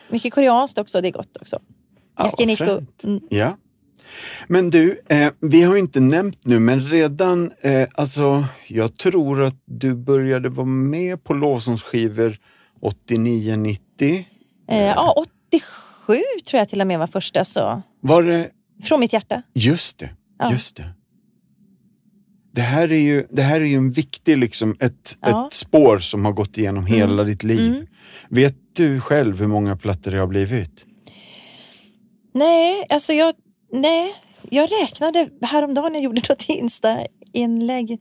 Mycket 0.10 0.34
koreanskt 0.34 0.78
också, 0.78 1.02
det 1.02 1.08
är 1.08 1.12
gott 1.12 1.38
också. 1.42 1.60
Yakiniku. 2.20 2.82
Mm. 3.04 3.20
Ja. 3.30 3.58
Men 4.48 4.70
du, 4.70 5.02
eh, 5.10 5.32
vi 5.40 5.62
har 5.64 5.74
ju 5.74 5.80
inte 5.80 6.00
nämnt 6.00 6.46
nu, 6.46 6.60
men 6.60 6.82
redan, 6.82 7.52
eh, 7.62 7.88
alltså, 7.96 8.46
jag 8.68 8.98
tror 8.98 9.42
att 9.44 9.56
du 9.66 9.96
började 9.96 10.50
vara 10.50 10.66
med 10.68 11.24
på 11.24 11.34
lovsångsskivor 11.34 12.38
89-90. 12.82 14.26
Eh, 14.70 14.78
ja, 14.86 15.26
87 15.52 16.22
tror 16.50 16.58
jag 16.60 16.70
till 16.70 16.82
och 16.82 16.88
med 16.88 17.00
var 17.00 17.08
första. 17.08 17.46
Så. 17.46 17.82
Var 18.02 18.24
det, 18.24 18.50
Från 18.84 19.00
mitt 19.00 19.14
hjärta. 19.14 19.42
just 19.54 19.98
det, 20.00 20.10
Ja. 20.40 20.52
just 20.52 20.76
det. 20.76 20.90
Det 22.52 22.62
här 22.62 22.92
är 22.92 23.00
ju, 23.00 23.28
det 23.30 23.42
här 23.42 23.62
är 23.62 23.66
ju 23.66 23.76
en 23.76 23.92
viktig, 23.92 24.38
liksom, 24.38 24.76
ett, 24.80 25.18
Ja. 25.22 25.48
ett 25.48 25.54
spår 25.54 26.00
som 26.00 26.26
har 26.26 26.32
gått 26.32 26.58
igenom 26.58 26.86
hela 26.86 27.24
ditt 27.24 27.44
liv. 27.44 27.74
Mm. 27.74 27.86
Vet 28.30 28.56
du 28.84 29.02
själv 29.02 29.40
hur 29.40 29.48
många 29.48 29.78
plattor 29.78 30.12
det 30.12 30.18
har 30.18 30.28
blivit? 30.28 30.86
Nej, 32.34 32.86
alltså 32.90 33.14
jag, 33.14 33.34
nej, 33.72 34.14
jag 34.50 34.70
räknade 34.72 35.30
häromdagen 35.42 35.94
jag 35.94 36.04
gjorde 36.04 36.22
något 36.30 36.46
Insta-inlägg. 36.50 37.92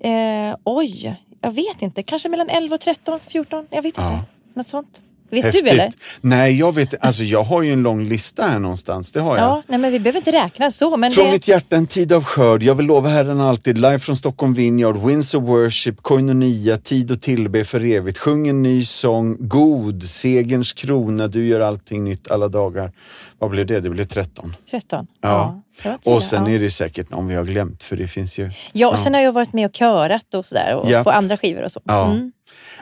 Eh, 0.00 0.56
oj, 0.64 1.16
jag 1.40 1.50
vet 1.52 1.82
inte. 1.82 2.02
Kanske 2.02 2.28
mellan 2.28 2.48
11 2.48 2.74
och 2.74 2.80
13, 2.80 3.20
14. 3.20 3.66
Jag 3.70 3.82
vet 3.82 3.94
Ja. 3.96 4.12
inte. 4.12 4.24
Något 4.54 4.68
sånt. 4.68 5.02
Vet 5.30 5.44
Häftigt. 5.44 5.64
du 5.64 5.70
eller? 5.70 5.92
Nej, 6.20 6.58
jag 6.58 6.74
vet 6.74 6.94
Alltså 7.00 7.22
jag 7.22 7.44
har 7.44 7.62
ju 7.62 7.72
en 7.72 7.82
lång 7.82 8.04
lista 8.04 8.42
här 8.42 8.58
någonstans, 8.58 9.12
det 9.12 9.20
har 9.20 9.36
jag. 9.36 9.44
Ja, 9.44 9.62
nej 9.66 9.78
men 9.78 9.92
vi 9.92 10.00
behöver 10.00 10.18
inte 10.18 10.32
räkna 10.32 10.70
så. 10.70 10.96
Men 10.96 11.12
Från 11.12 11.26
det, 11.26 11.32
mitt 11.32 11.48
hjärta 11.48 11.76
en 11.76 11.86
tid 11.86 12.12
av 12.12 12.24
skörd, 12.24 12.62
jag 12.62 12.74
vill 12.74 12.86
lova 12.86 13.08
Herren 13.08 13.40
alltid, 13.40 13.78
live 13.78 13.98
från 13.98 14.16
Stockholm 14.16 14.54
Vineyard, 14.54 14.96
Winds 14.96 15.34
of 15.34 15.42
Worship, 15.42 16.02
Koinonia, 16.02 16.76
Tid 16.76 17.10
och 17.10 17.22
tillbe 17.22 17.64
för 17.64 17.84
evigt, 17.84 18.18
sjung 18.18 18.48
en 18.48 18.62
ny 18.62 18.84
sång, 18.84 19.36
God, 19.40 20.02
segerns 20.02 20.72
krona, 20.72 21.28
du 21.28 21.46
gör 21.46 21.60
allting 21.60 22.04
nytt 22.04 22.30
alla 22.30 22.48
dagar. 22.48 22.92
Vad 23.38 23.50
blev 23.50 23.66
det? 23.66 23.80
Det 23.80 23.90
blev 23.90 24.04
13. 24.04 24.56
13. 24.70 25.06
Ja. 25.20 25.60
så 25.63 25.63
Och 26.04 26.22
sen 26.22 26.46
ja. 26.46 26.50
är 26.52 26.58
det 26.58 26.70
säkert 26.70 27.10
någon 27.10 27.26
vi 27.28 27.34
har 27.34 27.44
glömt, 27.44 27.82
för 27.82 27.96
det 27.96 28.08
finns 28.08 28.38
ju... 28.38 28.50
Ja, 28.72 28.88
och 28.88 28.98
sen 29.00 29.14
har 29.14 29.20
jag 29.20 29.32
varit 29.32 29.52
med 29.52 29.66
och 29.66 29.74
körat 29.76 30.34
och 30.34 30.46
sådär. 30.46 30.74
Och 30.76 30.90
Ja. 30.90 31.04
På 31.04 31.10
andra 31.10 31.36
skivor 31.36 31.62
och 31.62 31.72
så. 31.72 31.80
Ja. 31.84 32.10
Mm. 32.10 32.32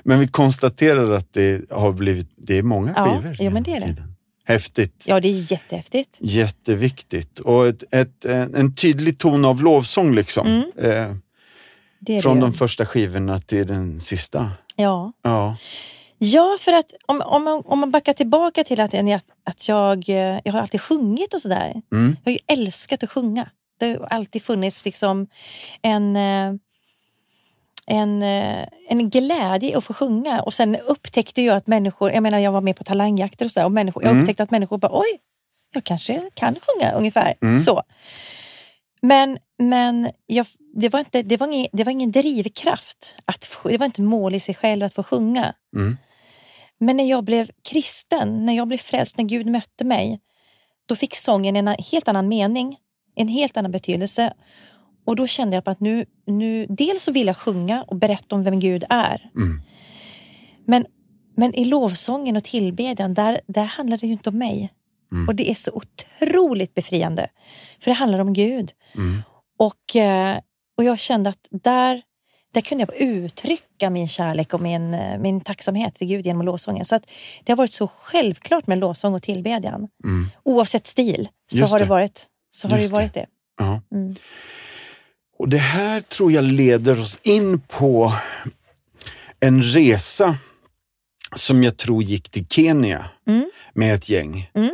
Men 0.05 0.20
vi 0.20 0.28
konstaterar 0.28 1.11
att 1.12 1.32
det 1.32 1.70
har 1.70 1.93
blivit, 1.93 2.30
det 2.36 2.59
är 2.59 2.62
många 2.62 2.93
Ja, 2.97 3.05
skivor. 3.05 3.36
jo, 3.40 3.51
men 3.51 3.62
det 3.62 3.70
är 3.70 3.80
det. 3.80 3.86
tiden. 3.86 4.14
Häftigt. 4.45 5.03
ja, 5.05 5.20
det 5.20 5.28
är 5.28 5.53
jättehäftigt. 5.53 6.16
Jätteviktigt. 6.20 7.38
Och 7.40 7.66
ett, 7.66 7.82
ett, 7.90 8.24
en, 8.24 8.74
tydlig 8.74 9.18
ton 9.18 9.45
av 9.45 9.62
lovsång 9.62 10.14
liksom. 10.14 10.47
Mm. 10.47 10.62
Eh, 11.11 11.16
Det 11.99 12.16
är 12.16 12.22
från 12.22 12.34
det. 12.36 12.40
de 12.43 12.53
första 12.53 12.86
skivorna 12.86 13.40
till 13.40 13.66
den 13.66 14.01
sista. 14.01 14.51
Ja. 14.76 15.12
Ja. 15.22 15.57
Ja, 16.24 16.56
för 16.60 16.72
att 16.72 16.94
om, 17.06 17.20
om, 17.20 17.44
man- 17.44 17.62
om 17.66 17.78
man 17.78 17.90
backar 17.90 18.12
tillbaka 18.12 18.64
till 18.64 18.80
att, 18.80 18.94
att, 18.94 19.24
att 19.44 19.68
jag, 19.68 20.08
eh, 20.08 20.40
jag 20.44 20.52
har 20.52 20.60
alltid 20.60 20.80
sjungit 20.80 21.34
och 21.34 21.42
sådär. 21.42 21.82
Mm. 21.92 22.16
Jag 22.24 22.30
har 22.32 22.32
ju 22.32 22.38
älskat 22.46 23.02
att 23.02 23.10
sjunga. 23.10 23.50
Det 23.80 23.98
har 23.98 24.06
alltid 24.06 24.42
funnits 24.42 24.84
liksom 24.84 25.26
en, 25.82 26.16
eh, 26.16 26.52
en, 27.86 28.22
eh, 28.22 28.68
en 28.88 29.10
glädje 29.10 29.78
att 29.78 29.84
få 29.84 29.94
sjunga. 29.94 30.42
Och 30.42 30.54
sen 30.54 30.76
upptäckte 30.76 31.42
jag 31.42 31.56
att 31.56 31.66
människor, 31.66 32.12
jag 32.12 32.22
menar 32.22 32.38
jag 32.38 32.52
var 32.52 32.60
med 32.60 32.76
på 32.76 32.84
talangjakter 32.84 33.44
och 33.44 33.50
sådär, 33.50 33.64
och 33.66 33.72
människor, 33.72 34.02
jag 34.02 34.10
Mm. 34.10 34.22
upptäckte 34.22 34.42
att 34.42 34.50
människor 34.50 34.78
bara 34.78 34.98
oj, 35.00 35.18
jag 35.74 35.84
kanske 35.84 36.30
kan 36.34 36.56
sjunga 36.60 36.92
ungefär 36.92 37.34
Mm. 37.42 37.58
så. 37.58 37.82
Men, 39.00 39.38
men 39.58 40.10
jag, 40.26 40.46
det, 40.74 40.88
var 40.88 40.98
inte, 41.00 41.22
det, 41.22 41.36
var 41.36 41.46
ingen, 41.46 41.66
det 41.72 41.84
var 41.84 41.92
ingen 41.92 42.12
drivkraft. 42.12 43.14
Att, 43.24 43.56
det 43.64 43.78
var 43.78 43.86
inte 43.86 44.02
mål 44.02 44.34
i 44.34 44.40
sig 44.40 44.54
själv 44.54 44.84
att 44.84 44.94
få 44.94 45.02
sjunga. 45.02 45.54
Mm. 45.76 45.96
Men 46.83 46.97
när 46.97 47.05
jag 47.05 47.24
blev 47.24 47.51
kristen, 47.64 48.47
när 48.47 48.53
jag 48.53 48.68
blev 48.68 48.78
frälst, 48.78 49.16
när 49.16 49.24
Gud 49.24 49.47
mötte 49.47 49.85
mig, 49.85 50.20
då 50.87 50.97
fick 50.97 51.16
sången 51.16 51.57
en 51.57 51.68
helt 51.68 52.09
annan 52.09 52.28
mening, 52.28 52.76
en 53.14 53.28
helt 53.28 53.57
annan 53.57 53.70
betydelse. 53.70 54.33
Och 55.07 55.16
då 55.16 55.26
kände 55.26 55.57
jag 55.57 55.68
att 55.68 55.80
nu, 55.80 56.07
nu 56.26 56.66
dels 56.68 57.03
så 57.03 57.12
vill 57.12 57.26
jag 57.26 57.37
sjunga 57.37 57.83
och 57.83 57.97
berätta 57.97 58.35
om 58.35 58.43
vem 58.43 58.61
Gud 58.61 58.85
är. 58.89 59.30
Mm. 59.37 59.62
Men, 60.66 60.87
men 61.37 61.55
i 61.55 61.64
lovsången 61.64 62.37
och 62.37 62.45
tillbedjan, 62.45 63.14
där, 63.14 63.41
där 63.47 63.64
handlar 63.64 63.99
det 63.99 64.07
ju 64.07 64.12
inte 64.12 64.28
om 64.28 64.39
mig. 64.39 64.72
Mm. 65.12 65.28
Och 65.28 65.35
det 65.35 65.51
är 65.51 65.55
så 65.55 65.70
otroligt 65.72 66.74
befriande. 66.74 67.28
För 67.80 67.91
det 67.91 67.95
handlar 67.95 68.18
om 68.18 68.33
Gud. 68.33 68.72
Mm. 68.95 69.22
Och, 69.59 69.97
eh, 69.97 70.39
och 70.76 70.85
jag 70.85 70.99
kände 70.99 71.30
att 71.30 71.47
där, 71.51 72.03
där 72.53 72.61
kunde 72.61 72.86
jag 72.88 72.96
uttrycka 73.00 73.90
min 73.90 74.09
kärlek 74.09 74.55
och 74.55 74.61
min, 74.61 74.94
eh, 74.94 75.18
min 75.18 75.40
tacksamhet 75.40 75.94
till 75.94 76.07
Gud 76.07 76.26
genom 76.26 76.46
lovsången. 76.46 76.84
Så 76.84 76.94
att 76.96 77.03
det 77.44 77.53
har 77.53 77.57
varit 77.57 77.72
så 77.72 77.86
självklart 77.88 78.66
med 78.66 78.78
lovsång 78.78 79.14
och 79.14 79.22
tillbedjan. 79.22 79.88
Mm. 80.05 80.26
Oavsett 80.42 80.86
stil 80.86 81.28
så 81.53 81.59
Just 81.59 81.72
har 81.72 81.78
det 81.78 81.84
det. 81.84 81.88
varit, 81.88 82.26
så 82.55 82.68
har 82.68 82.74
det 82.76 82.80
ju 82.80 82.82
Just 82.82 82.94
det. 82.94 83.00
varit 83.00 83.14
det. 83.14 83.26
Ja. 83.59 83.80
Mm. 83.92 84.14
Och 85.38 85.48
det 85.48 85.59
här 85.59 86.00
tror 86.00 86.32
jag 86.32 86.44
leder 86.44 87.00
oss 87.00 87.20
in 87.22 87.61
på 87.61 88.12
en 89.40 89.62
resa 89.62 90.36
som 91.36 91.62
jag 91.62 91.76
tror 91.76 92.03
gick 92.03 92.30
till 92.30 92.46
Kenya 92.48 93.05
Mm. 93.26 93.50
med 93.74 93.94
ett 93.94 94.09
gäng. 94.09 94.50
Mm. 94.55 94.70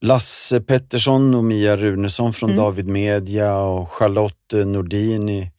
Lasse 0.00 0.60
Pettersson 0.60 1.34
och 1.34 1.44
Mia 1.44 1.76
Runesson 1.76 2.32
från 2.32 2.50
Mm. 2.50 2.62
David 2.64 2.86
Media 2.88 3.56
och 3.56 3.90
Charlotte 3.90 4.52
Nordini 4.66 5.50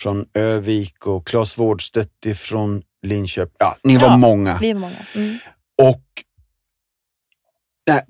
från 0.00 0.26
Övik 0.34 1.06
och 1.06 1.26
Claes 1.26 1.58
Wårdstedt 1.58 2.38
från 2.38 2.82
Linköping. 3.02 3.56
Ja, 3.58 3.76
ni 3.82 3.96
var 3.96 4.08
Ja, 4.08 4.16
många. 4.16 4.58
Vi 4.60 4.70
är 4.70 4.74
många. 4.74 4.96
Mm. 5.14 5.38
Och 5.82 6.02
nej, 7.88 8.02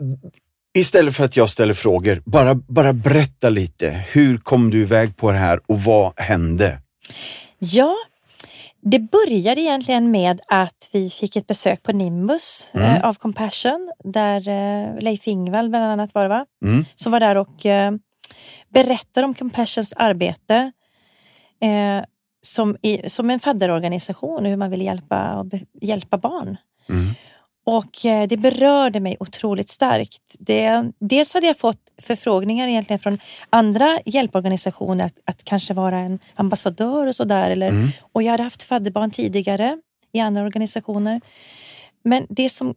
istället 0.78 1.16
för 1.16 1.24
att 1.24 1.36
jag 1.36 1.50
ställer 1.50 1.74
frågor, 1.74 2.22
bara, 2.26 2.54
bara 2.54 2.92
berätta 2.92 3.48
lite. 3.48 4.04
Hur 4.12 4.38
kom 4.38 4.70
du 4.70 4.80
iväg 4.80 5.16
på 5.16 5.32
det 5.32 5.38
här 5.38 5.60
och 5.66 5.80
vad 5.82 6.20
hände? 6.20 6.78
Ja, 7.58 7.96
det 8.82 8.98
började 8.98 9.60
egentligen 9.60 10.10
med 10.10 10.40
att 10.48 10.88
vi 10.92 11.10
fick 11.10 11.36
ett 11.36 11.46
besök 11.46 11.82
på 11.82 11.92
Nimbus 11.92 12.68
Mm. 12.72 12.86
eh, 12.96 13.04
av 13.04 13.14
Compassion, 13.14 13.92
där 14.04 14.48
eh, 14.48 15.00
Leif 15.00 15.28
Ingvall 15.28 15.68
bland 15.68 15.84
annat 15.84 16.14
var 16.14 16.22
det 16.22 16.28
va? 16.28 16.46
Mm. 16.64 16.84
som 16.96 17.12
var 17.12 17.20
där 17.20 17.36
och 17.36 17.66
eh, 17.66 17.92
berättade 18.74 19.24
om 19.24 19.34
Compassions 19.34 19.92
arbete 19.96 20.72
eh, 21.60 22.04
som, 22.42 22.76
i, 22.82 23.10
som 23.10 23.30
en 23.30 23.40
fadderorganisation 23.40 24.44
hur 24.44 24.56
man 24.56 24.70
vill 24.70 24.82
hjälpa, 24.82 25.46
hjälpa 25.80 26.18
barn. 26.18 26.56
Mm. 26.88 27.14
Och 27.64 28.04
eh, 28.04 28.28
det 28.28 28.36
berörde 28.36 29.00
mig 29.00 29.16
otroligt 29.20 29.68
starkt. 29.68 30.22
Det, 30.38 30.92
dels 30.98 31.34
hade 31.34 31.46
jag 31.46 31.58
fått 31.58 31.92
förfrågningar 31.98 32.68
egentligen 32.68 33.00
från 33.00 33.18
andra 33.50 33.98
hjälporganisationer 34.04 35.06
att, 35.06 35.18
att 35.24 35.44
kanske 35.44 35.74
vara 35.74 35.98
en 35.98 36.18
ambassadör 36.34 37.06
och 37.06 37.16
sådär. 37.16 37.50
Mm. 37.50 37.88
Och 38.12 38.22
jag 38.22 38.30
hade 38.30 38.42
haft 38.42 38.62
fadderbarn 38.62 39.10
tidigare 39.10 39.78
i 40.12 40.20
andra 40.20 40.42
organisationer. 40.42 41.20
Men 42.02 42.26
det 42.28 42.48
som, 42.50 42.74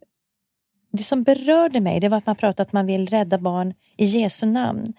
det 0.92 1.02
som 1.02 1.22
berörde 1.22 1.80
mig 1.80 2.00
det 2.00 2.08
var 2.08 2.18
att 2.18 2.26
man 2.26 2.36
pratade 2.36 2.62
att 2.62 2.72
man 2.72 2.86
vill 2.86 3.08
rädda 3.08 3.38
barn 3.38 3.74
i 3.96 4.04
Jesu 4.04 4.46
namn. 4.46 4.94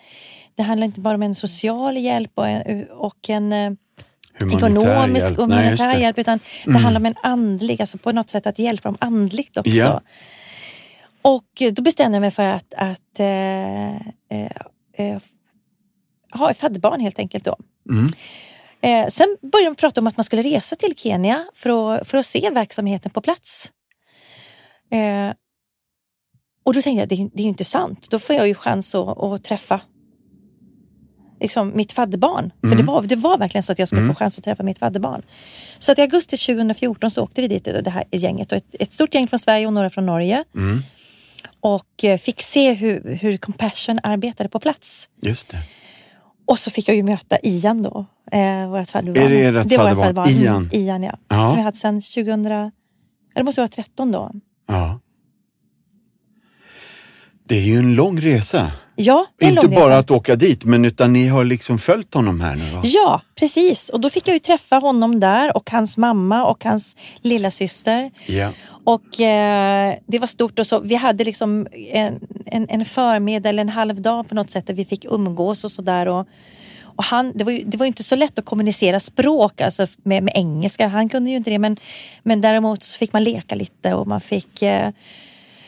Det 0.55 0.63
handlar 0.63 0.85
inte 0.85 0.99
bara 1.01 1.15
om 1.15 1.23
en 1.23 1.35
social 1.35 1.97
hjälp 1.97 2.31
och 2.35 2.47
en, 2.47 2.89
och 2.89 3.29
en 3.29 3.53
eh, 3.53 3.71
Humanitär 4.39 4.67
ekonomisk 4.67 5.25
hjälp. 5.25 5.39
och 5.39 5.49
Nej, 5.49 5.57
humanitär 5.59 5.93
det. 5.93 5.99
hjälp 6.01 6.19
utan 6.19 6.37
det 6.63 6.69
Mm. 6.69 6.83
handlar 6.83 6.99
om 7.01 7.05
en 7.05 7.15
andlig, 7.23 7.81
alltså 7.81 7.97
på 7.97 8.11
något 8.11 8.29
sätt 8.29 8.47
att 8.47 8.59
hjälpa 8.59 8.89
dem 8.89 8.97
andligt 9.01 9.57
också. 9.57 9.71
Ja. 9.75 10.01
Och 11.21 11.61
då 11.71 11.81
bestämde 11.81 12.15
jag 12.15 12.21
mig 12.21 12.31
för 12.31 12.47
att, 12.47 12.73
att 12.73 13.19
eh, 13.19 13.95
eh, 13.95 14.51
eh, 14.93 15.21
ha 16.31 16.49
ett 16.49 16.57
fadderbarn 16.57 16.99
helt 16.99 17.19
enkelt 17.19 17.45
då. 17.45 17.55
Mm. 17.89 18.07
Eh, 18.81 19.07
sen 19.09 19.37
började 19.41 19.69
de 19.69 19.75
prata 19.75 20.01
om 20.01 20.07
att 20.07 20.17
man 20.17 20.23
skulle 20.23 20.41
resa 20.41 20.75
till 20.75 20.93
Kenya 20.97 21.45
för 21.53 21.93
att, 21.95 22.07
för 22.07 22.17
att 22.17 22.25
se 22.25 22.49
verksamheten 22.49 23.11
på 23.11 23.21
plats. 23.21 23.71
Eh, 24.91 25.33
och 26.63 26.73
då 26.73 26.81
tänkte 26.81 26.99
jag, 26.99 27.09
det, 27.09 27.29
det 27.33 27.41
är 27.41 27.43
ju 27.43 27.49
inte 27.49 27.63
sant. 27.63 28.07
Då 28.11 28.19
får 28.19 28.35
jag 28.35 28.47
ju 28.47 28.55
chans 28.55 28.95
att, 28.95 29.17
att 29.23 29.43
träffa 29.43 29.81
liksom, 31.39 31.71
mitt 31.75 31.91
fadderbarn. 31.91 32.51
För 32.61 32.75
det 32.75 32.83
var, 32.83 33.01
det 33.01 33.15
var 33.15 33.37
verkligen 33.37 33.63
så 33.63 33.71
att 33.71 33.79
jag 33.79 33.87
skulle 33.87 34.07
få 34.07 34.15
chans 34.15 34.37
att 34.37 34.43
träffa 34.43 34.63
mitt 34.63 34.79
fadderbarn. 34.79 35.21
Så 35.79 35.91
att 35.91 35.99
i 35.99 36.01
augusti 36.01 36.37
2014 36.37 37.11
så 37.11 37.23
åkte 37.23 37.41
vi 37.41 37.47
dit, 37.47 37.63
det 37.63 37.89
här 37.89 38.03
gänget. 38.11 38.51
Och 38.51 38.57
ett, 38.57 38.75
ett 38.79 38.93
stort 38.93 39.13
gäng 39.15 39.27
från 39.27 39.39
Sverige 39.39 39.67
och 39.67 39.73
några 39.73 39.89
från 39.89 40.05
Norge. 40.05 40.43
Och 41.59 42.03
eh, 42.03 42.17
fick 42.17 42.41
se 42.41 42.73
hur, 42.73 43.17
hur 43.21 43.37
Compassion 43.37 43.99
arbetade 44.03 44.49
på 44.49 44.59
plats. 44.59 45.09
Just 45.21 45.49
det. 45.49 45.57
Och 46.45 46.59
så 46.59 46.71
fick 46.71 46.87
jag 46.87 46.95
ju 46.95 47.03
möta 47.03 47.37
Ian 47.43 47.83
då. 47.83 48.05
Eh, 48.31 48.69
vårt 48.69 48.89
fadderbarn. 48.89 49.23
Är 49.25 49.29
det 49.29 49.59
ert 49.59 49.77
var 49.77 49.95
fadderbarn? 49.95 50.29
Ian? 50.29 50.55
Mm, 50.55 50.69
Ian 50.71 51.03
ja. 51.03 51.17
Ja. 51.27 51.47
Som 51.47 51.57
vi 51.57 51.63
hade 51.63 51.77
sedan 51.77 52.01
2000... 52.01 52.43
ja, 52.43 52.71
Det 53.35 53.43
måste 53.43 53.61
vara 53.61 53.67
13 53.67 54.11
då. 54.11 54.31
Ja. 54.67 54.99
Det 57.47 57.55
är 57.55 57.61
ju 57.61 57.75
en 57.77 57.95
lång 57.95 58.21
resa. 58.21 58.71
Ja, 58.95 59.25
det 59.37 59.45
är 59.45 59.49
en 59.49 59.55
Inte 59.55 59.67
lång 59.67 59.75
bara 59.75 59.89
resa. 59.89 59.97
att 59.97 60.11
åka 60.11 60.35
dit, 60.35 60.63
men 60.63 60.85
utan 60.85 61.13
ni 61.13 61.27
har 61.27 61.43
liksom 61.45 61.77
följt 61.79 62.13
honom 62.13 62.41
här 62.41 62.55
nu 62.55 62.69
va? 62.69 62.81
Ja, 62.83 63.21
precis. 63.35 63.89
Och 63.89 64.01
då 64.01 64.09
fick 64.09 64.27
jag 64.27 64.33
ju 64.33 64.39
träffa 64.39 64.75
honom 64.75 65.19
där 65.19 65.57
och 65.57 65.71
hans 65.71 65.97
mamma 65.97 66.45
och 66.45 66.63
hans 66.63 66.95
lilla 67.21 67.51
syster. 67.51 68.11
Ja. 68.25 68.51
Och 68.85 69.21
eh, 69.21 69.95
det 70.07 70.19
var 70.19 70.27
stort 70.27 70.59
och 70.59 70.67
så. 70.67 70.79
Vi 70.79 70.95
hade 70.95 71.23
liksom 71.23 71.67
en, 71.91 72.19
en, 72.45 72.69
en 72.69 72.85
förmiddag 72.85 73.49
eller 73.49 73.61
en 73.61 73.69
halv 73.69 74.01
dag 74.01 74.29
på 74.29 74.35
något 74.35 74.51
sätt 74.51 74.67
där 74.67 74.73
vi 74.73 74.85
fick 74.85 75.05
umgås 75.05 75.63
och 75.63 75.71
sådär. 75.71 76.05
Och, 76.07 76.27
och 76.83 77.03
han, 77.03 77.31
det, 77.35 77.43
var 77.43 77.51
ju, 77.51 77.63
det 77.63 77.77
var 77.77 77.85
inte 77.85 78.03
så 78.03 78.15
lätt 78.15 78.39
att 78.39 78.45
kommunicera 78.45 78.99
språk 78.99 79.61
alltså 79.61 79.87
med, 80.03 80.23
med 80.23 80.33
engelska. 80.35 80.87
Han 80.87 81.09
kunde 81.09 81.29
ju 81.29 81.37
inte 81.37 81.49
det. 81.49 81.59
Men, 81.59 81.77
men 82.23 82.41
däremot 82.41 82.83
så 82.83 82.97
fick 82.97 83.13
man 83.13 83.23
leka 83.23 83.55
lite 83.55 83.93
och 83.93 84.07
man 84.07 84.21
fick 84.21 84.61
eh, 84.61 84.91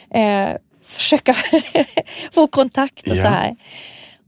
eh, 0.10 0.50
försöka 0.88 1.36
få 2.32 2.48
kontakt 2.48 3.08
och 3.08 3.16
Ja. 3.16 3.24
så 3.24 3.28
här. 3.30 3.56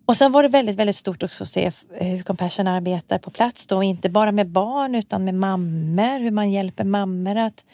Och 0.06 0.16
sen 0.16 0.32
var 0.32 0.44
det 0.44 0.50
väldigt, 0.50 0.76
väldigt 0.76 0.96
stort 0.96 1.24
också 1.24 1.44
att 1.44 1.50
se 1.50 1.72
hur 2.00 2.24
Compassion 2.24 2.68
arbetar 2.68 3.18
på 3.18 3.32
plats 3.32 3.68
då. 3.68 3.84
Inte 3.84 4.10
bara 4.10 4.32
med 4.32 4.48
barn 4.50 4.96
utan 4.96 5.24
med 5.26 5.36
mammor. 5.36 6.20
Hur 6.20 6.32
man 6.32 6.52
hjälper 6.52 6.84
mammor 6.84 7.36
att, 7.38 7.66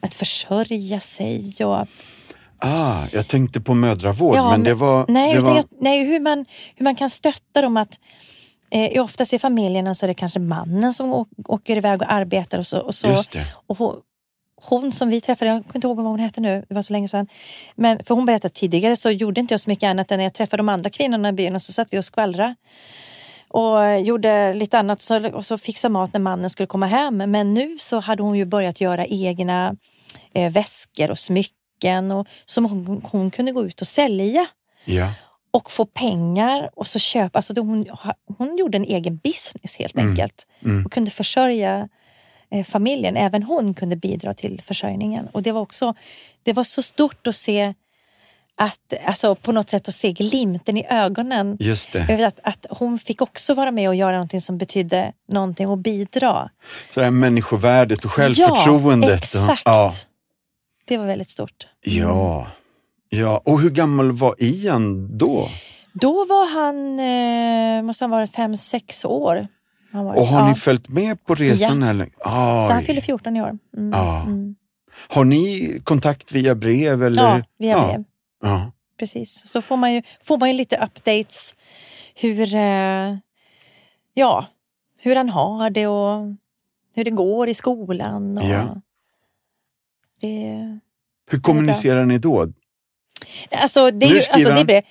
att 0.00 0.14
försörja 0.14 1.00
sig. 1.00 1.54
Och, 1.64 1.86
Ah, 2.64 3.04
jag 3.12 3.28
tänkte 3.28 3.60
på 3.60 3.74
mödravård, 3.74 4.36
Ja, 4.36 4.50
men 4.50 4.62
det 4.62 4.74
var... 4.74 5.04
nej, 5.08 5.34
det 5.34 5.40
var... 5.40 5.56
jag, 5.56 5.64
nej 5.80 6.04
hur, 6.04 6.20
man, 6.20 6.44
hur 6.76 6.84
man 6.84 6.94
kan 6.96 7.10
stötta 7.10 7.62
dem 7.62 7.76
att 7.76 8.00
eh, 8.70 9.02
oftast 9.04 9.32
i 9.32 9.38
familjerna 9.38 9.94
så 9.94 10.06
är 10.06 10.08
det 10.08 10.14
kanske 10.14 10.38
mannen 10.38 10.94
som 10.94 11.26
åker 11.44 11.76
iväg 11.76 12.02
och 12.02 12.12
arbetar 12.12 12.58
och 12.58 12.66
så. 12.66 12.80
Och 12.80 12.94
så 12.94 13.22
och 13.66 13.76
hon, 14.62 14.92
som 14.92 15.08
vi 15.08 15.20
träffade, 15.20 15.50
jag 15.50 15.62
kommer 15.62 15.76
inte 15.76 15.86
ihåg 15.86 15.96
vad 15.96 16.06
hon 16.06 16.18
hette 16.20 16.40
nu, 16.40 16.64
det 16.68 16.74
var 16.74 16.82
så 16.82 16.92
länge 16.92 17.08
sedan. 17.08 17.26
Men 17.74 18.04
för 18.04 18.14
hon 18.14 18.26
berättade 18.26 18.54
tidigare 18.54 18.96
så 18.96 19.10
gjorde 19.10 19.40
inte 19.40 19.54
jag 19.54 19.60
så 19.60 19.70
mycket 19.70 19.86
annat 19.86 20.10
än 20.10 20.16
när 20.18 20.24
jag 20.24 20.34
träffade 20.34 20.60
de 20.60 20.68
andra 20.68 20.90
kvinnorna 20.90 21.28
i 21.28 21.32
byn 21.32 21.54
och 21.54 21.62
så 21.62 21.72
satt 21.72 21.88
vi 21.92 21.98
och 21.98 22.04
skvallrade. 22.04 22.54
Och 23.48 24.00
gjorde 24.00 24.54
lite 24.54 24.78
annat 24.78 25.02
så, 25.02 25.30
och 25.30 25.46
så 25.46 25.58
fixade 25.58 25.92
mat 25.92 26.12
när 26.12 26.20
mannen 26.20 26.50
skulle 26.50 26.66
komma 26.66 26.86
hem. 26.86 27.16
Men 27.16 27.54
nu 27.54 27.78
så 27.78 28.00
hade 28.00 28.22
hon 28.22 28.38
ju 28.38 28.44
börjat 28.44 28.80
göra 28.80 29.06
egna 29.06 29.76
eh, 30.34 30.52
väskor 30.52 31.10
och 31.10 31.18
smycken 31.18 32.10
och, 32.10 32.26
som 32.44 32.64
hon, 32.64 33.06
hon 33.10 33.30
kunde 33.30 33.52
gå 33.52 33.64
ut 33.64 33.80
och 33.80 33.86
sälja 33.86 34.46
Ja. 34.84 35.12
och 35.50 35.70
få 35.70 35.86
pengar 35.86 36.70
och 36.76 36.86
så 36.86 36.98
köpa. 36.98 37.38
Alltså 37.38 37.60
hon, 37.60 37.86
hon 38.38 38.56
gjorde 38.56 38.76
en 38.78 38.84
egen 38.84 39.16
business 39.16 39.76
helt 39.78 39.98
enkelt 39.98 40.46
och 40.86 40.92
kunde 40.92 41.10
försörja 41.10 41.88
familjen. 42.66 43.16
Även 43.16 43.42
hon 43.42 43.74
kunde 43.74 43.96
bidra 43.96 44.34
till 44.34 44.62
försörjningen. 44.66 45.28
Och 45.32 45.42
det 45.42 45.52
var 45.52 45.60
också 45.60 45.94
det 46.42 46.52
var 46.52 46.64
så 46.64 46.82
stort 46.82 47.26
att 47.26 47.36
se 47.36 47.74
att, 48.56 48.92
alltså 49.04 49.34
på 49.34 49.52
något 49.52 49.70
sätt 49.70 49.88
att 49.88 49.94
se 49.94 50.12
glimten 50.12 50.76
i 50.76 50.86
ögonen. 50.90 51.56
Just 51.60 51.92
det. 51.92 52.06
Över 52.08 52.26
att, 52.26 52.40
att 52.42 52.66
hon 52.70 52.98
fick 52.98 53.22
också 53.22 53.54
vara 53.54 53.70
med 53.70 53.88
och 53.88 53.94
göra 53.94 54.12
någonting 54.12 54.40
som 54.40 54.58
betydde 54.58 55.12
någonting 55.28 55.68
och 55.68 55.78
bidra. 55.78 56.50
Så 56.90 57.00
det 57.00 57.06
här 57.06 57.10
människovärdet 57.10 58.04
och 58.04 58.10
självförtroendet. 58.12 59.10
Ja, 59.34 59.40
exakt. 59.42 59.62
Ja. 59.64 59.92
Det 60.84 60.98
var 60.98 61.06
väldigt 61.06 61.30
stort. 61.30 61.66
ja. 61.80 62.46
Ja, 63.14 63.42
och 63.44 63.60
hur 63.60 63.70
gammal 63.70 64.12
var 64.12 64.34
Ian 64.38 65.18
då? 65.18 65.48
Då 65.92 66.12
var 66.24 66.46
han, 66.54 67.00
eh, 67.00 67.82
måste 67.82 68.04
han 68.04 68.10
vara 68.10 68.26
fem, 68.26 68.56
sex 68.56 69.04
år. 69.04 69.46
Och 69.92 70.26
har 70.26 70.40
ja. 70.40 70.48
ni 70.48 70.54
följt 70.54 70.88
med 70.88 71.24
på 71.24 71.34
resan? 71.34 71.82
Ja. 71.82 71.88
Eller? 71.90 72.08
Så 72.68 72.72
han 72.72 72.82
fyller 72.82 73.00
14 73.00 73.36
i 73.36 73.42
år. 73.42 73.58
Mm. 73.76 73.90
Ja. 73.92 74.22
Mm. 74.22 74.54
Har 75.08 75.24
ni 75.24 75.80
kontakt 75.84 76.32
via 76.32 76.54
brev? 76.54 77.02
Eller? 77.02 77.22
Ja, 77.22 77.42
via 77.58 77.70
ja. 77.70 77.86
brev. 77.86 78.04
Ja. 78.42 78.72
Precis. 78.98 79.48
Så 79.48 79.62
får 79.62 79.76
man 79.76 79.94
ju, 79.94 80.02
får 80.22 80.38
man 80.38 80.48
ju 80.48 80.54
lite 80.54 80.76
updates 80.76 81.54
hur, 82.14 82.54
eh, 82.54 83.16
ja, 84.14 84.46
hur 84.98 85.16
han 85.16 85.28
har 85.28 85.70
det 85.70 85.86
och 85.86 86.34
hur 86.94 87.04
det 87.04 87.10
går 87.10 87.48
i 87.48 87.54
skolan. 87.54 88.38
Och 88.38 88.44
Ja. 88.44 88.76
det, 90.20 90.78
Hur 91.30 91.38
kommunicerar 91.38 92.04
ni 92.04 92.18
då? 92.18 92.52
Alltså, 93.50 93.90
det 93.90 94.06
är 94.06 94.10
ju, 94.10 94.20
alltså 94.30 94.48
det 94.54 94.60
är 94.60 94.64
brev, 94.64 94.82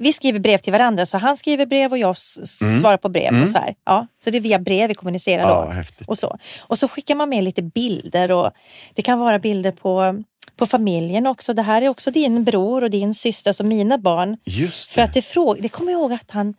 vi 0.00 0.12
skriver 0.12 0.38
brev 0.38 0.58
till 0.58 0.72
varandra, 0.72 1.06
så 1.06 1.18
han 1.18 1.36
skriver 1.36 1.66
brev 1.66 1.92
och 1.92 1.98
jag 1.98 2.16
Mm. 2.62 2.78
svarar 2.80 2.96
på 2.96 3.08
brev. 3.08 3.28
Mm. 3.28 3.42
Och 3.42 3.48
så, 3.48 3.58
här. 3.58 3.74
Ja, 3.84 4.06
så 4.24 4.30
det 4.30 4.38
är 4.38 4.40
via 4.40 4.58
brev 4.58 4.88
vi 4.88 4.94
kommunicerar. 4.94 5.42
Ja, 5.42 5.64
då. 5.66 5.70
häftigt. 5.70 6.08
och, 6.08 6.18
så. 6.18 6.38
och 6.60 6.78
så 6.78 6.88
skickar 6.88 7.14
man 7.14 7.28
med 7.28 7.44
lite 7.44 7.62
bilder. 7.62 8.30
Och 8.30 8.50
det 8.94 9.02
kan 9.02 9.18
vara 9.18 9.38
bilder 9.38 9.72
på, 9.72 10.22
på 10.56 10.66
familjen 10.66 11.26
också. 11.26 11.52
Det 11.54 11.62
här 11.62 11.82
är 11.82 11.88
också 11.88 12.10
din 12.10 12.44
bror 12.44 12.82
och 12.84 12.90
din 12.90 13.14
syster, 13.14 13.50
alltså 13.50 13.64
mina 13.64 13.98
barn. 13.98 14.36
Just 14.44 14.92
För 14.92 15.00
det. 15.00 15.04
att 15.04 15.14
det, 15.14 15.22
fråg, 15.22 15.62
det 15.62 15.68
kommer 15.68 15.92
jag 15.92 16.00
ihåg 16.00 16.12
att 16.12 16.30
han 16.30 16.54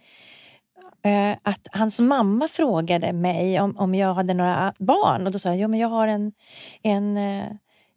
eh, 1.05 1.37
att 1.43 1.67
hans 1.71 1.99
mamma 1.99 2.47
frågade 2.47 3.13
mig 3.13 3.59
om, 3.61 3.77
om 3.77 3.95
jag 3.95 4.13
hade 4.13 4.33
några 4.33 4.73
barn 4.79 5.25
och 5.25 5.31
då 5.31 5.39
sa 5.39 5.49
jag, 5.49 5.57
jo 5.59 5.67
men 5.67 5.79
jag 5.79 5.87
har 5.87 6.07
en, 6.07 6.31
en, 6.83 7.17
eh, 7.17 7.45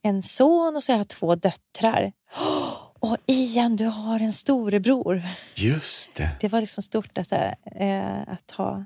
en 0.02 0.22
son 0.22 0.76
och 0.76 0.82
så 0.84 0.92
har 0.92 0.98
jag 0.98 1.08
två 1.08 1.34
döttrar. 1.34 2.12
Och 3.04 3.16
Ian, 3.26 3.76
du 3.76 3.84
har 3.86 4.20
en 4.20 4.32
storebror. 4.32 5.22
Just 5.54 6.14
det. 6.14 6.28
Det 6.40 6.48
var 6.48 6.60
liksom 6.60 6.82
stort 6.82 7.18
att, 7.18 7.32
eh, 7.32 8.20
att 8.26 8.50
ha 8.56 8.84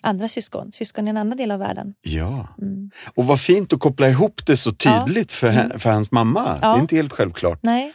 andra 0.00 0.28
syskon, 0.28 0.72
syskon 0.72 1.06
i 1.06 1.10
en 1.10 1.16
annan 1.16 1.36
del 1.38 1.50
av 1.50 1.58
världen. 1.58 1.94
Ja. 2.02 2.48
Mm. 2.62 2.90
Och 3.14 3.26
vad 3.26 3.40
fint 3.40 3.72
att 3.72 3.80
koppla 3.80 4.08
ihop 4.08 4.46
det 4.46 4.56
så 4.56 4.72
tydligt 4.72 5.32
för, 5.32 5.50
hen- 5.50 5.78
för 5.78 5.90
hans 5.90 6.10
mamma. 6.10 6.58
Ja. 6.62 6.68
Det 6.72 6.78
är 6.78 6.80
inte 6.80 6.96
helt 6.96 7.12
självklart. 7.12 7.58
Nej, 7.62 7.92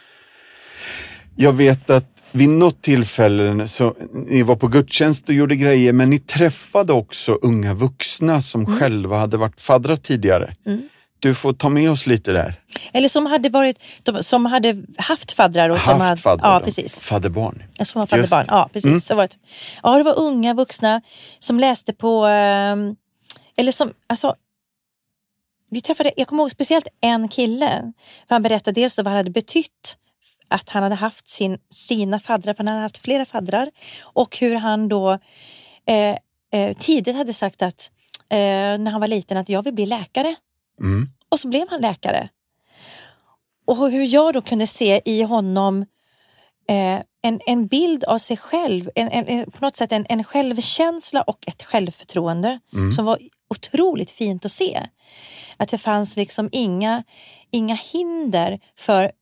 Jag 1.36 1.52
vet 1.52 1.90
att 1.90 2.04
vid 2.32 2.48
något 2.48 2.82
tillfälle 2.82 3.68
så 3.68 3.94
ni 4.12 4.42
var 4.42 4.56
på 4.56 4.68
gudstjänst 4.68 5.28
och 5.28 5.34
gjorde 5.34 5.56
grejer 5.56 5.92
men 5.92 6.10
ni 6.10 6.18
träffade 6.18 6.92
också 6.92 7.32
unga 7.42 7.74
vuxna 7.74 8.40
som 8.40 8.78
själva 8.78 9.18
hade 9.18 9.36
varit 9.36 9.60
faddrar 9.60 9.96
tidigare. 9.96 10.54
Mm. 10.66 10.88
Du 11.18 11.34
får 11.34 11.52
ta 11.52 11.68
med 11.68 11.90
oss 11.90 12.06
lite 12.06 12.32
där. 12.32 12.54
eller 12.92 13.08
som 13.08 13.26
hade, 13.26 13.48
varit, 13.48 13.82
de, 14.02 14.22
som 14.22 14.46
hade 14.46 14.82
haft 14.98 15.32
faddrar. 15.32 15.70
Och 15.70 15.78
som 15.80 15.92
hade, 15.92 16.04
Haft 16.04 16.22
faddrar. 16.22 16.52
Ja, 16.54 16.60
precis. 16.60 17.00
Fadderbarn. 17.00 17.62
Jag 17.78 17.86
som 17.86 17.98
var 17.98 18.06
fadderbarn. 18.06 18.44
Ja, 18.48 18.68
precis. 18.72 18.86
Mm. 18.86 19.00
Så 19.00 19.14
var 19.14 19.22
det, 19.28 19.36
ja, 19.82 19.96
det 19.98 20.02
var 20.04 20.18
unga 20.18 20.54
vuxna 20.54 21.02
som 21.38 21.60
läste 21.60 21.92
på... 21.92 22.26
ehm, 22.26 22.96
eller 23.56 23.72
som... 23.72 23.92
Alltså, 24.06 24.34
vi 25.70 25.80
träffade, 25.80 26.12
jag 26.16 26.28
kommer 26.28 26.42
ihåg 26.42 26.50
speciellt 26.50 26.86
en 27.00 27.28
kille. 27.28 27.92
Han 28.28 28.42
berättade 28.42 28.80
dels 28.80 28.96
vad 28.96 29.06
det 29.06 29.10
hade 29.10 29.30
betytt 29.30 29.96
att 30.48 30.68
han 30.68 30.82
hade 30.82 30.94
haft 30.94 31.28
sin, 31.30 31.58
sina 31.70 32.20
faddrar, 32.20 32.54
för 32.54 32.58
han 32.64 32.68
hade 32.68 32.80
haft 32.80 32.98
flera 32.98 33.24
faddrar. 33.26 33.70
Och 34.02 34.38
hur 34.38 34.54
han 34.54 34.88
då 34.88 35.18
eh, 35.86 36.16
eh, 36.52 36.76
tidigt 36.78 37.16
hade 37.16 37.34
sagt 37.34 37.62
att 37.62 37.90
eh, 38.28 38.38
när 38.78 38.90
han 38.90 39.00
var 39.00 39.08
liten 39.08 39.36
att 39.36 39.48
jag 39.48 39.62
vill 39.62 39.74
bli 39.74 39.86
läkare. 39.86 40.34
Mm. 40.80 41.08
Och 41.28 41.40
så 41.40 41.48
blev 41.48 41.68
han 41.68 41.80
läkare. 41.80 42.28
Och 43.66 43.90
hur 43.90 44.04
jag 44.04 44.34
då 44.34 44.42
kunde 44.42 44.66
se 44.66 45.00
i 45.04 45.22
honom 45.22 45.82
eh, 46.68 47.00
en, 47.22 47.40
en 47.46 47.66
bild 47.66 48.04
av 48.04 48.18
sig 48.18 48.36
själv, 48.36 48.90
en, 48.94 49.08
en, 49.08 49.50
på 49.50 49.64
något 49.64 49.76
sätt 49.76 49.92
en, 49.92 50.06
en 50.08 50.24
självkänsla 50.24 51.22
och 51.22 51.44
ett 51.48 51.62
självförtroende 51.62 52.60
Mm. 52.72 52.92
som 52.92 53.04
var 53.04 53.18
otroligt 53.50 54.10
fint 54.10 54.44
att 54.44 54.52
se. 54.52 54.86
Att 55.56 55.68
det 55.68 55.78
fanns 55.78 56.16
liksom 56.16 56.48
inga, 56.52 57.04
inga 57.50 57.74
hinder 57.74 58.60
för, 58.76 59.12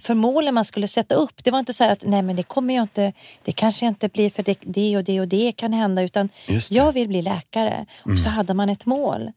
för 0.00 0.14
målen 0.14 0.54
man 0.54 0.64
skulle 0.64 0.88
sätta 0.88 1.14
upp. 1.14 1.44
Det 1.44 1.50
var 1.50 1.58
inte 1.58 1.72
så 1.72 1.84
att 1.84 2.02
nej 2.04 2.22
men 2.22 2.36
det 2.36 2.42
kommer 2.42 2.74
jag 2.74 2.82
inte, 2.82 3.12
det 3.44 3.52
kanske 3.52 3.86
inte 3.86 4.08
blir 4.08 4.30
för 4.30 4.42
det, 4.42 4.58
det 4.60 4.96
och 4.96 5.04
det 5.04 5.20
och 5.20 5.28
det 5.28 5.52
kan 5.52 5.72
hända 5.72 6.02
utan 6.02 6.28
jag 6.70 6.92
vill 6.92 7.08
bli 7.08 7.22
läkare. 7.22 7.86
Och 8.04 8.20
så 8.20 8.28
hade 8.28 8.54
man 8.54 8.68
ett 8.68 8.86
mål. 8.86 9.32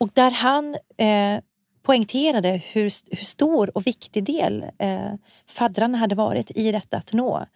Och 0.00 0.08
där 0.14 0.30
han 0.30 0.74
eh, 0.96 1.40
poängterade 1.82 2.60
hur, 2.72 2.90
hur 3.16 3.24
stor 3.24 3.76
och 3.76 3.86
viktig 3.86 4.24
del 4.24 4.64
eh, 4.78 4.98
faddrarna 5.48 5.98
hade 5.98 6.14
varit 6.14 6.50
i 6.54 6.72
detta 6.72 6.96
att 6.96 7.12
nå 7.12 7.46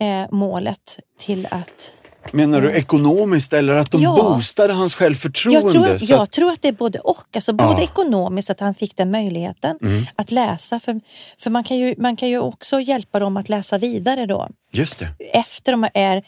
eh, 0.00 0.26
målet 0.30 0.98
till 1.18 1.48
att 1.50 1.90
Menar 2.32 2.60
du 2.60 2.70
ekonomiskt 2.72 3.52
eller 3.52 3.76
att 3.76 3.90
de 3.90 4.02
Ja. 4.02 4.16
boostade 4.34 4.72
hans 4.72 4.94
självförtroende? 4.94 5.60
Jag 5.60 5.72
tror, 5.72 5.88
att, 5.94 6.08
jag 6.08 6.20
att, 6.22 6.30
tror 6.30 6.50
att 6.52 6.62
det 6.62 6.68
är 6.68 6.72
både 6.72 6.98
och. 6.98 7.26
Alltså 7.34 7.52
både 7.52 7.72
Ja. 7.72 7.82
ekonomiskt, 7.82 8.50
att 8.50 8.60
han 8.60 8.74
fick 8.74 8.96
den 8.96 9.10
möjligheten 9.10 9.78
Mm. 9.82 10.06
att 10.16 10.30
läsa. 10.30 10.80
För, 10.80 11.00
för 11.38 11.50
man, 11.50 11.64
kan 11.64 11.76
ju, 11.78 11.94
man 11.98 12.16
kan 12.16 12.28
ju 12.28 12.38
också 12.38 12.80
hjälpa 12.80 13.18
dem 13.20 13.36
att 13.36 13.48
läsa 13.48 13.78
vidare 13.78 14.26
då. 14.26 14.48
just 14.72 14.98
det. 14.98 15.08
Efter 15.32 15.72
de 15.72 15.88
är, 15.94 16.22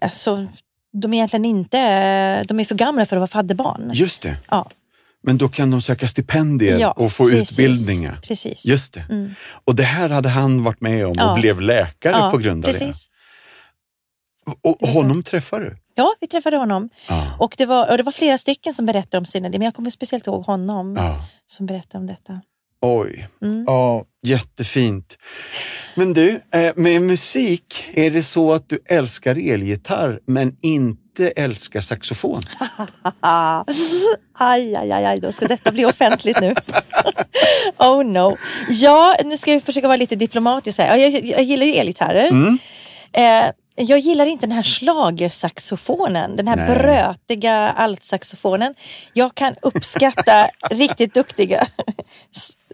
alltså, 0.00 0.46
de 0.92 1.12
är 1.12 1.16
egentligen 1.16 1.44
inte, 1.44 1.78
de 2.44 2.60
är 2.60 2.64
för 2.64 2.74
gamla 2.74 3.06
för 3.06 3.16
att 3.16 3.20
vara 3.20 3.26
fadderbarn. 3.42 3.90
Just 3.94 4.22
det. 4.22 4.36
Ja. 4.50 4.70
Men 5.22 5.38
då 5.38 5.48
kan 5.48 5.70
de 5.70 5.80
söka 5.82 6.08
stipendier 6.08 6.78
Ja, 6.78 6.90
och 6.90 7.12
få 7.12 7.28
precis. 7.28 7.52
utbildningar. 7.58 8.18
Precis. 8.22 8.64
Just 8.64 8.94
det. 8.94 9.04
Mm. 9.10 9.30
Och 9.64 9.74
det 9.74 9.82
här 9.82 10.08
hade 10.08 10.28
han 10.28 10.64
varit 10.64 10.80
med 10.80 11.06
om 11.06 11.12
Ja. 11.16 11.32
och 11.32 11.40
blev 11.40 11.60
läkare 11.60 12.16
Ja, 12.16 12.30
på 12.30 12.38
grund 12.38 12.64
av 12.64 12.72
precis. 12.72 13.08
det. 13.08 13.12
Och 14.70 14.88
honom 14.88 15.22
träffade 15.22 15.64
du? 15.64 15.76
Ja, 15.94 16.14
vi 16.20 16.26
träffade 16.26 16.56
honom. 16.56 16.88
Och 17.38 17.54
det, 17.58 17.66
var, 17.66 17.90
och 17.90 17.96
det 17.96 18.02
var 18.02 18.12
flera 18.12 18.38
stycken 18.38 18.74
som 18.74 18.86
berättade 18.86 19.18
om 19.18 19.26
sina 19.26 19.48
liv, 19.48 19.58
men 19.58 19.64
jag 19.64 19.74
kommer 19.74 19.90
speciellt 19.90 20.26
ihåg 20.26 20.44
honom 20.44 20.98
som 21.46 21.66
berättade 21.66 21.98
om 21.98 22.06
detta. 22.06 22.40
Oj. 22.80 23.28
Mm. 23.42 23.64
Ja, 23.66 24.04
jättefint. 24.26 25.18
Men 25.94 26.12
du, 26.12 26.40
eh, 26.54 26.72
med 26.76 27.02
musik, 27.02 27.84
är 27.94 28.10
det 28.10 28.22
så 28.22 28.52
att 28.52 28.68
du 28.68 28.78
älskar 28.86 29.50
elgitarr 29.50 30.20
men 30.26 30.56
inte 30.62 31.01
älskar 31.20 31.80
saxofon? 31.80 32.42
Aj, 34.34 34.76
aj, 34.76 34.92
aj, 34.92 35.04
aj, 35.04 35.20
då 35.20 35.32
ska 35.32 35.46
detta 35.48 35.70
bli 35.70 35.84
offentligt 35.84 36.40
nu. 36.40 36.54
oh 37.78 38.04
no. 38.04 38.36
Ja, 38.68 39.16
nu 39.24 39.36
ska 39.36 39.52
jag 39.52 39.62
försöka 39.62 39.88
vara 39.88 39.96
lite 39.96 40.16
diplomatisk 40.16 40.78
här. 40.78 40.86
Ja, 40.86 40.96
Jag, 40.96 41.12
jag, 41.12 41.24
jag 41.24 41.42
gillar 41.42 41.66
ju 41.66 41.72
elgitarrer. 41.72 42.28
Mm. 42.28 42.58
Eh, 43.12 43.52
jag 43.74 43.98
gillar 43.98 44.26
inte 44.26 44.46
den 44.46 44.56
här 44.56 44.62
schlagersaxofonen, 44.62 46.36
den 46.36 46.48
här 46.48 46.56
Nej. 46.56 46.76
brötiga 46.76 47.54
altsaxofonen. 47.56 48.74
Jag 49.12 49.34
kan 49.34 49.54
uppskatta 49.62 50.48
riktigt 50.70 51.14
duktiga 51.14 51.66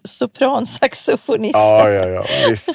sopransaxofonister. 0.05 1.61
Ja, 1.61 1.91
ja, 1.91 2.07
ja, 2.07 2.25
visst. 2.49 2.69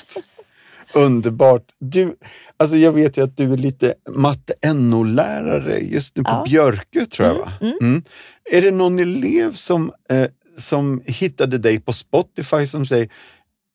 Underbart. 0.93 1.63
Du, 1.79 2.15
alltså 2.57 2.77
jag 2.77 2.91
vet 2.91 3.17
ju 3.17 3.23
att 3.23 3.37
du 3.37 3.53
är 3.53 3.57
lite 3.57 3.93
matte 4.09 4.73
NO-lärare 4.73 5.79
just 5.79 6.17
nu 6.17 6.23
på 6.23 6.29
Ja. 6.31 6.43
Björkö 6.47 7.05
tror 7.05 7.27
jag. 7.27 7.35
Va? 7.35 7.51
Mm, 7.61 7.77
Mm. 7.81 8.03
Är 8.51 8.61
det 8.61 8.71
någon 8.71 8.99
elev 8.99 9.53
som, 9.53 9.91
eh, 10.09 10.27
som 10.57 11.01
hittade 11.05 11.57
dig 11.57 11.79
på 11.79 11.93
Spotify 11.93 12.67
som 12.67 12.85
säger 12.85 13.09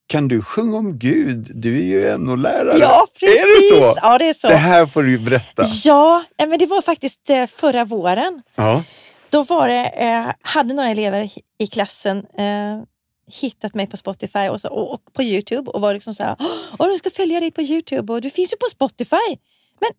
kan 0.06 0.28
du 0.28 0.42
sjunga 0.42 0.76
om 0.76 0.98
Gud? 0.98 1.50
Du 1.54 1.76
är 1.78 1.82
ju 1.82 2.18
NO-lärare. 2.18 2.78
Ja, 2.78 3.06
precis. 3.20 3.38
Är 3.40 3.78
det 3.78 3.82
så? 3.82 3.98
Ja, 4.02 4.18
det 4.18 4.28
är 4.28 4.34
så. 4.34 4.48
Det 4.48 4.56
här 4.56 4.86
får 4.86 5.02
du 5.02 5.18
berätta. 5.18 5.64
Ja, 5.84 6.24
eh, 6.38 6.48
men 6.48 6.58
det 6.58 6.66
var 6.66 6.82
faktiskt 6.82 7.30
eh, 7.30 7.46
förra 7.46 7.84
våren. 7.84 8.42
Ja. 8.54 8.82
Då 9.30 9.42
var 9.42 9.68
det, 9.68 9.84
eh, 9.86 10.32
hade 10.42 10.74
några 10.74 10.88
elever 10.90 11.30
i 11.58 11.66
klassen 11.66 12.18
eh, 12.18 12.82
hittat 13.29 13.74
mig 13.74 13.87
på 13.87 13.97
Spotify 13.97 14.49
och, 14.49 14.61
så, 14.61 14.68
och, 14.68 14.93
och 14.95 15.12
på 15.12 15.22
Youtube 15.22 15.70
och 15.70 15.81
var 15.81 15.95
liksom 15.95 16.14
så 16.14 16.22
här, 16.24 16.37
Åh, 16.79 16.89
du 16.89 16.99
ska 16.99 17.11
följa 17.11 17.41
dig 17.41 17.51
på 17.51 17.62
Youtube 17.62 18.12
och 18.12 18.20
du 18.20 18.31
finns 18.31 18.53
ju 18.53 18.57
på 18.57 18.66
Spotify. 18.70 19.37
Men, 19.81 19.91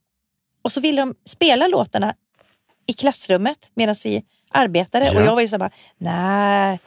och 0.62 0.72
så 0.72 0.82
ville 0.82 1.02
de 1.02 1.16
spela 1.26 1.68
låtarna 1.68 2.16
i 2.86 2.94
klassrummet 2.94 3.72
medan 3.74 3.96
vi 4.04 4.24
arbetade 4.52 5.06
Ja. 5.06 5.20
och 5.20 5.26
jag 5.26 5.36
var 5.36 5.42
ju 5.42 5.48
så 5.48 5.58
här, 5.58 5.72
nej, 5.98 6.80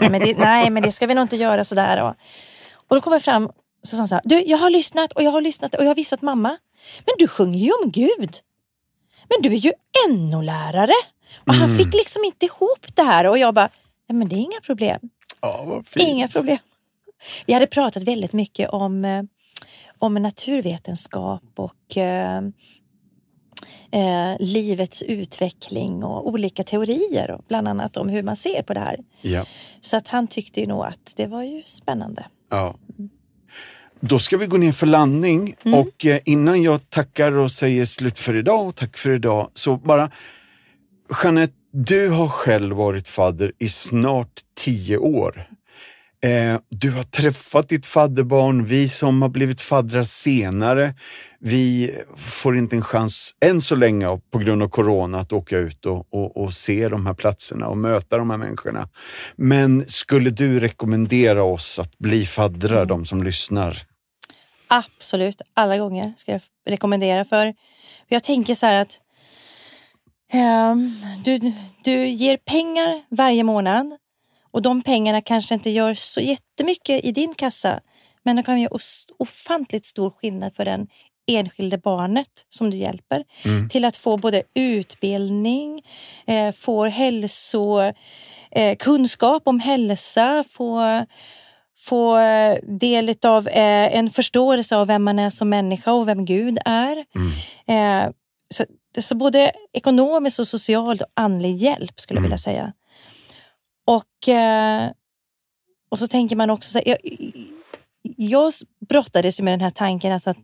nej, 0.00 0.10
men 0.10 0.20
det, 0.20 0.38
nej, 0.38 0.70
men 0.70 0.82
det 0.82 0.92
ska 0.92 1.06
vi 1.06 1.14
nog 1.14 1.24
inte 1.24 1.36
göra 1.36 1.64
sådär. 1.64 2.02
Och, 2.02 2.14
och 2.88 2.96
då 2.96 3.00
kom 3.00 3.12
jag 3.12 3.22
fram 3.22 3.46
och 3.46 3.88
så 3.88 3.96
sa 3.96 4.00
han 4.00 4.08
så 4.08 4.14
här, 4.14 4.22
du, 4.24 4.42
jag 4.42 4.58
har 4.58 4.70
lyssnat 4.70 5.12
och 5.12 5.22
jag 5.22 5.30
har 5.30 5.40
lyssnat 5.40 5.74
och 5.74 5.82
jag 5.82 5.88
har 5.88 5.94
visat 5.94 6.22
mamma. 6.22 6.58
Men 6.98 7.14
du 7.18 7.28
sjunger 7.28 7.58
ju 7.58 7.72
om 7.72 7.90
Gud. 7.90 8.36
Men 9.28 9.42
du 9.42 9.48
är 9.52 9.58
ju 9.58 9.72
NO-lärare. 10.08 10.92
Och 11.46 11.54
han 11.54 11.76
fick 11.78 11.94
liksom 11.94 12.24
inte 12.24 12.46
ihop 12.46 12.86
det 12.94 13.02
här 13.02 13.26
och 13.26 13.38
jag 13.38 13.54
bara, 13.54 13.68
nej 14.08 14.16
men 14.18 14.28
det 14.28 14.34
är 14.34 14.38
inga 14.38 14.60
problem. 14.62 15.00
Ja, 15.40 15.64
vad 15.66 15.86
fint. 15.86 16.08
Inga 16.08 16.28
problem. 16.28 16.58
Vi 17.46 17.52
hade 17.52 17.66
pratat 17.66 18.02
väldigt 18.02 18.32
mycket 18.32 18.70
om, 18.70 19.04
eh, 19.04 19.22
om 19.98 20.14
naturvetenskap 20.14 21.42
och 21.56 21.96
eh, 21.96 22.42
eh, 23.92 24.36
livets 24.40 25.02
utveckling 25.02 26.04
och 26.04 26.28
olika 26.28 26.64
teorier, 26.64 27.30
och 27.30 27.44
bland 27.48 27.68
annat 27.68 27.96
om 27.96 28.08
hur 28.08 28.22
man 28.22 28.36
ser 28.36 28.62
på 28.62 28.74
det 28.74 28.80
här. 28.80 28.98
Ja. 29.22 29.46
Så 29.80 29.96
att 29.96 30.08
han 30.08 30.26
tyckte 30.26 30.60
ju 30.60 30.66
nog 30.66 30.84
att 30.84 31.12
det 31.16 31.26
var 31.26 31.42
ju 31.42 31.62
spännande. 31.66 32.26
Ja. 32.50 32.74
Då 34.00 34.18
ska 34.18 34.36
vi 34.36 34.46
gå 34.46 34.56
ner 34.56 34.72
för 34.72 34.86
landning 34.86 35.54
Mm. 35.64 35.78
och 35.80 36.06
eh, 36.06 36.20
innan 36.24 36.62
jag 36.62 36.90
tackar 36.90 37.32
och 37.32 37.52
säger 37.52 37.84
slut 37.84 38.18
för 38.18 38.36
idag 38.36 38.66
och 38.68 38.76
tack 38.76 38.96
för 38.96 39.10
idag 39.10 39.50
så 39.54 39.76
bara 39.76 40.10
Jeanette, 41.24 41.54
du 41.72 42.08
har 42.08 42.28
själv 42.28 42.76
varit 42.76 43.08
fadder 43.08 43.52
i 43.58 43.68
snart 43.68 44.40
tio 44.56 44.98
år. 44.98 45.46
Eh, 46.22 46.60
du 46.68 46.90
har 46.90 47.02
träffat 47.02 47.68
ditt 47.68 47.86
fadderbarn, 47.86 48.64
vi 48.64 48.88
som 48.88 49.22
har 49.22 49.28
blivit 49.28 49.60
faddrar 49.60 50.02
senare, 50.02 50.94
vi 51.38 51.94
får 52.16 52.56
inte 52.56 52.76
en 52.76 52.82
chans 52.82 53.34
än 53.44 53.60
så 53.60 53.74
länge 53.74 54.20
på 54.30 54.38
grund 54.38 54.62
av 54.62 54.68
corona 54.68 55.20
att 55.20 55.32
åka 55.32 55.58
ut 55.58 55.86
och, 55.86 56.14
och, 56.14 56.36
och 56.36 56.54
se 56.54 56.88
de 56.88 57.06
här 57.06 57.14
platserna 57.14 57.66
och 57.66 57.78
möta 57.78 58.18
de 58.18 58.30
här 58.30 58.36
människorna. 58.36 58.88
Men 59.36 59.84
skulle 59.88 60.30
du 60.30 60.60
rekommendera 60.60 61.42
oss 61.42 61.78
att 61.78 61.98
bli 61.98 62.26
faddrar, 62.26 62.86
de 62.86 63.04
som 63.04 63.22
lyssnar? 63.22 63.82
Absolut, 64.68 65.42
alla 65.54 65.78
gånger 65.78 66.14
ska 66.16 66.32
jag 66.32 66.40
rekommendera 66.66 67.24
för 67.24 67.54
jag 68.08 68.24
tänker 68.24 68.54
så 68.54 68.66
här 68.66 68.80
att 68.82 69.00
du, 71.24 71.52
du 71.84 72.06
ger 72.06 72.36
pengar 72.36 73.02
varje 73.08 73.44
månad 73.44 73.96
och 74.50 74.62
de 74.62 74.82
pengarna 74.82 75.20
kanske 75.20 75.54
inte 75.54 75.70
gör 75.70 75.94
så 75.94 76.20
jättemycket 76.20 77.04
i 77.04 77.12
din 77.12 77.34
kassa 77.34 77.80
men 78.22 78.36
de 78.36 78.42
kan 78.42 78.60
göra 78.60 78.78
ofantligt 79.18 79.86
stor 79.86 80.10
skillnad 80.10 80.54
för 80.54 80.64
den 80.64 80.86
enskilde 81.26 81.78
barnet 81.78 82.46
som 82.48 82.70
du 82.70 82.76
hjälper 82.76 83.24
till 83.68 83.84
att 83.84 83.96
få 83.96 84.16
både 84.16 84.42
utbildning, 84.54 85.82
eh, 86.26 86.52
få 86.52 86.84
hälso, 86.84 87.80
eh, 88.50 88.76
kunskap 88.76 89.42
om 89.46 89.60
hälsa, 89.60 90.44
få 90.50 91.04
få 91.78 92.18
del 92.62 93.14
av 93.22 93.48
eh, 93.48 93.96
en 93.96 94.10
förståelse 94.10 94.76
av 94.76 94.86
vem 94.86 95.02
man 95.02 95.18
är 95.18 95.30
som 95.30 95.48
människa 95.48 95.92
och 95.92 96.08
vem 96.08 96.24
Gud 96.24 96.58
är. 96.64 96.96
Eh, 97.66 98.10
så, 98.54 98.64
så 98.98 99.14
både 99.14 99.52
ekonomiskt 99.72 100.38
och 100.38 100.48
socialt 100.48 101.00
och 101.00 101.06
andlig 101.14 101.56
hjälp 101.56 102.00
skulle 102.00 102.18
jag 102.18 102.22
vilja 102.22 102.38
säga. 102.38 102.72
Och, 103.84 104.28
eh, 104.28 104.90
och 105.88 105.98
så 105.98 106.06
tänker 106.06 106.36
man 106.36 106.50
också, 106.50 106.70
så 106.70 106.78
här, 106.78 106.88
jag, 106.88 106.98
jag 108.16 108.52
brottades 108.88 109.40
med 109.40 109.52
den 109.52 109.60
här 109.60 109.70
tanken 109.70 110.12
alltså 110.12 110.30
att, 110.30 110.38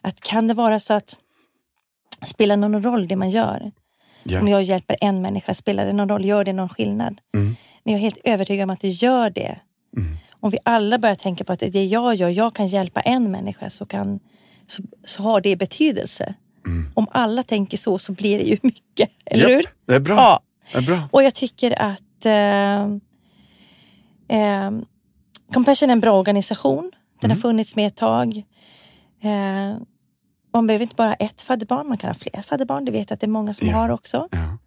att 0.00 0.20
kan 0.20 0.48
det 0.48 0.54
vara 0.54 0.80
så 0.80 0.94
att 0.94 1.16
spelar 2.26 2.56
någon 2.56 2.82
roll 2.82 3.08
det 3.08 3.16
man 3.16 3.30
gör? 3.30 3.72
Ja. 4.22 4.40
Om 4.40 4.48
jag 4.48 4.62
hjälper 4.62 4.96
en 5.00 5.22
människa, 5.22 5.54
spelar 5.54 5.86
det 5.86 5.92
någon 5.92 6.08
roll? 6.08 6.24
Gör 6.24 6.44
det 6.44 6.52
någon 6.52 6.68
skillnad? 6.68 7.20
Mm. 7.34 7.56
Men 7.84 7.92
jag 7.92 7.98
är 7.98 8.02
helt 8.02 8.18
övertygad 8.24 8.64
om 8.64 8.70
att 8.70 8.80
det 8.80 8.88
gör 8.88 9.30
det. 9.30 9.60
Mm. 9.96 10.16
Om 10.30 10.50
vi 10.50 10.58
alla 10.64 10.98
börjar 10.98 11.14
tänka 11.14 11.44
på 11.44 11.52
att 11.52 11.60
det 11.60 11.84
jag 11.84 12.14
gör, 12.14 12.28
jag 12.28 12.54
kan 12.54 12.66
hjälpa 12.66 13.00
en 13.00 13.30
människa 13.30 13.70
så, 13.70 13.86
kan, 13.86 14.20
så, 14.66 14.82
så 15.04 15.22
har 15.22 15.40
det 15.40 15.56
betydelse. 15.56 16.34
Mm. 16.66 16.90
Om 16.94 17.06
alla 17.10 17.42
tänker 17.42 17.76
så 17.76 17.98
så 17.98 18.12
blir 18.12 18.38
det 18.38 18.44
ju 18.44 18.58
mycket, 18.62 19.10
eller 19.26 19.48
Japp, 19.48 19.58
hur? 19.58 19.70
Det 19.86 19.94
är 19.94 20.00
bra. 20.00 20.16
Ja. 20.16 20.40
Det 20.72 20.78
är 20.78 20.82
bra. 20.82 21.08
Och 21.10 21.22
jag 21.22 21.34
tycker 21.34 21.82
att 21.82 22.26
eh, 22.26 22.82
eh, 24.38 24.70
Compassion 25.52 25.88
är 25.90 25.92
en 25.92 26.00
bra 26.00 26.18
organisation. 26.18 26.90
Den 27.20 27.30
Mm. 27.30 27.36
har 27.36 27.40
funnits 27.42 27.76
med 27.76 27.86
ett 27.86 27.96
tag. 27.96 28.36
Eh, 29.22 29.76
man 30.52 30.66
behöver 30.66 30.82
inte 30.82 30.94
bara 30.96 31.08
ha 31.08 31.14
ett 31.14 31.42
fadderbarn, 31.42 31.88
man 31.88 31.98
kan 31.98 32.08
ha 32.10 32.14
fler 32.14 32.42
fadderbarn. 32.42 32.84
Det 32.84 32.92
vet 32.92 33.10
jag 33.10 33.14
att 33.14 33.20
det 33.20 33.26
är 33.26 33.28
många 33.28 33.54
som 33.54 33.68
Ja. 33.68 33.76
har 33.76 33.88
också. 33.90 34.28
Ja. 34.30 34.58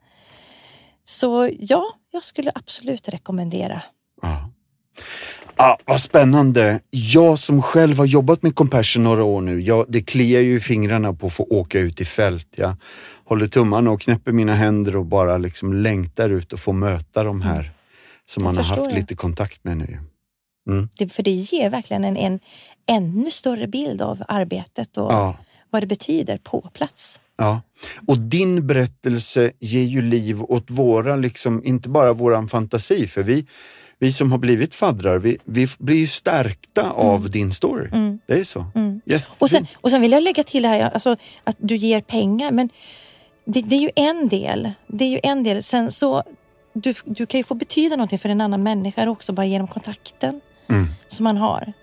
Så 1.05 1.49
ja, 1.59 1.85
jag 2.11 2.23
skulle 2.23 2.51
absolut 2.55 3.09
rekommendera. 3.09 3.81
Ja. 4.21 4.49
Ah, 5.55 5.77
vad 5.85 6.01
spännande. 6.01 6.79
Jag 6.89 7.39
som 7.39 7.61
själv 7.61 7.97
har 7.97 8.05
jobbat 8.05 8.43
med 8.43 8.55
Compassion 8.55 9.03
några 9.03 9.23
år 9.23 9.41
nu, 9.41 9.61
jag, 9.61 9.85
det 9.89 10.01
kliar 10.01 10.41
ju 10.41 10.55
i 10.55 10.59
fingrarna 10.59 11.13
på 11.13 11.27
att 11.27 11.33
få 11.33 11.43
åka 11.49 11.79
ut 11.79 12.01
i 12.01 12.05
fält. 12.05 12.47
Jag 12.55 12.75
håller 13.25 13.47
tummarna 13.47 13.91
och 13.91 14.01
knäpper 14.01 14.31
mina 14.31 14.53
händer 14.53 14.95
och 14.95 15.05
bara 15.05 15.37
liksom 15.37 15.73
längtar 15.73 16.29
ut 16.29 16.53
och 16.53 16.59
få 16.59 16.71
möta 16.71 17.23
de 17.23 17.41
här 17.41 17.71
som 18.25 18.43
man 18.43 18.57
har 18.57 18.63
haft 18.63 18.81
jag. 18.85 18.93
lite 18.93 19.15
kontakt 19.15 19.63
med 19.63 19.77
nu. 19.77 19.99
Det, 20.97 21.09
för 21.09 21.23
det 21.23 21.31
ger 21.31 21.69
verkligen 21.69 22.03
en, 22.03 22.17
en 22.17 22.39
ännu 22.87 23.31
större 23.31 23.67
bild 23.67 24.01
av 24.01 24.23
arbetet 24.27 24.97
och 24.97 25.11
Ja. 25.13 25.37
vad 25.69 25.83
det 25.83 25.87
betyder 25.87 26.37
på 26.37 26.69
plats. 26.73 27.19
Ja, 27.37 27.61
och 28.07 28.17
din 28.19 28.67
berättelse 28.67 29.51
ger 29.59 29.83
ju 29.83 30.01
liv 30.01 30.41
åt 30.43 30.69
våra, 30.69 31.15
liksom, 31.15 31.63
inte 31.65 31.89
bara 31.89 32.13
våran 32.13 32.49
fantasi, 32.49 33.07
för 33.07 33.23
vi, 33.23 33.45
vi 34.03 34.11
som 34.11 34.31
har 34.31 34.37
blivit 34.39 34.75
faddrar, 34.75 35.17
vi, 35.17 35.37
vi 35.45 35.67
blir 35.77 35.95
ju 35.97 36.07
stärkta 36.07 36.91
av 36.91 37.29
din 37.29 37.51
story. 37.51 37.87
Mm. 37.93 38.19
Det 38.25 38.33
är 38.39 38.43
så. 38.43 38.65
Mm. 38.75 39.01
Och 39.39 39.49
sen, 39.49 39.67
och 39.81 39.91
sen 39.91 40.01
vill 40.01 40.11
jag 40.11 40.23
lägga 40.23 40.43
till 40.43 40.63
det 40.63 40.69
här 40.69 40.81
alltså, 40.93 41.15
att 41.43 41.55
du 41.59 41.75
ger 41.75 42.01
pengar. 42.01 42.51
Men 42.51 42.69
det, 43.45 43.61
det 43.61 43.75
är 43.75 43.79
ju 43.81 43.91
en 43.95 44.27
del. 44.27 44.71
Det 44.87 45.05
är 45.05 45.09
ju 45.09 45.19
en 45.23 45.43
del. 45.43 45.63
Sen 45.63 45.91
så, 45.91 46.23
du, 46.73 46.93
du 47.05 47.25
kan 47.25 47.37
ju 47.39 47.43
få 47.43 47.53
betyda 47.53 47.95
någonting 47.95 48.19
för 48.19 48.29
en 48.29 48.41
annan 48.41 48.63
människa 48.63 49.09
också 49.09 49.33
bara 49.33 49.45
genom 49.45 49.67
kontakten 49.67 50.41
Mm. 50.69 50.87
som 51.07 51.23
man 51.23 51.37
har. 51.37 51.73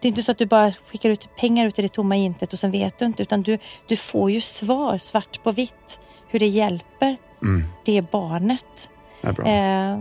Det 0.00 0.08
är 0.08 0.10
inte 0.10 0.22
så 0.22 0.32
att 0.32 0.38
du 0.38 0.46
bara 0.46 0.72
skickar 0.90 1.10
ut 1.10 1.28
pengar 1.36 1.66
ut 1.66 1.78
i 1.78 1.82
det 1.82 1.88
tomma 1.88 2.16
intet 2.16 2.52
och 2.52 2.58
sen 2.58 2.70
vet 2.70 2.98
du 2.98 3.04
inte. 3.04 3.22
Utan 3.22 3.42
du, 3.42 3.58
du 3.88 3.96
får 3.96 4.30
ju 4.30 4.40
svar 4.40 4.98
svart 4.98 5.42
på 5.42 5.52
vitt. 5.52 6.00
Hur 6.28 6.38
det 6.38 6.46
hjälper 6.46 7.16
Mm. 7.42 7.64
det 7.84 8.10
barnet. 8.10 8.90
Det 9.22 9.28
är 9.28 9.32
bra. 9.32 9.46
Eh, 9.46 9.98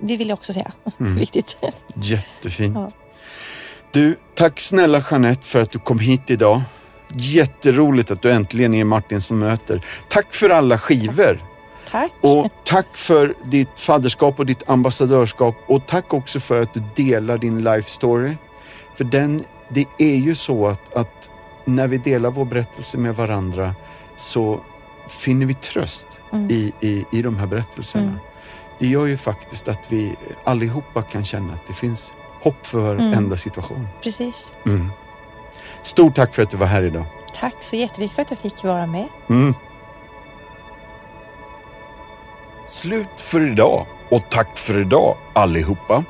det 0.00 0.16
vill 0.16 0.28
jag 0.28 0.38
också 0.38 0.52
säga. 0.52 0.72
Mm. 1.00 1.14
Viktigt. 1.16 1.56
Jättefint. 1.94 2.74
Ja. 2.76 2.90
Du, 3.92 4.16
tack 4.34 4.60
snälla 4.60 5.04
Jeanette 5.10 5.46
för 5.46 5.60
att 5.60 5.70
du 5.70 5.78
kom 5.78 5.98
hit 5.98 6.20
idag. 6.30 6.62
Jätteroligt 7.14 8.10
att 8.10 8.22
du 8.22 8.30
äntligen 8.32 8.74
är 8.74 8.84
Martin 8.84 9.20
som 9.20 9.38
möter. 9.38 9.86
Tack 10.08 10.34
för 10.34 10.50
alla 10.50 10.78
skivor. 10.78 11.44
Tack. 11.90 12.12
Och 12.20 12.48
tack 12.64 12.96
för 12.96 13.34
ditt 13.44 13.68
fadderskap 13.76 14.38
och 14.38 14.46
ditt 14.46 14.68
ambassadörskap. 14.68 15.54
Och 15.66 15.86
tack 15.86 16.14
också 16.14 16.40
för 16.40 16.62
att 16.62 16.74
du 16.74 16.82
delar 16.96 17.38
din 17.38 17.64
life 17.64 17.90
story. 17.90 18.36
För 18.96 19.04
den, 19.04 19.44
det 19.68 19.86
är 19.98 20.16
ju 20.16 20.34
så 20.34 20.66
att, 20.66 20.94
att 20.94 21.30
när 21.64 21.88
vi 21.88 21.98
delar 21.98 22.30
vår 22.30 22.44
berättelse 22.44 22.98
med 22.98 23.16
varandra 23.16 23.74
så 24.16 24.60
finner 25.08 25.46
vi 25.46 25.54
tröst 25.54 26.06
Mm. 26.32 26.50
i, 26.50 26.72
i, 26.80 27.04
i 27.12 27.22
de 27.22 27.36
här 27.38 27.46
berättelserna. 27.46 28.04
Mm. 28.04 28.18
Det 28.80 28.86
gör 28.86 29.06
ju 29.06 29.16
faktiskt 29.16 29.68
att 29.68 29.78
vi 29.88 30.16
allihopa 30.44 31.02
kan 31.02 31.24
känna 31.24 31.52
att 31.54 31.66
det 31.66 31.72
finns 31.74 32.12
hopp 32.42 32.66
för 32.66 32.94
Mm. 32.94 33.10
varenda 33.10 33.36
situation. 33.36 33.88
Precis. 34.02 34.52
Mm. 34.66 34.90
Stort 35.82 36.14
tack 36.16 36.34
för 36.34 36.42
att 36.42 36.50
du 36.50 36.56
var 36.56 36.66
här 36.66 36.82
idag. 36.82 37.04
Tack 37.40 37.54
så 37.60 37.76
jättemycket 37.76 38.14
för 38.14 38.22
att 38.22 38.30
jag 38.30 38.38
fick 38.38 38.64
vara 38.64 38.86
med. 38.86 39.08
Mm. 39.30 39.54
Slut 42.68 43.20
för 43.20 43.46
idag 43.52 43.86
och 44.08 44.22
tack 44.30 44.58
för 44.58 44.80
idag 44.80 45.16
allihopa. 45.32 46.04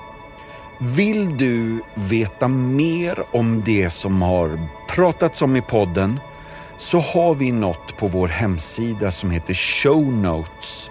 Vill 0.79 1.37
du 1.39 1.83
veta 1.95 2.49
mer 2.49 3.25
om 3.33 3.63
det 3.65 3.91
som 3.91 4.23
har 4.23 4.69
pratats 4.89 5.43
om 5.43 5.57
i 5.57 5.63
podden 5.63 6.21
så 6.77 6.99
har 7.01 7.35
vi 7.35 7.53
något 7.53 7.97
på 7.97 8.07
vår 8.07 8.29
hemsida 8.29 9.11
som 9.11 9.31
heter 9.31 9.55
Show 9.55 10.13
Notes. 10.13 10.91